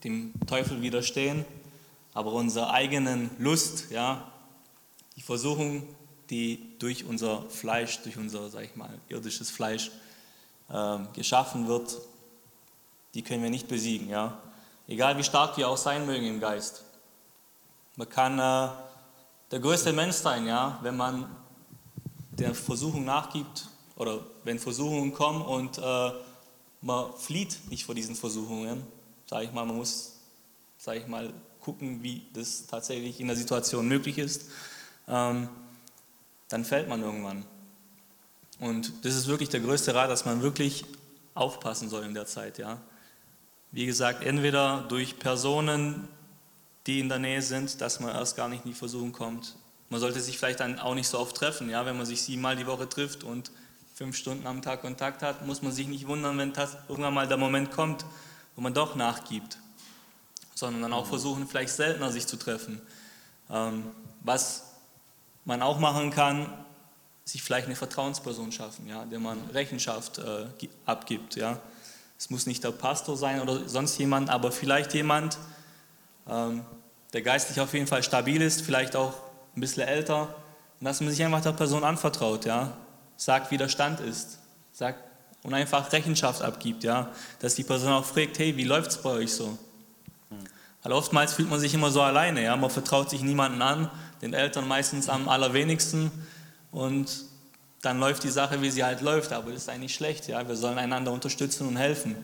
dem 0.05 0.33
Teufel 0.47 0.81
widerstehen, 0.83 1.45
aber 2.15 2.33
unsere 2.33 2.71
eigenen 2.71 3.31
Lust, 3.39 3.91
ja, 3.91 4.31
die 5.17 5.23
Versuchung, 5.23 5.83
die 6.31 6.79
durch 6.79 7.05
unser 7.05 7.49
Fleisch, 7.51 8.01
durch 8.03 8.17
unser, 8.17 8.51
sag 8.51 8.65
ich 8.65 8.77
mal, 8.77 8.91
irdisches 9.09 9.51
Fleisch 9.51 9.91
äh, 10.71 10.99
geschaffen 11.15 11.69
wird, 11.69 11.99
die 13.15 13.23
können 13.23 13.43
wir 13.43 13.51
nicht 13.51 13.69
besiegen. 13.69 14.09
Ja. 14.09 14.39
Egal 14.87 15.17
wie 15.19 15.25
stark 15.25 15.57
wir 15.57 15.69
auch 15.69 15.77
sein 15.77 16.07
mögen 16.07 16.27
im 16.27 16.41
Geist. 16.41 16.85
Man 17.97 18.09
kann 18.09 18.39
äh, 18.39 18.73
der 19.51 19.61
größte 19.61 19.93
Mensch 19.93 20.17
sein, 20.17 20.47
ja, 20.47 20.79
wenn 20.83 20.97
man 20.97 21.27
der 22.31 22.55
Versuchung 22.55 23.05
nachgibt 23.05 23.67
oder 23.97 24.21
wenn 24.45 24.59
Versuchungen 24.59 25.13
kommen 25.13 25.43
und 25.43 25.79
äh, 25.79 26.13
man 26.81 27.13
flieht 27.17 27.59
nicht 27.71 27.85
vor 27.85 27.95
diesen 27.95 28.15
Versuchungen, 28.15 28.87
sage 29.27 29.47
ich 29.47 29.53
mal, 29.53 29.67
man 29.67 29.77
muss, 29.77 30.21
sage 30.77 31.01
ich 31.01 31.07
mal, 31.07 31.33
gucken, 31.61 32.03
wie 32.03 32.23
das 32.33 32.67
tatsächlich 32.67 33.21
in 33.21 33.27
der 33.27 33.37
Situation 33.37 33.89
möglich 33.89 34.19
ist, 34.19 34.47
ähm, 35.09 35.49
dann 36.49 36.65
fällt 36.65 36.89
man 36.89 37.03
irgendwann. 37.03 37.45
Und 38.61 39.05
das 39.05 39.15
ist 39.15 39.27
wirklich 39.27 39.49
der 39.49 39.61
größte 39.61 39.95
Rat, 39.95 40.11
dass 40.11 40.25
man 40.25 40.43
wirklich 40.43 40.85
aufpassen 41.35 41.89
soll 41.89 42.05
in 42.05 42.15
der 42.15 42.27
Zeit, 42.27 42.59
ja. 42.59 42.81
Wie 43.71 43.87
gesagt, 43.87 44.25
entweder 44.25 44.87
durch 44.89 45.19
Personen, 45.19 46.09
die 46.87 47.01
in 47.01 47.09
der 47.11 47.19
Nähe 47.19 47.43
sind, 47.43 47.81
dass 47.83 48.01
man 48.01 48.15
erst 48.15 48.35
gar 48.35 48.49
nicht 48.49 48.65
in 48.65 48.73
die 48.73 48.77
Versuchung 48.77 49.13
kommt. 49.13 49.57
Man 49.91 50.01
sollte 50.01 50.21
sich 50.21 50.39
vielleicht 50.39 50.61
dann 50.61 50.79
auch 50.79 50.95
nicht 50.95 51.07
so 51.07 51.19
oft 51.19 51.37
treffen. 51.37 51.69
Ja? 51.69 51.85
Wenn 51.85 51.97
man 51.97 52.07
sich 52.07 52.23
siebenmal 52.23 52.57
die 52.57 52.67
Woche 52.67 52.89
trifft 52.89 53.25
und 53.25 53.51
fünf 53.95 54.17
Stunden 54.17 54.47
am 54.47 54.63
Tag 54.63 54.81
Kontakt 54.81 55.23
hat, 55.23 55.47
muss 55.47 55.61
man 55.61 55.73
sich 55.73 55.87
nicht 55.87 56.07
wundern, 56.07 56.39
wenn 56.39 56.55
das 56.55 56.79
irgendwann 56.89 57.13
mal 57.13 57.29
der 57.29 57.37
Moment 57.37 57.71
kommt, 57.71 58.07
wo 58.57 58.63
man 58.63 58.73
doch 58.73 58.97
nachgibt. 58.97 59.59
Sondern 60.55 60.81
dann 60.83 60.93
auch 60.95 61.05
mhm. 61.05 61.11
versuchen, 61.11 61.47
vielleicht 61.47 61.75
seltener 61.75 62.11
sich 62.11 62.27
zu 62.27 62.39
treffen. 62.39 62.81
Ähm, 63.51 63.91
was 64.23 64.68
man 65.45 65.63
auch 65.63 65.79
machen 65.79 66.11
kann, 66.11 66.53
sich 67.25 67.43
vielleicht 67.43 67.67
eine 67.67 67.77
Vertrauensperson 67.77 68.53
schaffen, 68.53 68.89
ja, 68.89 69.05
der 69.05 69.19
man 69.19 69.39
Rechenschaft 69.53 70.19
äh, 70.19 70.47
abgibt. 70.87 71.37
Ja. 71.37 71.59
Es 72.19 72.31
muss 72.31 72.47
nicht 72.47 72.65
der 72.65 72.71
Pastor 72.71 73.17
sein 73.17 73.41
oder 73.41 73.69
sonst 73.69 73.99
jemand, 73.99 74.31
aber 74.31 74.51
vielleicht 74.51 74.95
jemand, 74.95 75.39
ähm, 76.29 76.65
der 77.13 77.23
geistlich 77.23 77.61
auf 77.61 77.73
jeden 77.75 77.87
Fall 77.87 78.03
stabil 78.03 78.41
ist, 78.41 78.63
vielleicht 78.63 78.97
auch 78.97 79.15
ein 79.55 79.61
bisschen 79.61 79.87
älter, 79.87 80.35
und 80.81 80.85
dass 80.85 81.01
man 81.01 81.11
sich 81.11 81.25
einfach 81.25 81.43
der 81.43 81.53
Person 81.53 81.85
anvertraut, 81.85 82.45
ja, 82.45 82.73
sagt, 83.17 83.51
wie 83.51 83.57
der 83.57 83.69
Stand 83.69 84.01
ist, 84.01 84.39
sagt 84.73 85.03
und 85.43 85.55
einfach 85.55 85.93
Rechenschaft 85.93 86.43
abgibt, 86.43 86.85
ja, 86.85 87.11
dass 87.41 87.55
die 87.55 87.65
Person 87.65 87.93
auch 87.93 88.05
fragt, 88.05 88.39
hey, 88.39 88.57
wie 88.57 88.65
läuft 88.65 88.91
es 88.91 88.99
bei 88.99 89.11
euch 89.11 89.33
so? 89.33 89.59
Weil 90.83 90.93
oftmals 90.93 91.33
fühlt 91.33 91.51
man 91.51 91.59
sich 91.59 91.75
immer 91.75 91.91
so 91.91 92.01
alleine, 92.01 92.43
ja, 92.43 92.57
man 92.57 92.71
vertraut 92.71 93.11
sich 93.11 93.23
niemanden 93.23 93.61
an, 93.61 93.91
den 94.23 94.35
Eltern 94.35 94.67
meistens 94.67 95.09
am 95.09 95.29
allerwenigsten 95.29 96.11
und 96.71 97.25
dann 97.83 98.01
läuft 98.01 98.25
die 98.25 98.31
Sache, 98.31 98.61
wie 98.61 98.71
sie 98.71 98.85
halt 98.85 99.01
läuft, 99.01 99.33
aber 99.33 99.53
das 99.53 99.63
ist 99.63 99.69
eigentlich 99.69 99.95
schlecht, 99.95 100.27
ja. 100.29 100.47
Wir 100.47 100.57
sollen 100.57 100.79
einander 100.79 101.13
unterstützen 101.13 101.69
und 101.69 101.77
helfen. 101.77 102.17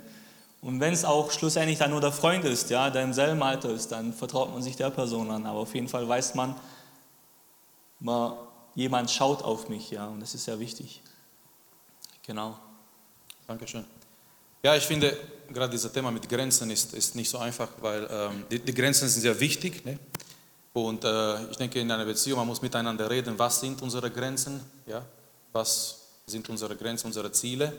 Und 0.61 0.81
wenn 0.81 0.93
es 0.93 1.05
auch 1.05 1.31
schlussendlich 1.31 1.79
dann 1.79 1.91
nur 1.91 2.01
der 2.01 2.11
Freund 2.11 2.45
ist, 2.45 2.71
ja, 2.71 2.91
der 2.91 3.03
im 3.03 3.13
selben 3.13 3.43
Alter 3.43 3.71
ist, 3.71 3.93
dann 3.93 4.13
vertraut 4.13 4.51
man 4.51 4.63
sich 4.63 4.77
der 4.77 4.91
Person 4.91 5.31
an. 5.31 5.47
Aber 5.47 5.61
auf 5.61 5.75
jeden 5.75 5.89
Fall 5.89 6.09
weiß 6.09 6.35
man, 6.35 6.57
man 8.01 8.33
jemand 8.75 9.11
schaut 9.11 9.43
auf 9.43 9.69
mich, 9.69 9.91
ja, 9.91 10.07
und 10.07 10.21
das 10.21 10.35
ist 10.35 10.45
sehr 10.45 10.59
wichtig. 10.59 11.03
Genau. 12.27 12.59
Dankeschön. 13.47 13.85
Ja, 14.63 14.75
ich 14.75 14.85
finde, 14.85 15.15
gerade 15.53 15.71
dieses 15.71 15.93
Thema 15.93 16.11
mit 16.11 16.27
Grenzen 16.27 16.71
ist, 16.71 16.95
ist 16.95 17.15
nicht 17.15 17.29
so 17.29 17.37
einfach, 17.37 17.69
weil 17.83 18.09
ähm, 18.11 18.45
die, 18.51 18.59
die, 18.59 18.73
Grenzen 18.73 19.07
sind 19.09 19.21
sehr 19.21 19.39
wichtig. 19.39 19.85
Ne? 19.85 19.99
Und 20.75 21.05
äh, 21.05 21.51
ich 21.51 21.57
denke, 21.57 21.79
in 21.81 21.91
einer 21.91 22.05
Beziehung, 22.05 22.41
man 22.41 22.49
muss 22.49 22.61
miteinander 22.61 23.09
reden, 23.09 23.39
was 23.39 23.61
sind 23.61 23.81
unsere 23.81 24.11
Grenzen, 24.11 24.61
ja? 24.87 25.03
was 25.53 26.01
sind 26.27 26.49
unsere 26.49 26.75
Grenzen, 26.75 27.07
unsere 27.07 27.31
Ziele. 27.31 27.73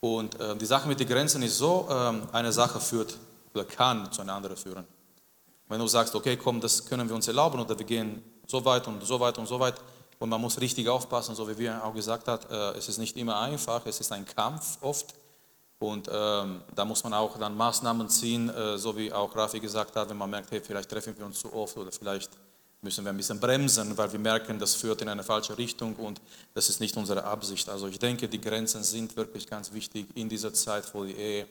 Und 0.00 0.38
äh, 0.38 0.54
die 0.54 0.66
Sache 0.66 0.86
mit 0.86 1.00
den 1.00 1.08
Grenzen 1.08 1.42
ist 1.42 1.56
so, 1.56 1.88
äh, 1.88 2.36
eine 2.36 2.52
Sache 2.52 2.80
führt 2.80 3.16
oder 3.54 3.64
kann 3.64 4.12
zu 4.12 4.20
einer 4.20 4.34
anderen 4.34 4.58
führen. 4.58 4.86
Wenn 5.68 5.80
du 5.80 5.86
sagst, 5.86 6.14
okay, 6.14 6.36
komm, 6.36 6.60
das 6.60 6.84
können 6.84 7.08
wir 7.08 7.16
uns 7.16 7.26
erlauben 7.26 7.60
oder 7.60 7.78
wir 7.78 7.86
gehen 7.86 8.22
so 8.46 8.62
weit 8.62 8.86
und 8.86 9.02
so 9.02 9.18
weit 9.18 9.38
und 9.38 9.46
so 9.46 9.58
weit, 9.58 9.74
und 10.18 10.28
man 10.28 10.40
muss 10.40 10.60
richtig 10.60 10.88
aufpassen, 10.88 11.34
so 11.34 11.48
wie 11.48 11.56
wir 11.56 11.82
auch 11.82 11.94
gesagt 11.94 12.28
haben, 12.28 12.44
äh, 12.50 12.76
es 12.76 12.88
ist 12.88 12.98
nicht 12.98 13.16
immer 13.16 13.40
einfach, 13.40 13.86
es 13.86 14.00
ist 14.00 14.12
ein 14.12 14.26
Kampf 14.26 14.76
oft. 14.82 15.14
Und 15.78 16.08
ähm, 16.12 16.62
da 16.74 16.84
muss 16.84 17.04
man 17.04 17.14
auch 17.14 17.38
dann 17.38 17.56
Maßnahmen 17.56 18.08
ziehen, 18.08 18.48
äh, 18.48 18.76
so 18.78 18.96
wie 18.96 19.12
auch 19.12 19.34
Rafi 19.36 19.60
gesagt 19.60 19.94
hat, 19.94 20.10
wenn 20.10 20.16
man 20.16 20.28
merkt, 20.28 20.50
hey, 20.50 20.60
vielleicht 20.60 20.90
treffen 20.90 21.16
wir 21.16 21.24
uns 21.24 21.38
zu 21.38 21.52
oft 21.52 21.76
oder 21.76 21.92
vielleicht 21.92 22.30
müssen 22.80 23.04
wir 23.04 23.10
ein 23.10 23.16
bisschen 23.16 23.38
bremsen, 23.38 23.96
weil 23.96 24.10
wir 24.10 24.18
merken, 24.18 24.58
das 24.58 24.74
führt 24.74 25.02
in 25.02 25.08
eine 25.08 25.22
falsche 25.22 25.56
Richtung 25.56 25.94
und 25.96 26.20
das 26.54 26.68
ist 26.68 26.80
nicht 26.80 26.96
unsere 26.96 27.24
Absicht. 27.24 27.68
Also 27.68 27.86
ich 27.86 27.98
denke, 27.98 28.28
die 28.28 28.40
Grenzen 28.40 28.82
sind 28.82 29.16
wirklich 29.16 29.46
ganz 29.46 29.72
wichtig 29.72 30.06
in 30.14 30.28
dieser 30.28 30.52
Zeit 30.52 30.84
vor 30.84 31.06
die 31.06 31.14
Ehe. 31.14 31.46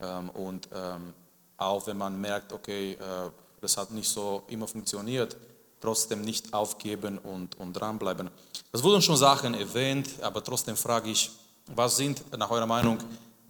Ähm, 0.00 0.30
und 0.30 0.68
ähm, 0.74 1.14
auch 1.56 1.86
wenn 1.86 1.98
man 1.98 2.20
merkt, 2.20 2.52
okay, 2.52 2.92
äh, 2.92 3.30
das 3.60 3.76
hat 3.76 3.92
nicht 3.92 4.08
so 4.08 4.42
immer 4.48 4.66
funktioniert, 4.66 5.36
trotzdem 5.80 6.22
nicht 6.22 6.52
aufgeben 6.52 7.18
und, 7.18 7.58
und 7.58 7.72
dranbleiben. 7.74 8.28
Es 8.72 8.82
wurden 8.82 9.02
schon 9.02 9.16
Sachen 9.16 9.54
erwähnt, 9.54 10.10
aber 10.20 10.42
trotzdem 10.42 10.76
frage 10.76 11.10
ich, 11.10 11.30
was 11.66 11.96
sind 11.96 12.24
nach 12.36 12.50
eurer 12.50 12.66
Meinung 12.66 12.98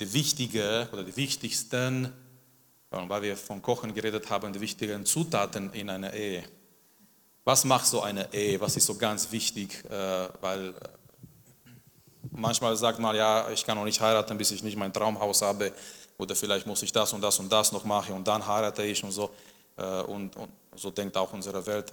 die 0.02 0.12
wichtigen 0.12 0.88
oder 0.92 1.04
die 1.04 1.16
wichtigsten, 1.16 2.12
weil 2.90 3.22
wir 3.22 3.36
von 3.36 3.62
Kochen 3.62 3.94
geredet 3.94 4.28
haben, 4.30 4.52
die 4.52 4.60
wichtigen 4.60 5.06
Zutaten 5.06 5.72
in 5.72 5.88
einer 5.88 6.12
Ehe? 6.12 6.42
Was 7.44 7.64
macht 7.64 7.86
so 7.86 8.02
eine 8.02 8.32
Ehe? 8.32 8.60
Was 8.60 8.76
ist 8.76 8.86
so 8.86 8.96
ganz 8.96 9.30
wichtig? 9.30 9.84
Äh, 9.84 10.28
weil 10.40 10.68
äh, 10.68 10.72
manchmal 12.30 12.76
sagt 12.76 12.98
man, 12.98 13.16
ja, 13.16 13.48
ich 13.50 13.64
kann 13.64 13.76
noch 13.76 13.84
nicht 13.84 14.00
heiraten, 14.00 14.36
bis 14.38 14.50
ich 14.50 14.62
nicht 14.62 14.76
mein 14.76 14.92
Traumhaus 14.92 15.42
habe. 15.42 15.72
Oder 16.18 16.36
vielleicht 16.36 16.66
muss 16.66 16.82
ich 16.82 16.92
das 16.92 17.12
und 17.12 17.20
das 17.20 17.38
und 17.38 17.50
das 17.50 17.72
noch 17.72 17.84
machen 17.84 18.14
und 18.14 18.26
dann 18.26 18.46
heirate 18.46 18.84
ich 18.84 19.02
und 19.02 19.12
so. 19.12 19.30
Äh, 19.76 20.02
und, 20.02 20.36
und 20.36 20.50
so 20.74 20.90
denkt 20.90 21.16
auch 21.16 21.32
unsere 21.32 21.64
Welt 21.66 21.92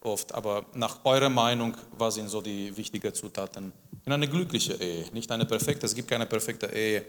oft. 0.00 0.34
Aber 0.34 0.64
nach 0.74 1.04
eurer 1.04 1.28
Meinung, 1.28 1.76
was 1.96 2.14
sind 2.14 2.28
so 2.28 2.40
die 2.40 2.76
wichtigen 2.76 3.12
Zutaten 3.14 3.72
in 4.04 4.12
eine 4.12 4.28
glückliche 4.28 4.74
Ehe? 4.74 5.06
Nicht 5.12 5.30
eine 5.30 5.46
perfekte, 5.46 5.86
es 5.86 5.94
gibt 5.94 6.08
keine 6.08 6.26
perfekte 6.26 6.66
Ehe. 6.66 7.04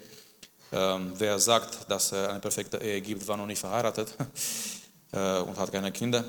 Ähm, 0.72 1.14
wer 1.18 1.40
sagt, 1.40 1.90
dass 1.90 2.12
es 2.12 2.30
eine 2.30 2.40
perfekte 2.40 2.78
Ehe 2.78 3.02
gibt, 3.02 3.28
war 3.28 3.38
noch 3.38 3.48
nicht 3.48 3.60
verheiratet 3.60 4.14
äh, 5.12 5.40
und 5.40 5.58
hat 5.58 5.72
keine 5.72 5.92
Kinder. 5.92 6.24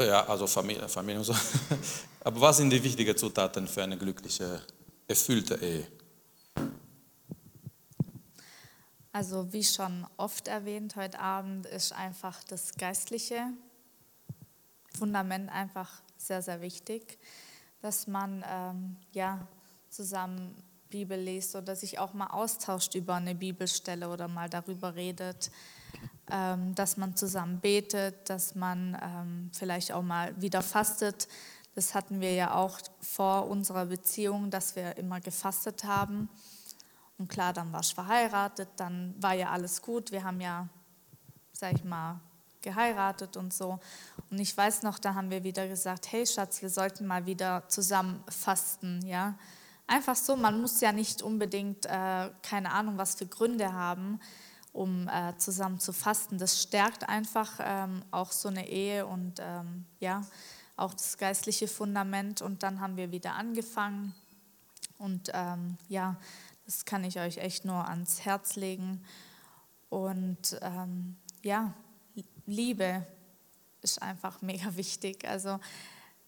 Ja, 0.00 0.26
also 0.26 0.46
Familie, 0.46 0.88
Familie 0.88 1.18
und 1.18 1.24
so. 1.24 1.34
Aber 2.20 2.40
was 2.40 2.56
sind 2.58 2.70
die 2.70 2.82
wichtigen 2.82 3.16
Zutaten 3.16 3.66
für 3.66 3.82
eine 3.82 3.96
glückliche, 3.96 4.62
erfüllte 5.06 5.54
Ehe? 5.56 5.86
Also 9.12 9.50
wie 9.50 9.64
schon 9.64 10.06
oft 10.18 10.46
erwähnt 10.48 10.96
heute 10.96 11.18
Abend 11.18 11.64
ist 11.64 11.92
einfach 11.92 12.44
das 12.44 12.74
geistliche 12.74 13.48
Fundament 14.96 15.50
einfach 15.50 16.02
sehr, 16.16 16.42
sehr 16.42 16.60
wichtig, 16.60 17.18
dass 17.82 18.06
man 18.06 18.44
ähm, 18.48 18.96
ja, 19.12 19.46
zusammen 19.90 20.54
Bibel 20.88 21.18
liest 21.18 21.56
oder 21.56 21.76
sich 21.76 21.98
auch 21.98 22.14
mal 22.14 22.28
austauscht 22.28 22.94
über 22.94 23.14
eine 23.16 23.34
Bibelstelle 23.34 24.08
oder 24.08 24.28
mal 24.28 24.48
darüber 24.48 24.94
redet, 24.94 25.50
ähm, 26.30 26.74
dass 26.74 26.96
man 26.96 27.16
zusammen 27.16 27.60
betet, 27.60 28.30
dass 28.30 28.54
man 28.54 28.96
ähm, 29.02 29.50
vielleicht 29.52 29.92
auch 29.92 30.02
mal 30.02 30.40
wieder 30.40 30.62
fastet. 30.62 31.28
Das 31.74 31.94
hatten 31.94 32.20
wir 32.20 32.32
ja 32.32 32.54
auch 32.54 32.78
vor 33.00 33.48
unserer 33.48 33.86
Beziehung, 33.86 34.50
dass 34.50 34.76
wir 34.76 34.96
immer 34.96 35.20
gefastet 35.20 35.84
haben. 35.84 36.28
Und 37.18 37.28
klar, 37.28 37.52
dann 37.52 37.72
war 37.72 37.80
ich 37.80 37.94
verheiratet, 37.94 38.68
dann 38.76 39.14
war 39.20 39.34
ja 39.34 39.50
alles 39.50 39.82
gut. 39.82 40.10
Wir 40.12 40.24
haben 40.24 40.40
ja, 40.40 40.68
sag 41.52 41.74
ich 41.74 41.84
mal, 41.84 42.20
geheiratet 42.66 43.36
und 43.36 43.54
so. 43.54 43.78
Und 44.30 44.40
ich 44.40 44.56
weiß 44.56 44.82
noch, 44.82 44.98
da 44.98 45.14
haben 45.14 45.30
wir 45.30 45.44
wieder 45.44 45.68
gesagt, 45.68 46.10
hey 46.10 46.26
Schatz, 46.26 46.60
wir 46.62 46.68
sollten 46.68 47.06
mal 47.06 47.24
wieder 47.24 47.62
zusammen 47.68 48.22
fasten, 48.28 49.06
ja. 49.06 49.34
Einfach 49.86 50.16
so, 50.16 50.34
man 50.34 50.60
muss 50.60 50.80
ja 50.80 50.90
nicht 50.90 51.22
unbedingt, 51.22 51.86
äh, 51.86 52.30
keine 52.42 52.72
Ahnung, 52.72 52.98
was 52.98 53.14
für 53.14 53.26
Gründe 53.26 53.72
haben, 53.72 54.18
um 54.72 55.06
äh, 55.06 55.36
zusammen 55.38 55.78
zu 55.78 55.92
fasten. 55.92 56.38
Das 56.38 56.60
stärkt 56.60 57.08
einfach 57.08 57.60
ähm, 57.60 58.02
auch 58.10 58.32
so 58.32 58.48
eine 58.48 58.68
Ehe 58.68 59.06
und 59.06 59.34
ähm, 59.38 59.84
ja, 60.00 60.22
auch 60.76 60.92
das 60.92 61.18
geistliche 61.18 61.68
Fundament. 61.68 62.42
Und 62.42 62.64
dann 62.64 62.80
haben 62.80 62.96
wir 62.96 63.12
wieder 63.12 63.34
angefangen 63.34 64.12
und 64.98 65.30
ähm, 65.34 65.78
ja, 65.88 66.16
das 66.64 66.84
kann 66.84 67.04
ich 67.04 67.20
euch 67.20 67.38
echt 67.38 67.64
nur 67.64 67.88
ans 67.88 68.24
Herz 68.24 68.56
legen. 68.56 69.04
Und 69.88 70.58
ähm, 70.62 71.16
ja, 71.42 71.72
Liebe 72.46 73.06
ist 73.82 74.00
einfach 74.02 74.42
mega 74.42 74.76
wichtig. 74.76 75.26
Also 75.28 75.60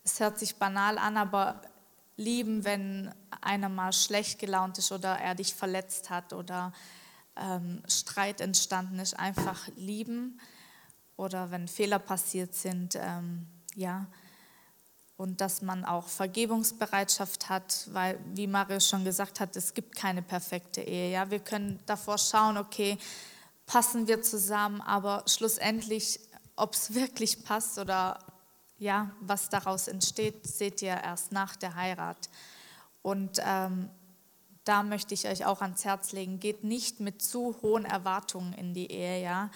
es 0.05 0.21
hört 0.21 0.39
sich 0.39 0.57
banal 0.57 0.99
an, 0.99 1.16
aber 1.16 1.62
lieben, 2.16 2.64
wenn 2.64 3.14
einer 3.41 3.69
mal 3.69 3.93
schlecht 3.93 4.39
gelaunt 4.39 4.79
ist 4.79 4.93
oder 4.93 5.19
er 5.19 5.35
dich 5.35 5.55
verletzt 5.55 6.11
hat 6.11 6.33
oder 6.33 6.73
ähm, 7.37 7.83
Streit 7.89 8.41
entstanden 8.41 8.99
ist, 8.99 9.14
einfach 9.14 9.69
lieben. 9.77 10.41
Oder 11.16 11.51
wenn 11.51 11.66
Fehler 11.66 11.99
passiert 11.99 12.55
sind, 12.55 12.97
ähm, 12.97 13.47
ja, 13.75 14.07
und 15.19 15.41
dass 15.41 15.62
man 15.62 15.85
auch 15.85 16.07
Vergebungsbereitschaft 16.07 17.49
hat, 17.49 17.89
weil, 17.93 18.21
wie 18.35 18.47
Mario 18.47 18.79
schon 18.79 19.05
gesagt 19.05 19.41
hat, 19.41 19.57
es 19.57 19.75
gibt 19.75 19.97
keine 19.97 20.23
perfekte 20.23 20.81
Ehe. 20.81 21.11
Ja? 21.11 21.29
Wir 21.29 21.41
können 21.41 21.81
davor 21.87 22.19
schauen, 22.19 22.57
okay, 22.57 22.97
passen 23.69 24.09
wir 24.09 24.23
zusammen, 24.23 24.81
aber 24.81 25.23
schlussendlich, 25.27 26.19
ob 26.57 26.75
es 26.75 26.95
wirklich 26.95 27.45
passt 27.45 27.79
oder 27.79 28.19
ja, 28.79 29.12
was 29.21 29.49
daraus 29.49 29.87
entsteht, 29.87 30.45
seht 30.47 30.83
ihr 30.83 30.97
erst 30.97 31.31
nach 31.31 31.55
der 31.55 31.77
Heirat. 31.77 32.29
Und 33.03 33.41
ähm, 33.45 33.91
da 34.64 34.83
möchte 34.83 35.14
ich 35.14 35.29
euch 35.29 35.45
auch 35.45 35.61
ans 35.61 35.85
Herz 35.85 36.12
legen, 36.12 36.41
geht 36.41 36.64
nicht 36.64 36.99
mit 36.99 37.23
zu 37.23 37.57
hohen 37.62 37.85
Erwartungen 37.85 38.53
in 38.55 38.75
die 38.75 38.91
Ehe, 38.91 39.23
ja. 39.23 39.51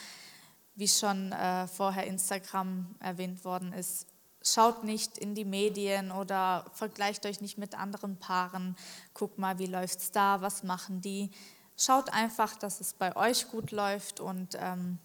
Wie 0.74 0.88
schon 0.88 1.32
äh, 1.32 1.66
vorher 1.66 2.06
Instagram 2.06 2.94
erwähnt 3.00 3.44
worden 3.44 3.72
ist, 3.72 4.06
Schaut 4.44 4.82
nicht 4.82 5.18
in 5.18 5.36
die 5.36 5.44
Medien 5.44 6.10
oder 6.10 6.64
vergleicht 6.74 7.26
euch 7.26 7.40
nicht 7.40 7.58
mit 7.58 7.78
anderen 7.78 8.16
Paaren. 8.16 8.76
Guckt 9.14 9.38
mal, 9.38 9.60
wie 9.60 9.66
läuft 9.66 10.00
es 10.00 10.10
da, 10.10 10.40
was 10.40 10.64
machen 10.64 11.00
die. 11.00 11.30
Schaut 11.84 12.12
einfach, 12.12 12.54
dass 12.54 12.80
es 12.80 12.92
bei 12.92 13.16
euch 13.16 13.48
gut 13.48 13.72
läuft 13.72 14.20
und 14.20 14.56
ähm, 14.60 15.00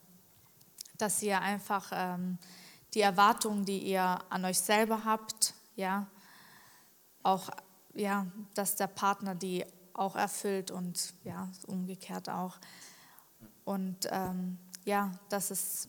dass 0.99 1.23
ihr 1.23 1.41
einfach 1.41 1.89
ähm, 1.91 2.37
die 2.93 3.01
Erwartungen, 3.01 3.65
die 3.65 3.79
ihr 3.79 4.19
an 4.29 4.45
euch 4.45 4.59
selber 4.59 5.03
habt, 5.03 5.55
ja, 5.75 6.05
auch, 7.23 7.49
ja, 7.95 8.27
dass 8.53 8.75
der 8.75 8.85
Partner 8.85 9.33
die 9.33 9.65
auch 9.93 10.15
erfüllt 10.15 10.69
und 10.69 11.15
ja, 11.23 11.49
umgekehrt 11.65 12.29
auch. 12.29 12.59
Und 13.65 14.07
ähm, 14.11 14.59
ja, 14.85 15.11
das 15.29 15.49
ist, 15.49 15.87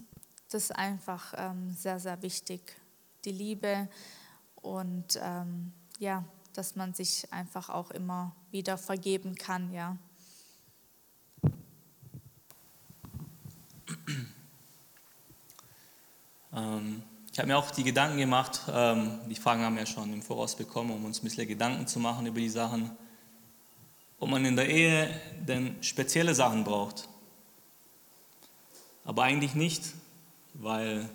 das 0.48 0.70
ist 0.70 0.72
einfach 0.74 1.34
ähm, 1.36 1.70
sehr, 1.74 2.00
sehr 2.00 2.22
wichtig 2.22 2.80
die 3.26 3.32
Liebe 3.32 3.90
und 4.54 5.20
ähm, 5.20 5.74
ja, 5.98 6.24
dass 6.54 6.76
man 6.76 6.94
sich 6.94 7.30
einfach 7.30 7.68
auch 7.68 7.90
immer 7.90 8.34
wieder 8.50 8.78
vergeben 8.78 9.34
kann, 9.34 9.70
ja. 9.70 9.98
Ähm, 16.58 17.02
ich 17.38 17.40
habe 17.40 17.52
mir 17.52 17.56
auch 17.56 17.70
die 17.70 17.84
Gedanken 17.84 18.18
gemacht, 18.18 18.62
ähm, 18.68 19.20
die 19.30 19.36
Fragen 19.36 19.62
haben 19.62 19.76
wir 19.76 19.82
ja 19.82 19.86
schon 19.86 20.12
im 20.12 20.22
Voraus 20.22 20.56
bekommen, 20.56 20.90
um 20.90 21.04
uns 21.04 21.20
ein 21.20 21.22
bisschen 21.22 21.46
Gedanken 21.46 21.86
zu 21.86 22.00
machen 22.00 22.26
über 22.26 22.40
die 22.40 22.48
Sachen, 22.48 22.90
ob 24.18 24.28
man 24.28 24.44
in 24.44 24.56
der 24.56 24.68
Ehe 24.68 25.08
denn 25.46 25.76
spezielle 25.80 26.34
Sachen 26.34 26.64
braucht. 26.64 27.08
Aber 29.04 29.22
eigentlich 29.22 29.54
nicht, 29.54 29.84
weil 30.54 31.08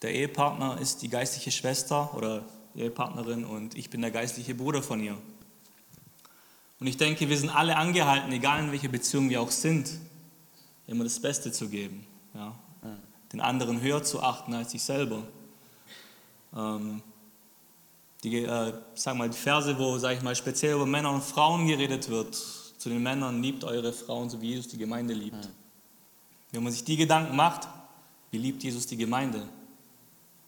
der 0.00 0.14
Ehepartner 0.14 0.80
ist 0.80 1.02
die 1.02 1.10
geistliche 1.10 1.50
Schwester 1.50 2.14
oder 2.14 2.46
Ehepartnerin 2.74 3.44
und 3.44 3.76
ich 3.76 3.90
bin 3.90 4.00
der 4.00 4.10
geistliche 4.10 4.54
Bruder 4.54 4.82
von 4.82 4.98
ihr. 4.98 5.18
Und 6.80 6.86
ich 6.86 6.96
denke, 6.96 7.28
wir 7.28 7.36
sind 7.36 7.50
alle 7.50 7.76
angehalten, 7.76 8.32
egal 8.32 8.64
in 8.64 8.72
welcher 8.72 8.88
Beziehung 8.88 9.28
wir 9.28 9.42
auch 9.42 9.50
sind, 9.50 9.90
immer 10.86 11.04
das 11.04 11.20
Beste 11.20 11.52
zu 11.52 11.68
geben. 11.68 12.06
Ja? 13.28 13.32
Den 13.32 13.40
anderen 13.40 13.80
höher 13.80 14.02
zu 14.02 14.22
achten 14.22 14.54
als 14.54 14.70
sich 14.72 14.82
selber. 14.82 15.22
Ähm, 16.56 17.02
die, 18.24 18.42
äh, 18.44 18.72
sag 18.94 19.16
mal, 19.16 19.28
die 19.28 19.36
Verse, 19.36 19.78
wo, 19.78 19.98
sag 19.98 20.16
ich 20.16 20.22
mal, 20.22 20.34
speziell 20.34 20.74
über 20.74 20.86
Männer 20.86 21.12
und 21.12 21.22
Frauen 21.22 21.66
geredet 21.66 22.08
wird, 22.08 22.34
zu 22.34 22.88
den 22.88 23.02
Männern, 23.02 23.42
liebt 23.42 23.64
eure 23.64 23.92
Frauen, 23.92 24.30
so 24.30 24.40
wie 24.40 24.50
Jesus 24.50 24.68
die 24.68 24.78
Gemeinde 24.78 25.14
liebt. 25.14 25.48
Wenn 26.52 26.62
man 26.62 26.72
sich 26.72 26.84
die 26.84 26.96
Gedanken 26.96 27.36
macht, 27.36 27.68
wie 28.30 28.38
liebt 28.38 28.62
Jesus 28.62 28.86
die 28.86 28.96
Gemeinde? 28.96 29.42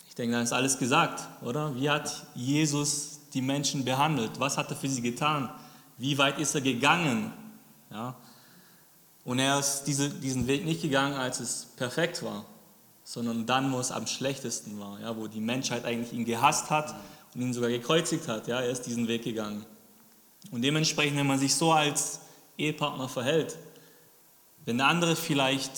Ich 0.09 0.15
denke, 0.15 0.33
dann 0.33 0.43
ist 0.43 0.53
alles 0.53 0.79
gesagt, 0.79 1.23
oder? 1.43 1.75
Wie 1.77 1.89
hat 1.89 2.27
Jesus 2.35 3.21
die 3.33 3.43
Menschen 3.43 3.85
behandelt? 3.85 4.39
Was 4.39 4.57
hat 4.57 4.71
er 4.71 4.77
für 4.77 4.89
sie 4.89 5.03
getan? 5.03 5.51
Wie 5.99 6.19
weit 6.19 6.39
ist 6.39 6.55
er 6.55 6.61
gegangen? 6.61 7.33
Ja? 7.91 8.17
Und 9.25 9.39
er 9.39 9.59
ist 9.59 9.85
diese, 9.85 10.11
diesen 10.11 10.47
Weg 10.47 10.65
nicht 10.65 10.83
gegangen, 10.83 11.15
als 11.15 11.41
es 11.41 11.67
perfekt 11.77 12.23
war, 12.23 12.45
sondern 13.11 13.45
dann, 13.45 13.73
wo 13.73 13.81
es 13.81 13.91
am 13.91 14.07
schlechtesten 14.07 14.79
war, 14.79 15.01
ja? 15.01 15.17
wo 15.17 15.27
die 15.27 15.41
Menschheit 15.41 15.85
eigentlich 15.85 16.13
ihn 16.13 16.25
gehasst 16.25 16.71
hat 16.71 16.95
und 17.35 17.41
ihn 17.41 17.53
sogar 17.53 17.69
gekreuzigt 17.69 18.29
hat. 18.29 18.47
Ja? 18.47 18.61
Er 18.61 18.71
ist 18.71 18.83
diesen 18.83 19.09
Weg 19.09 19.25
gegangen. 19.25 19.67
Und 20.53 20.63
dementsprechend, 20.63 21.19
wenn 21.19 21.27
man 21.27 21.41
sich 21.41 21.53
so 21.53 21.73
als 21.73 22.21
Ehepartner 22.57 23.09
verhält, 23.09 23.59
wenn 24.65 24.79
der 24.79 24.87
andere 24.87 25.17
vielleicht 25.17 25.73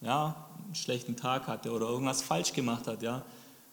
ja, 0.00 0.48
einen 0.64 0.74
schlechten 0.74 1.14
Tag 1.14 1.46
hatte 1.46 1.70
oder 1.70 1.86
irgendwas 1.86 2.22
falsch 2.22 2.52
gemacht 2.52 2.88
hat, 2.88 3.04
ja, 3.04 3.24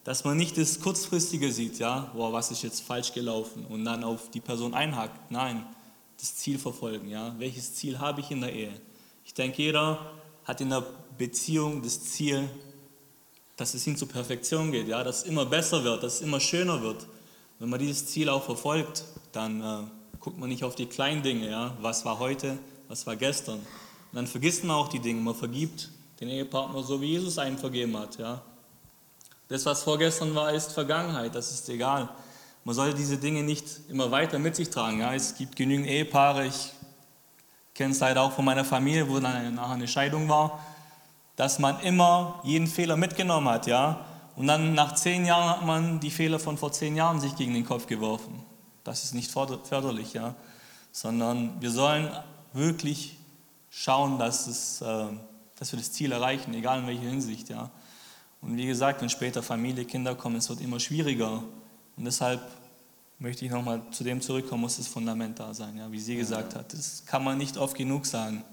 dass 0.03 0.23
man 0.23 0.37
nicht 0.37 0.55
das 0.59 0.79
Kurzfristige 0.79 1.51
sieht, 1.51 1.79
ja, 1.79 2.11
boah, 2.13 2.31
was 2.31 2.51
ist 2.51 2.61
jetzt 2.61 2.81
falsch 2.81 3.13
gelaufen 3.13 3.65
und 3.65 3.83
dann 3.83 4.03
auf 4.03 4.29
die 4.29 4.41
Person 4.41 4.75
einhakt. 4.75 5.31
Nein, 5.31 5.65
das 6.19 6.35
Ziel 6.35 6.59
verfolgen, 6.59 7.09
ja. 7.09 7.33
Welches 7.39 7.73
Ziel 7.73 7.97
habe 7.97 8.21
ich 8.21 8.29
in 8.29 8.41
der 8.41 8.53
Ehe? 8.53 8.79
Ich 9.25 9.33
denke, 9.33 9.63
jeder 9.63 10.11
hat 10.43 10.61
in 10.61 10.69
der 10.69 10.85
Beziehung 11.17 11.81
das 11.81 11.99
Ziel, 12.03 12.47
dass 13.61 13.75
es 13.75 13.83
hin 13.83 13.95
zur 13.95 14.07
Perfektion 14.07 14.71
geht, 14.71 14.87
ja, 14.87 15.03
dass 15.03 15.19
es 15.19 15.23
immer 15.23 15.45
besser 15.45 15.83
wird, 15.83 16.01
dass 16.01 16.15
es 16.15 16.21
immer 16.21 16.39
schöner 16.39 16.81
wird. 16.81 17.05
Wenn 17.59 17.69
man 17.69 17.79
dieses 17.79 18.07
Ziel 18.07 18.27
auch 18.27 18.43
verfolgt, 18.43 19.03
dann 19.33 19.61
äh, 19.61 20.17
guckt 20.19 20.39
man 20.39 20.49
nicht 20.49 20.63
auf 20.63 20.73
die 20.73 20.87
kleinen 20.87 21.21
Dinge, 21.21 21.47
ja, 21.47 21.77
was 21.79 22.03
war 22.03 22.17
heute, 22.17 22.57
was 22.87 23.05
war 23.05 23.15
gestern. 23.15 23.59
Und 23.59 24.13
dann 24.13 24.25
vergisst 24.25 24.63
man 24.63 24.75
auch 24.75 24.87
die 24.87 24.97
Dinge, 24.97 25.21
man 25.21 25.35
vergibt 25.35 25.89
den 26.19 26.29
Ehepartner 26.29 26.81
so, 26.81 27.01
wie 27.01 27.11
Jesus 27.11 27.37
einen 27.37 27.59
vergeben 27.59 27.95
hat, 27.97 28.17
ja. 28.17 28.41
Das, 29.47 29.63
was 29.67 29.83
vorgestern 29.83 30.33
war, 30.33 30.51
ist 30.51 30.71
Vergangenheit, 30.71 31.35
das 31.35 31.51
ist 31.51 31.69
egal. 31.69 32.09
Man 32.63 32.73
soll 32.73 32.95
diese 32.95 33.17
Dinge 33.17 33.43
nicht 33.43 33.65
immer 33.89 34.09
weiter 34.09 34.39
mit 34.39 34.55
sich 34.55 34.71
tragen. 34.71 35.01
Ja. 35.01 35.13
Es 35.13 35.35
gibt 35.35 35.55
genügend 35.55 35.85
Ehepaare, 35.87 36.47
ich 36.47 36.71
kenne 37.75 37.91
es 37.91 37.99
leider 37.99 38.23
auch 38.23 38.31
von 38.31 38.43
meiner 38.43 38.65
Familie, 38.65 39.07
wo 39.07 39.19
dann 39.19 39.53
nachher 39.53 39.75
eine 39.75 39.87
Scheidung 39.87 40.29
war, 40.29 40.65
dass 41.35 41.59
man 41.59 41.79
immer 41.81 42.39
jeden 42.43 42.67
Fehler 42.67 42.97
mitgenommen 42.97 43.49
hat. 43.49 43.67
Ja. 43.67 44.05
Und 44.35 44.47
dann 44.47 44.73
nach 44.73 44.95
zehn 44.95 45.25
Jahren 45.25 45.49
hat 45.49 45.65
man 45.65 45.99
die 45.99 46.11
Fehler 46.11 46.39
von 46.39 46.57
vor 46.57 46.71
zehn 46.71 46.95
Jahren 46.95 47.19
sich 47.19 47.35
gegen 47.35 47.53
den 47.53 47.65
Kopf 47.65 47.87
geworfen. 47.87 48.43
Das 48.83 49.03
ist 49.03 49.13
nicht 49.13 49.31
förderlich, 49.31 50.13
ja. 50.13 50.35
sondern 50.91 51.61
wir 51.61 51.71
sollen 51.71 52.09
wirklich 52.53 53.17
schauen, 53.69 54.17
dass, 54.19 54.47
es, 54.47 54.81
äh, 54.81 55.05
dass 55.57 55.71
wir 55.71 55.79
das 55.79 55.91
Ziel 55.91 56.11
erreichen, 56.11 56.53
egal 56.53 56.79
in 56.79 56.87
welcher 56.87 57.09
Hinsicht. 57.09 57.49
Ja. 57.49 57.69
Und 58.41 58.57
wie 58.57 58.65
gesagt, 58.65 59.01
wenn 59.01 59.09
später 59.09 59.43
Familie, 59.43 59.85
Kinder 59.85 60.15
kommen, 60.15 60.37
es 60.37 60.49
wird 60.49 60.61
immer 60.61 60.79
schwieriger. 60.79 61.43
Und 61.95 62.05
deshalb 62.05 62.41
möchte 63.19 63.45
ich 63.45 63.51
nochmal 63.51 63.81
zu 63.91 64.03
dem 64.03 64.19
zurückkommen, 64.19 64.61
muss 64.61 64.77
das 64.77 64.87
Fundament 64.87 65.39
da 65.39 65.53
sein, 65.53 65.77
ja, 65.77 65.91
wie 65.91 65.99
sie 65.99 66.15
gesagt 66.15 66.55
hat. 66.55 66.73
Das 66.73 67.03
kann 67.05 67.23
man 67.23 67.37
nicht 67.37 67.57
oft 67.57 67.77
genug 67.77 68.05
sagen. 68.07 68.43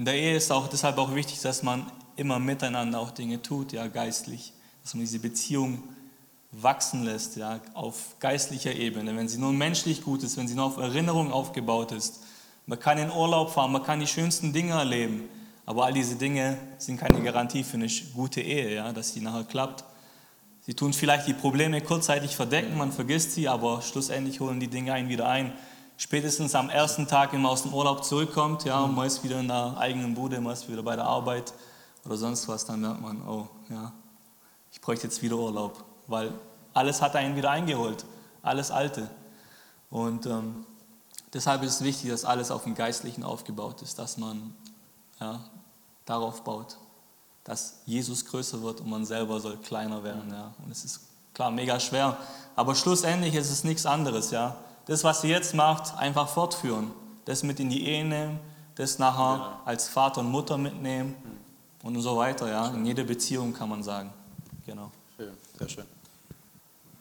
In 0.00 0.06
der 0.06 0.14
Ehe 0.14 0.34
ist 0.34 0.50
auch 0.50 0.66
deshalb 0.66 0.96
auch 0.96 1.14
wichtig, 1.14 1.42
dass 1.42 1.62
man 1.62 1.84
immer 2.16 2.38
miteinander 2.38 2.98
auch 3.00 3.10
Dinge 3.10 3.42
tut, 3.42 3.72
ja, 3.72 3.86
geistlich, 3.86 4.54
dass 4.82 4.94
man 4.94 5.02
diese 5.02 5.18
Beziehung 5.18 5.82
wachsen 6.52 7.04
lässt, 7.04 7.36
ja, 7.36 7.60
auf 7.74 8.16
geistlicher 8.18 8.74
Ebene. 8.74 9.14
Wenn 9.14 9.28
sie 9.28 9.36
nur 9.36 9.52
menschlich 9.52 10.02
gut 10.02 10.22
ist, 10.22 10.38
wenn 10.38 10.48
sie 10.48 10.54
nur 10.54 10.64
auf 10.64 10.78
Erinnerung 10.78 11.30
aufgebaut 11.30 11.92
ist, 11.92 12.20
man 12.64 12.80
kann 12.80 12.96
in 12.96 13.10
Urlaub 13.10 13.50
fahren, 13.50 13.72
man 13.72 13.82
kann 13.82 14.00
die 14.00 14.06
schönsten 14.06 14.54
Dinge 14.54 14.72
erleben, 14.72 15.24
aber 15.66 15.84
all 15.84 15.92
diese 15.92 16.14
Dinge 16.16 16.56
sind 16.78 16.98
keine 16.98 17.22
Garantie 17.22 17.62
für 17.62 17.76
eine 17.76 17.88
gute 18.14 18.40
Ehe, 18.40 18.76
ja, 18.76 18.94
dass 18.94 19.12
die 19.12 19.20
nachher 19.20 19.44
klappt. 19.44 19.84
Sie 20.62 20.72
tun 20.72 20.94
vielleicht 20.94 21.28
die 21.28 21.34
Probleme 21.34 21.78
kurzzeitig 21.82 22.36
verdecken, 22.36 22.78
man 22.78 22.90
vergisst 22.90 23.32
sie, 23.32 23.48
aber 23.48 23.82
schlussendlich 23.82 24.40
holen 24.40 24.60
die 24.60 24.68
Dinge 24.68 24.94
einen 24.94 25.10
wieder 25.10 25.28
ein. 25.28 25.52
Spätestens 26.02 26.54
am 26.54 26.70
ersten 26.70 27.06
Tag, 27.06 27.34
wenn 27.34 27.42
man 27.42 27.50
aus 27.50 27.60
dem 27.60 27.74
Urlaub 27.74 28.02
zurückkommt, 28.04 28.64
ja, 28.64 28.80
und 28.80 28.96
man 28.96 29.06
ist 29.06 29.22
wieder 29.22 29.38
in 29.38 29.48
der 29.48 29.76
eigenen 29.76 30.14
Bude, 30.14 30.40
man 30.40 30.54
ist 30.54 30.66
wieder 30.66 30.82
bei 30.82 30.96
der 30.96 31.04
Arbeit 31.04 31.52
oder 32.06 32.16
sonst 32.16 32.48
was, 32.48 32.64
dann 32.64 32.80
merkt 32.80 33.02
man, 33.02 33.20
oh, 33.28 33.48
ja, 33.68 33.92
ich 34.72 34.80
bräuchte 34.80 35.08
jetzt 35.08 35.20
wieder 35.20 35.36
Urlaub, 35.36 35.84
weil 36.06 36.32
alles 36.72 37.02
hat 37.02 37.16
einen 37.16 37.36
wieder 37.36 37.50
eingeholt, 37.50 38.06
alles 38.40 38.70
Alte. 38.70 39.10
Und 39.90 40.24
ähm, 40.24 40.64
deshalb 41.34 41.62
ist 41.64 41.74
es 41.74 41.84
wichtig, 41.84 42.08
dass 42.08 42.24
alles 42.24 42.50
auf 42.50 42.64
dem 42.64 42.74
Geistlichen 42.74 43.22
aufgebaut 43.22 43.82
ist, 43.82 43.98
dass 43.98 44.16
man 44.16 44.54
ja, 45.20 45.38
darauf 46.06 46.44
baut, 46.44 46.78
dass 47.44 47.82
Jesus 47.84 48.24
größer 48.24 48.62
wird 48.62 48.80
und 48.80 48.88
man 48.88 49.04
selber 49.04 49.38
soll 49.38 49.58
kleiner 49.58 50.02
werden. 50.02 50.30
Ja. 50.32 50.54
Und 50.64 50.70
es 50.70 50.82
ist 50.82 51.02
klar 51.34 51.50
mega 51.50 51.78
schwer, 51.78 52.16
aber 52.56 52.74
schlussendlich 52.74 53.34
ist 53.34 53.50
es 53.50 53.64
nichts 53.64 53.84
anderes. 53.84 54.30
Ja. 54.30 54.56
Das, 54.86 55.04
was 55.04 55.22
ihr 55.24 55.30
jetzt 55.30 55.54
macht, 55.54 55.96
einfach 55.96 56.28
fortführen, 56.28 56.90
das 57.24 57.42
mit 57.42 57.60
in 57.60 57.70
die 57.70 57.86
Ehe 57.86 58.04
nehmen, 58.04 58.40
das 58.74 58.98
nachher 58.98 59.36
ja. 59.36 59.62
als 59.64 59.88
Vater 59.88 60.20
und 60.20 60.30
Mutter 60.30 60.56
mitnehmen 60.56 61.14
und 61.82 62.00
so 62.00 62.16
weiter. 62.16 62.48
Ja. 62.48 62.68
In 62.68 62.84
jeder 62.86 63.04
Beziehung 63.04 63.52
kann 63.52 63.68
man 63.68 63.82
sagen. 63.82 64.12
Genau. 64.66 64.90
Schön, 65.16 65.36
sehr 65.58 65.68
schön. 65.68 65.84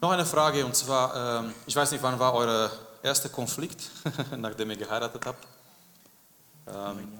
Noch 0.01 0.11
eine 0.11 0.25
Frage 0.25 0.65
und 0.65 0.75
zwar, 0.75 1.43
ähm, 1.43 1.53
ich 1.65 1.75
weiß 1.75 1.91
nicht, 1.91 2.03
wann 2.03 2.17
war 2.19 2.33
euer 2.33 2.71
erster 3.03 3.29
Konflikt, 3.29 3.89
nachdem 4.37 4.71
ihr 4.71 4.77
geheiratet 4.77 5.25
habt? 5.25 5.47
Ähm, 6.67 7.13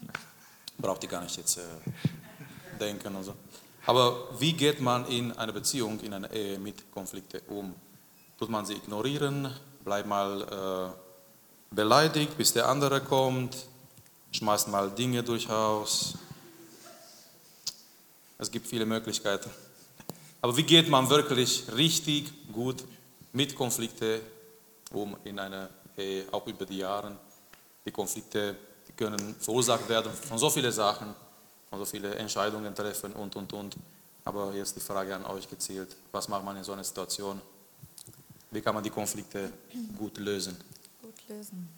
braucht 0.78 1.02
ihr 1.02 1.08
gar 1.08 1.22
nicht 1.22 1.36
jetzt 1.36 1.58
äh, 1.58 1.62
denken 2.78 3.14
und 3.16 3.24
so. 3.24 3.34
Aber 3.86 4.28
wie 4.38 4.52
geht 4.52 4.80
man 4.80 5.06
in 5.06 5.32
einer 5.32 5.52
Beziehung, 5.52 5.98
in 6.00 6.14
einer 6.14 6.30
Ehe 6.30 6.58
mit 6.58 6.90
Konflikten 6.92 7.40
um? 7.48 7.74
Tut 8.42 8.50
man 8.50 8.66
sie 8.66 8.72
ignorieren? 8.74 9.54
Bleibt 9.84 10.08
mal 10.08 10.42
äh, 10.42 11.72
beleidigt, 11.72 12.36
bis 12.36 12.52
der 12.52 12.68
andere 12.68 13.00
kommt? 13.00 13.68
Schmeißt 14.32 14.66
mal 14.66 14.90
Dinge 14.90 15.22
durchaus? 15.22 16.14
Es 18.38 18.50
gibt 18.50 18.66
viele 18.66 18.84
Möglichkeiten. 18.84 19.48
Aber 20.40 20.56
wie 20.56 20.64
geht 20.64 20.88
man 20.88 21.08
wirklich 21.08 21.66
richtig 21.72 22.32
gut 22.52 22.82
mit 23.32 23.54
Konflikten 23.54 24.22
um 24.92 25.16
in 25.22 25.38
einer 25.38 25.68
Ehe, 25.96 26.24
auch 26.32 26.44
über 26.44 26.66
die 26.66 26.78
Jahre? 26.78 27.16
Die 27.86 27.92
Konflikte 27.92 28.56
die 28.88 28.92
können 28.94 29.36
verursacht 29.38 29.88
werden 29.88 30.10
von 30.12 30.36
so 30.36 30.50
vielen 30.50 30.72
Sachen, 30.72 31.14
von 31.70 31.78
so 31.78 31.84
vielen 31.84 32.12
Entscheidungen 32.14 32.74
treffen 32.74 33.12
und, 33.12 33.36
und, 33.36 33.52
und. 33.52 33.76
Aber 34.24 34.52
jetzt 34.52 34.74
die 34.74 34.80
Frage 34.80 35.14
an 35.14 35.26
euch 35.26 35.48
gezielt, 35.48 35.94
was 36.10 36.26
macht 36.26 36.44
man 36.44 36.56
in 36.56 36.64
so 36.64 36.72
einer 36.72 36.82
Situation? 36.82 37.40
Wie 38.52 38.60
kann 38.60 38.74
man 38.74 38.84
die 38.84 38.90
Konflikte 38.90 39.50
gut 39.96 40.18
lösen? 40.18 40.56
Gut 41.00 41.28
lösen. 41.28 41.68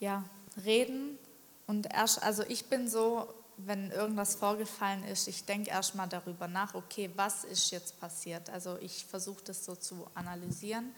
Ja, 0.00 0.24
reden 0.64 1.18
und 1.66 1.92
erst, 1.92 2.22
also 2.22 2.42
ich 2.44 2.64
bin 2.64 2.88
so, 2.88 3.28
wenn 3.58 3.90
irgendwas 3.90 4.36
vorgefallen 4.36 5.04
ist, 5.04 5.28
ich 5.28 5.44
denke 5.44 5.68
erstmal 5.68 6.08
darüber 6.08 6.48
nach, 6.48 6.74
okay, 6.74 7.10
was 7.14 7.44
ist 7.44 7.70
jetzt 7.70 8.00
passiert? 8.00 8.48
Also 8.48 8.78
ich 8.80 9.04
versuche 9.04 9.44
das 9.44 9.66
so 9.66 9.76
zu 9.76 10.06
analysieren 10.14 10.94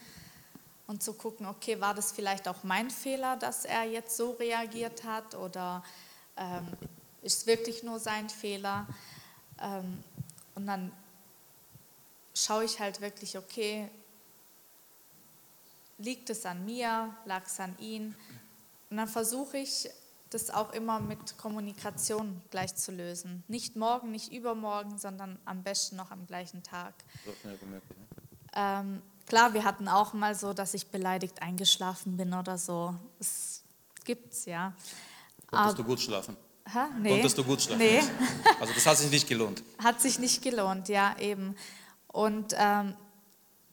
und 0.87 1.03
zu 1.03 1.14
gucken, 1.14 1.47
okay, 1.47 1.81
war 1.81 1.95
das 1.95 2.12
vielleicht 2.12 2.47
auch 2.47 2.62
mein 2.62 2.89
Fehler, 2.89 3.37
dass 3.37 3.64
er 3.64 3.83
jetzt 3.83 4.16
so 4.16 4.33
reagiert 4.33 5.03
hat 5.03 5.35
oder 5.35 5.83
ähm, 6.37 6.68
ist 7.22 7.49
wirklich 7.49 7.83
nur 7.83 7.99
sein 7.99 8.28
Fehler? 8.28 8.87
Ähm, 9.61 10.05
und 10.55 10.66
dann 10.66 10.93
schaue 12.33 12.64
ich 12.64 12.78
halt 12.78 13.01
wirklich, 13.01 13.37
okay, 13.37 13.91
liegt 16.01 16.30
es 16.30 16.44
an 16.46 16.64
mir, 16.64 17.14
lag 17.24 17.46
es 17.46 17.61
an 17.61 17.76
ihn? 17.78 18.14
Und 18.90 18.96
dann 18.96 19.09
versuche 19.09 19.59
ich, 19.59 19.88
das 20.30 20.51
auch 20.51 20.72
immer 20.72 21.01
mit 21.01 21.38
Kommunikation 21.38 22.40
gleich 22.51 22.74
zu 22.76 22.92
lösen. 22.92 23.42
Nicht 23.48 23.74
morgen, 23.74 24.12
nicht 24.12 24.32
übermorgen, 24.32 24.96
sondern 24.96 25.38
am 25.44 25.62
besten 25.64 25.96
noch 25.96 26.12
am 26.12 26.26
gleichen 26.26 26.62
Tag. 26.62 26.94
Ne? 27.42 27.82
Ähm, 28.55 29.03
Klar, 29.30 29.55
wir 29.55 29.62
hatten 29.62 29.86
auch 29.86 30.12
mal 30.12 30.34
so, 30.34 30.53
dass 30.53 30.74
ich 30.74 30.88
beleidigt 30.88 31.40
eingeschlafen 31.40 32.16
bin 32.16 32.34
oder 32.34 32.59
so. 32.59 32.96
Das 33.20 33.62
gibt's, 34.05 34.44
ja. 34.44 34.72
Konntest 35.46 35.78
du 35.78 35.84
gut 35.84 36.01
schlafen? 36.01 36.36
Hä? 36.66 36.78
Nee. 37.01 37.11
Konntest 37.11 37.38
du 37.38 37.44
gut 37.44 37.62
schlafen? 37.62 37.78
Nee. 37.78 38.03
Also 38.59 38.74
das 38.74 38.84
hat 38.86 38.98
sich 38.98 39.09
nicht 39.09 39.28
gelohnt? 39.28 39.62
Hat 39.78 40.01
sich 40.01 40.18
nicht 40.18 40.42
gelohnt, 40.42 40.88
ja, 40.88 41.16
eben. 41.20 41.55
Und 42.09 42.57
ähm, 42.59 42.96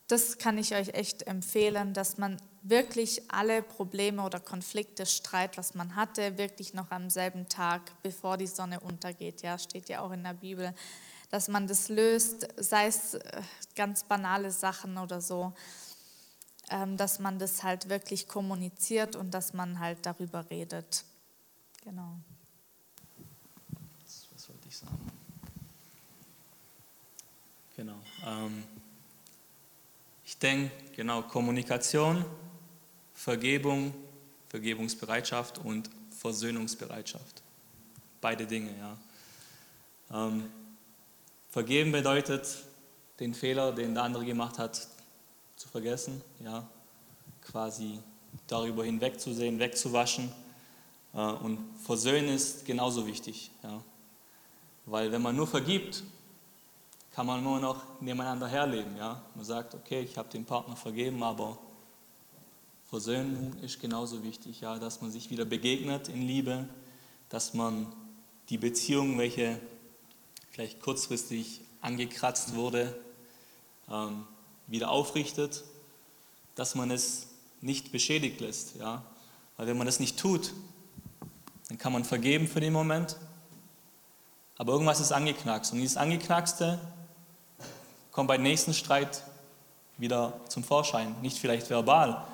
das 0.08 0.38
kann 0.38 0.58
ich 0.58 0.74
euch 0.74 0.89
echt 0.89 1.28
empfehlen, 1.28 1.93
dass 1.93 2.18
man 2.18 2.38
wirklich 2.62 3.30
alle 3.30 3.62
Probleme 3.62 4.24
oder 4.24 4.39
Konflikte, 4.39 5.05
Streit, 5.05 5.58
was 5.58 5.74
man 5.74 5.95
hatte, 5.95 6.38
wirklich 6.38 6.74
noch 6.74 6.91
am 6.91 7.10
selben 7.10 7.49
Tag, 7.49 7.82
bevor 8.03 8.38
die 8.38 8.47
Sonne 8.47 8.80
untergeht, 8.80 9.41
ja, 9.41 9.58
steht 9.58 9.89
ja 9.89 10.01
auch 10.01 10.12
in 10.12 10.24
der 10.24 10.34
Bibel, 10.34 10.74
dass 11.30 11.49
man 11.49 11.68
das 11.68 11.89
löst, 11.89 12.47
sei 12.58 12.88
es 12.88 13.16
äh, 13.16 13.41
ganz 13.76 14.03
banale 14.05 14.51
Sachen 14.51 14.97
oder 14.97 15.20
so, 15.20 15.53
ähm, 16.70 16.95
dass 16.95 17.20
man 17.20 17.38
das 17.38 17.64
halt 17.64 17.89
wirklich 17.89 18.30
kommuniziert 18.30 19.18
und 19.18 19.32
dass 19.32 19.53
man 19.53 19.80
halt 19.80 20.05
darüber 20.05 20.49
redet. 20.49 21.03
Genau. 21.84 22.18
Was 24.34 24.49
wollte 24.49 24.68
ich 24.70 24.78
sagen? 24.78 25.12
Genau. 27.76 27.97
Ähm, 28.26 28.64
ich 30.38 30.42
denke, 30.42 30.72
genau, 30.96 31.24
Kommunikation, 31.24 32.24
Vergebung, 33.16 33.92
Vergebungsbereitschaft 34.50 35.58
und 35.58 35.90
Versöhnungsbereitschaft. 36.12 37.42
Beide 38.22 38.46
Dinge, 38.46 38.70
ja. 38.78 38.98
Ähm, 40.12 40.52
vergeben 41.50 41.92
bedeutet, 41.92 42.46
den 43.20 43.34
Fehler, 43.34 43.72
den 43.72 43.96
der 43.96 44.04
andere 44.04 44.26
gemacht 44.26 44.60
hat, 44.60 44.88
zu 45.56 45.68
vergessen, 45.70 46.22
ja, 46.40 46.70
quasi 47.42 47.98
darüber 48.46 48.86
hinwegzusehen, 48.86 49.58
wegzuwaschen. 49.58 50.32
Äh, 51.16 51.18
und 51.18 51.58
versöhnen 51.84 52.30
ist 52.30 52.64
genauso 52.64 53.08
wichtig, 53.08 53.50
ja. 53.64 53.82
Weil 54.86 55.12
wenn 55.12 55.24
man 55.24 55.36
nur 55.36 55.48
vergibt, 55.48 56.04
kann 57.18 57.26
man 57.26 57.43
nur 57.43 57.59
noch 57.59 57.99
nebeneinander 57.99 58.47
herleben, 58.47 58.95
ja. 58.95 59.20
Man 59.34 59.43
sagt, 59.43 59.74
okay, 59.74 60.01
ich 60.01 60.20
habe 60.20 60.30
den 60.30 60.45
Partner 60.45 60.76
vergeben, 60.76 61.24
aber 61.24 61.57
Versöhnung 62.86 63.55
ist 63.63 63.80
genauso 63.80 64.24
wichtig, 64.24 64.61
ja, 64.61 64.78
dass 64.78 65.01
man 65.01 65.09
sich 65.09 65.32
wieder 65.32 65.43
begegnet 65.43 66.09
in 66.09 66.22
Liebe, 66.22 66.70
dass 67.30 67.55
man 67.55 67.88
die 68.49 68.59
Beziehung, 68.59 69.18
welche 69.18 69.59
vielleicht 70.51 70.80
kurzfristig 70.80 71.61
angekratzt 71.82 72.53
wurde, 72.53 72.95
ähm, 73.89 74.28
wieder 74.68 74.91
aufrichtet, 74.91 75.63
dass 76.53 76.76
man 76.76 76.91
es 76.91 77.30
nicht 77.61 77.91
beschädigt 77.91 78.41
lässt. 78.41 78.76
Ja? 78.76 79.01
Weil 79.55 79.65
wenn 79.65 79.78
man 79.80 79.88
das 79.88 79.99
nicht 79.99 80.20
tut, 80.20 80.53
dann 81.68 81.80
kann 81.80 81.93
man 81.93 82.03
vergeben 82.03 82.47
für 82.47 82.59
den 82.59 82.74
Moment, 82.74 83.18
aber 84.59 84.74
irgendwas 84.74 84.99
ist 84.99 85.11
angeknackst. 85.11 85.74
Und 85.74 85.80
dieses 85.80 85.97
Angeknackste 85.97 86.80
kommt 88.18 88.30
beim 88.30 88.41
nächsten 88.41 88.74
Streit 88.74 89.22
wieder 89.99 90.34
zum 90.49 90.63
Vorschein. 90.63 91.15
Nicht 91.22 91.38
vielleicht 91.38 91.70
verbal, 91.70 92.26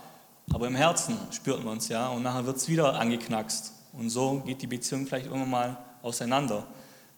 aber 0.54 0.66
im 0.68 0.76
Herzen 0.76 1.18
spürt 1.32 1.62
man 1.62 1.80
es, 1.80 1.90
ja. 1.90 2.08
Und 2.08 2.24
nachher 2.24 2.46
wird 2.46 2.56
es 2.56 2.70
wieder 2.70 2.98
angeknackst. 2.98 3.74
Und 3.92 4.10
so 4.10 4.40
geht 4.46 4.62
die 4.62 4.68
Beziehung 4.68 5.06
vielleicht 5.06 5.26
irgendwann 5.26 5.50
mal 5.50 5.78
auseinander, 6.02 6.66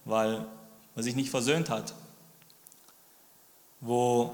weil 0.04 0.44
man 0.96 1.04
sich 1.04 1.14
nicht 1.14 1.30
versöhnt 1.30 1.70
hat. 1.70 1.94
Wo 3.80 4.32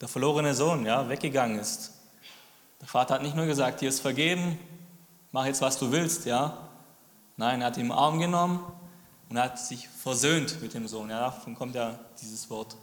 der 0.00 0.08
verlorene 0.08 0.54
Sohn 0.54 0.86
ja, 0.86 1.06
weggegangen 1.10 1.58
ist. 1.58 1.92
Der 2.80 2.88
Vater 2.88 3.16
hat 3.16 3.22
nicht 3.22 3.36
nur 3.36 3.44
gesagt, 3.44 3.80
hier 3.80 3.90
ist 3.90 4.00
vergeben, 4.00 4.58
mach 5.32 5.44
jetzt, 5.44 5.60
was 5.60 5.78
du 5.78 5.92
willst. 5.92 6.24
Ja. 6.24 6.56
Nein, 7.36 7.60
er 7.60 7.66
hat 7.66 7.76
ihn 7.76 7.84
im 7.84 7.92
Arm 7.92 8.20
genommen 8.20 8.60
und 9.28 9.38
hat 9.38 9.58
sich 9.58 9.86
versöhnt 9.86 10.62
mit 10.62 10.72
dem 10.72 10.88
Sohn. 10.88 11.10
Ja, 11.10 11.20
davon 11.20 11.54
kommt 11.54 11.74
ja 11.74 11.98
dieses 12.18 12.48
Wort. 12.48 12.74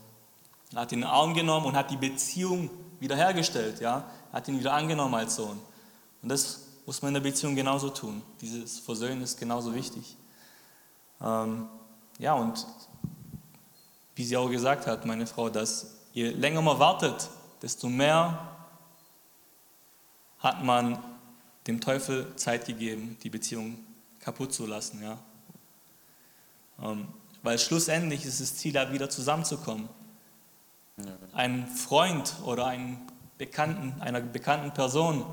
Er 0.74 0.82
hat 0.82 0.92
ihn 0.92 1.00
in 1.00 1.02
den 1.02 1.10
Arm 1.10 1.34
genommen 1.34 1.68
und 1.68 1.76
hat 1.76 1.92
die 1.92 1.98
Beziehung 1.98 2.70
wiederhergestellt. 3.00 3.80
Ja. 3.80 4.06
Er 4.32 4.34
hat 4.34 4.48
ihn 4.48 4.60
wieder 4.60 4.74
angenommen 4.74 5.14
als 5.14 5.36
Sohn. 5.36 5.60
Und 6.22 6.30
das 6.30 6.62
muss 6.86 7.02
man 7.02 7.10
in 7.10 7.22
der 7.22 7.30
Beziehung 7.30 7.56
genauso 7.56 7.90
tun. 7.90 8.22
Dieses 8.42 8.80
Versöhnen 8.80 9.22
ist 9.22 9.40
genauso 9.40 9.74
wichtig. 9.74 10.18
Ähm, 11.22 11.68
ja, 12.20 12.34
und 12.34 12.66
wie 14.16 14.24
sie 14.24 14.38
auch 14.38 14.50
gesagt 14.50 14.88
hat, 14.88 15.06
meine 15.06 15.28
Frau, 15.28 15.50
dass 15.50 15.96
je 16.14 16.30
länger 16.30 16.62
man 16.62 16.80
wartet, 16.80 17.30
desto 17.62 17.90
mehr 17.90 18.50
hat 20.40 20.64
man 20.64 21.00
dem 21.68 21.80
Teufel 21.80 22.36
Zeit 22.36 22.66
gegeben, 22.66 23.18
die 23.24 23.30
Beziehung 23.30 23.78
kaputt 24.20 24.54
zu 24.54 24.66
lassen. 24.66 25.02
Ja? 25.02 25.18
Ähm, 26.82 27.08
weil 27.42 27.58
schlussendlich 27.58 28.26
ist 28.26 28.42
das 28.42 28.56
Ziel, 28.56 28.74
da 28.74 28.92
wieder 28.92 29.10
zusammenzukommen. 29.10 29.88
Ein 31.34 31.68
Freund 31.68 32.36
oder 32.46 32.68
ein 32.68 33.02
Bekannten, 33.40 34.00
einer 34.00 34.22
bekannten 34.22 34.74
Person, 34.74 35.26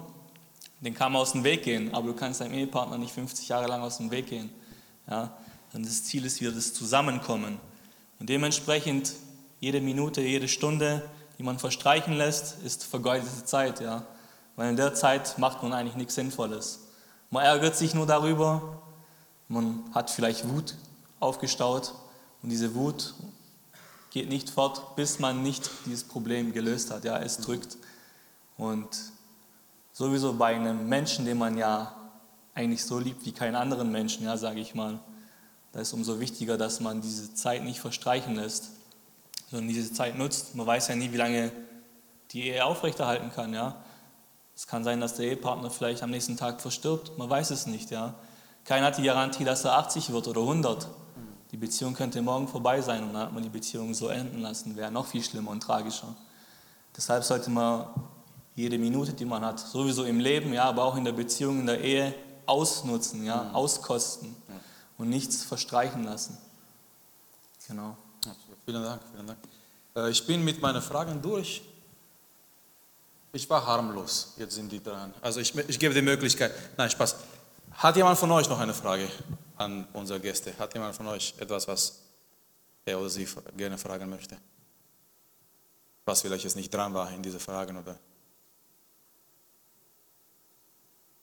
den 0.81 0.95
kann 0.95 1.13
man 1.13 1.21
aus 1.21 1.33
dem 1.33 1.45
Weg 1.45 1.65
gehen, 1.65 1.95
aber 1.95 2.09
du 2.09 2.15
kannst 2.15 2.41
deinem 2.41 2.55
Ehepartner 2.55 2.97
nicht 2.97 3.13
50 3.13 3.49
Jahre 3.49 3.67
lang 3.67 3.83
aus 3.83 3.99
dem 3.99 4.11
Weg 4.11 4.29
gehen. 4.29 4.51
Ja? 5.09 5.37
Und 5.75 5.85
das 5.85 6.05
Ziel 6.05 6.25
ist 6.25 6.41
wieder 6.41 6.53
das 6.53 6.73
Zusammenkommen. 6.73 7.61
Und 8.19 8.31
dementsprechend 8.31 9.13
jede 9.61 9.83
Minute, 9.83 10.23
jede 10.23 10.49
Stunde, 10.49 11.03
die 11.39 11.43
man 11.43 11.59
verstreichen 11.59 12.15
lässt, 12.15 12.63
ist 12.63 12.85
vergeudete 12.85 13.45
Zeit. 13.45 13.81
Ja? 13.81 14.07
Weil 14.57 14.71
in 14.71 14.77
der 14.77 14.95
Zeit 14.95 15.37
macht 15.37 15.63
man 15.63 15.75
eigentlich 15.75 15.97
nichts 15.97 16.15
Sinnvolles. 16.15 16.87
Man 17.29 17.45
ärgert 17.45 17.77
sich 17.77 17.95
nur 17.95 18.07
darüber, 18.07 18.83
man 19.49 19.85
hat 19.93 20.11
vielleicht 20.11 20.49
Wut 20.49 20.77
aufgestaut 21.21 21.95
und 22.43 22.49
diese 22.49 22.75
Wut 22.75 23.15
geht 24.11 24.29
nicht 24.29 24.51
fort, 24.51 24.97
bis 24.97 25.19
man 25.19 25.43
nicht 25.43 25.71
dieses 25.87 26.05
Problem 26.05 26.53
gelöst 26.53 26.91
hat. 26.91 27.05
Ja, 27.05 27.19
es 27.19 27.39
drückt. 27.39 27.77
Und 28.57 28.89
sowieso 29.93 30.35
bei 30.35 30.55
einem 30.55 30.89
Menschen, 30.89 31.25
den 31.25 31.39
man 31.39 31.57
ja 31.57 31.95
eigentlich 32.55 32.85
so 32.85 32.99
liebt 32.99 33.25
wie 33.25 33.33
keinen 33.33 33.55
anderen 33.55 33.91
Menschen, 33.91 34.25
ja, 34.25 34.37
sage 34.37 34.61
ich 34.61 34.75
mal, 34.75 34.99
da 35.73 35.81
ist 35.81 35.93
umso 35.93 36.19
wichtiger, 36.19 36.59
dass 36.59 36.81
man 36.81 37.01
diese 37.01 37.33
Zeit 37.35 37.63
nicht 37.63 37.81
verstreichen 37.81 38.35
lässt, 38.35 38.71
sondern 39.51 39.69
diese 39.69 39.93
Zeit 39.93 40.19
nutzt. 40.19 40.55
Man 40.57 40.67
weiß 40.67 40.89
ja 40.89 40.97
nie, 40.97 41.13
wie 41.13 41.17
lange 41.17 41.53
die 42.33 42.49
Ehe 42.49 42.65
aufrechterhalten 42.65 43.31
kann. 43.33 43.55
Ja? 43.55 43.77
Es 44.55 44.67
kann 44.67 44.83
sein, 44.85 45.01
dass 45.01 45.15
der 45.15 45.27
Ehepartner 45.27 45.71
vielleicht 45.71 46.03
am 46.03 46.11
nächsten 46.11 46.37
Tag 46.37 46.61
verstirbt. 46.61 47.17
Man 47.19 47.31
weiß 47.31 47.51
es 47.51 47.67
nicht. 47.67 47.91
Ja? 47.91 48.15
Keiner 48.65 48.87
hat 48.87 48.99
die 48.99 49.05
Garantie, 49.05 49.45
dass 49.45 49.65
er 49.65 49.79
80 49.79 50.13
wird 50.13 50.29
oder 50.29 50.41
100. 50.41 50.89
Die 51.51 51.57
Beziehung 51.57 51.95
könnte 51.95 52.23
morgen 52.23 52.47
vorbei 52.47 52.81
sein 52.81 53.03
und 53.03 53.13
dann 53.13 53.23
hat 53.23 53.33
man 53.33 53.43
die 53.43 53.49
Beziehung 53.49 53.93
so 53.93 54.09
enden 54.09 54.41
lassen. 54.41 54.77
Wäre 54.77 54.91
noch 54.91 55.07
viel 55.07 55.23
schlimmer 55.23 55.51
und 55.51 55.61
tragischer. 55.61 56.15
Deshalb 56.97 57.25
sollte 57.25 57.51
man 57.51 57.87
jede 58.55 58.79
Minute, 58.79 59.13
die 59.13 59.25
man 59.25 59.45
hat, 59.45 59.59
sowieso 59.59 60.05
im 60.05 60.21
Leben, 60.21 60.53
ja, 60.53 60.65
aber 60.65 60.85
auch 60.85 60.97
in 60.97 61.05
der 61.05 61.13
Beziehung, 61.13 61.61
in 61.61 61.67
der 61.67 61.81
Ehe, 61.81 62.15
ausnutzen, 62.47 63.25
ja, 63.25 63.45
mhm. 63.45 63.55
auskosten 63.55 64.37
und 64.99 65.09
nichts 65.09 65.45
verstreichen 65.45 66.05
lassen. 66.05 66.37
Genau. 67.67 67.97
Vielen 68.65 68.83
Dank, 68.83 69.01
vielen 69.13 69.27
Dank. 69.27 69.39
Äh, 69.97 70.11
ich 70.11 70.27
bin 70.27 70.45
mit 70.45 70.61
meinen 70.61 70.83
Fragen 70.83 71.23
durch. 71.23 71.63
Ich 73.33 73.49
war 73.49 73.65
harmlos, 73.65 74.35
jetzt 74.37 74.57
sind 74.57 74.71
die 74.73 74.83
dran. 74.83 75.15
Also 75.23 75.41
ich, 75.41 75.57
ich 75.57 75.79
gebe 75.79 75.95
die 75.95 76.03
Möglichkeit. 76.03 76.53
Nein, 76.77 76.91
Spaß. 76.91 77.17
Hat 77.81 77.97
jemand 77.97 78.19
von 78.19 78.31
euch 78.31 78.47
noch 78.47 78.61
eine 78.61 78.75
Frage 78.75 79.09
an 79.57 79.89
unsere 79.95 80.21
Gäste? 80.21 80.53
Hat 80.59 80.75
jemand 80.75 80.95
von 80.95 81.07
euch 81.07 81.35
etwas, 81.39 81.67
was 81.67 82.03
er 82.85 83.01
oder 83.01 83.09
sie 83.09 83.27
gerne 83.57 83.79
fragen 83.79 84.11
möchte? 84.11 84.37
Was 86.05 86.21
vielleicht 86.21 86.45
jetzt 86.45 86.57
nicht 86.57 86.73
dran 86.75 86.93
war 86.93 87.11
in 87.11 87.23
diese 87.23 87.41
Fragen 87.41 87.79
oder? 87.79 87.99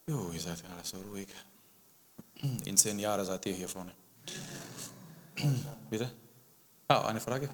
Jo, 0.08 0.32
ihr 0.32 0.42
seid 0.42 0.64
alle 0.66 0.84
so 0.84 0.98
ruhig. 1.12 1.28
In 2.66 2.76
zehn 2.76 2.98
Jahren 2.98 3.24
seid 3.24 3.46
ihr 3.46 3.54
hier 3.54 3.70
vorne. 3.70 3.94
Bitte? 5.92 6.12
Ah, 6.88 7.06
eine 7.06 7.22
Frage? 7.22 7.52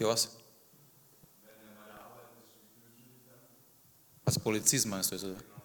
Ja, 0.00 0.08
was? 0.08 0.36
Als 4.24 4.36
Polizist 4.40 4.86
meinst 4.86 5.12
du 5.12 5.14
es, 5.14 5.22
oder? 5.22 5.55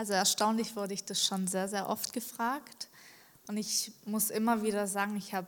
Also 0.00 0.14
erstaunlich 0.14 0.76
wurde 0.76 0.94
ich 0.94 1.04
das 1.04 1.22
schon 1.22 1.46
sehr, 1.46 1.68
sehr 1.68 1.86
oft 1.86 2.14
gefragt. 2.14 2.88
Und 3.48 3.58
ich 3.58 3.92
muss 4.06 4.30
immer 4.30 4.62
wieder 4.62 4.86
sagen, 4.86 5.14
ich 5.14 5.34
habe 5.34 5.46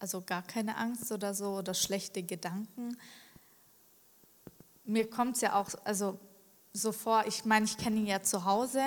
also 0.00 0.22
gar 0.22 0.42
keine 0.42 0.76
Angst 0.76 1.12
oder 1.12 1.34
so 1.34 1.56
oder 1.56 1.72
schlechte 1.72 2.24
Gedanken. 2.24 2.96
Mir 4.84 5.08
kommt 5.08 5.36
es 5.36 5.42
ja 5.42 5.54
auch 5.54 5.68
also 5.84 6.18
so 6.72 6.90
vor, 6.90 7.24
ich 7.28 7.44
meine, 7.44 7.64
ich 7.64 7.76
kenne 7.76 7.98
ihn 7.98 8.06
ja 8.08 8.20
zu 8.24 8.44
Hause 8.44 8.82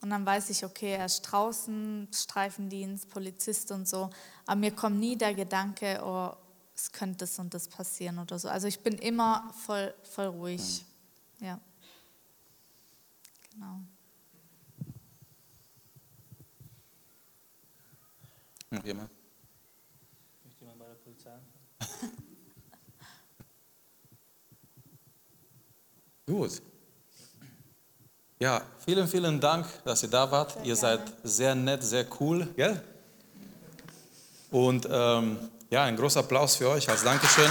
und 0.00 0.10
dann 0.10 0.24
weiß 0.24 0.48
ich, 0.50 0.64
okay, 0.64 0.92
er 0.92 1.06
ist 1.06 1.22
draußen, 1.22 2.06
Streifendienst, 2.14 3.10
Polizist 3.10 3.72
und 3.72 3.88
so. 3.88 4.10
Aber 4.46 4.60
mir 4.60 4.70
kommt 4.70 5.00
nie 5.00 5.16
der 5.16 5.34
Gedanke, 5.34 6.00
oh, 6.04 6.30
es 6.76 6.92
könnte 6.92 7.18
das 7.18 7.36
und 7.40 7.52
das 7.52 7.66
passieren 7.66 8.20
oder 8.20 8.38
so. 8.38 8.48
Also 8.48 8.68
ich 8.68 8.78
bin 8.78 8.94
immer 8.94 9.52
voll, 9.66 9.92
voll 10.04 10.26
ruhig. 10.26 10.84
Ja. 11.40 11.58
Genau. 13.50 13.80
Noch 18.74 18.84
jemand? 18.84 19.10
Gut. 26.26 26.62
Ja, 28.40 28.62
vielen, 28.84 29.06
vielen 29.06 29.40
Dank, 29.40 29.66
dass 29.84 30.02
ihr 30.02 30.10
da 30.10 30.28
wart. 30.30 30.56
ihr 30.64 30.74
seid 30.74 31.00
sehr 31.22 31.54
nett, 31.54 31.84
sehr 31.84 32.04
cool, 32.20 32.48
gell? 32.56 32.82
Und 34.50 34.88
ähm, 34.90 35.38
ja, 35.70 35.84
ein 35.84 35.96
großer 35.96 36.20
Applaus 36.20 36.56
für 36.56 36.68
euch 36.68 36.88
als 36.88 37.04
Dankeschön. 37.04 37.50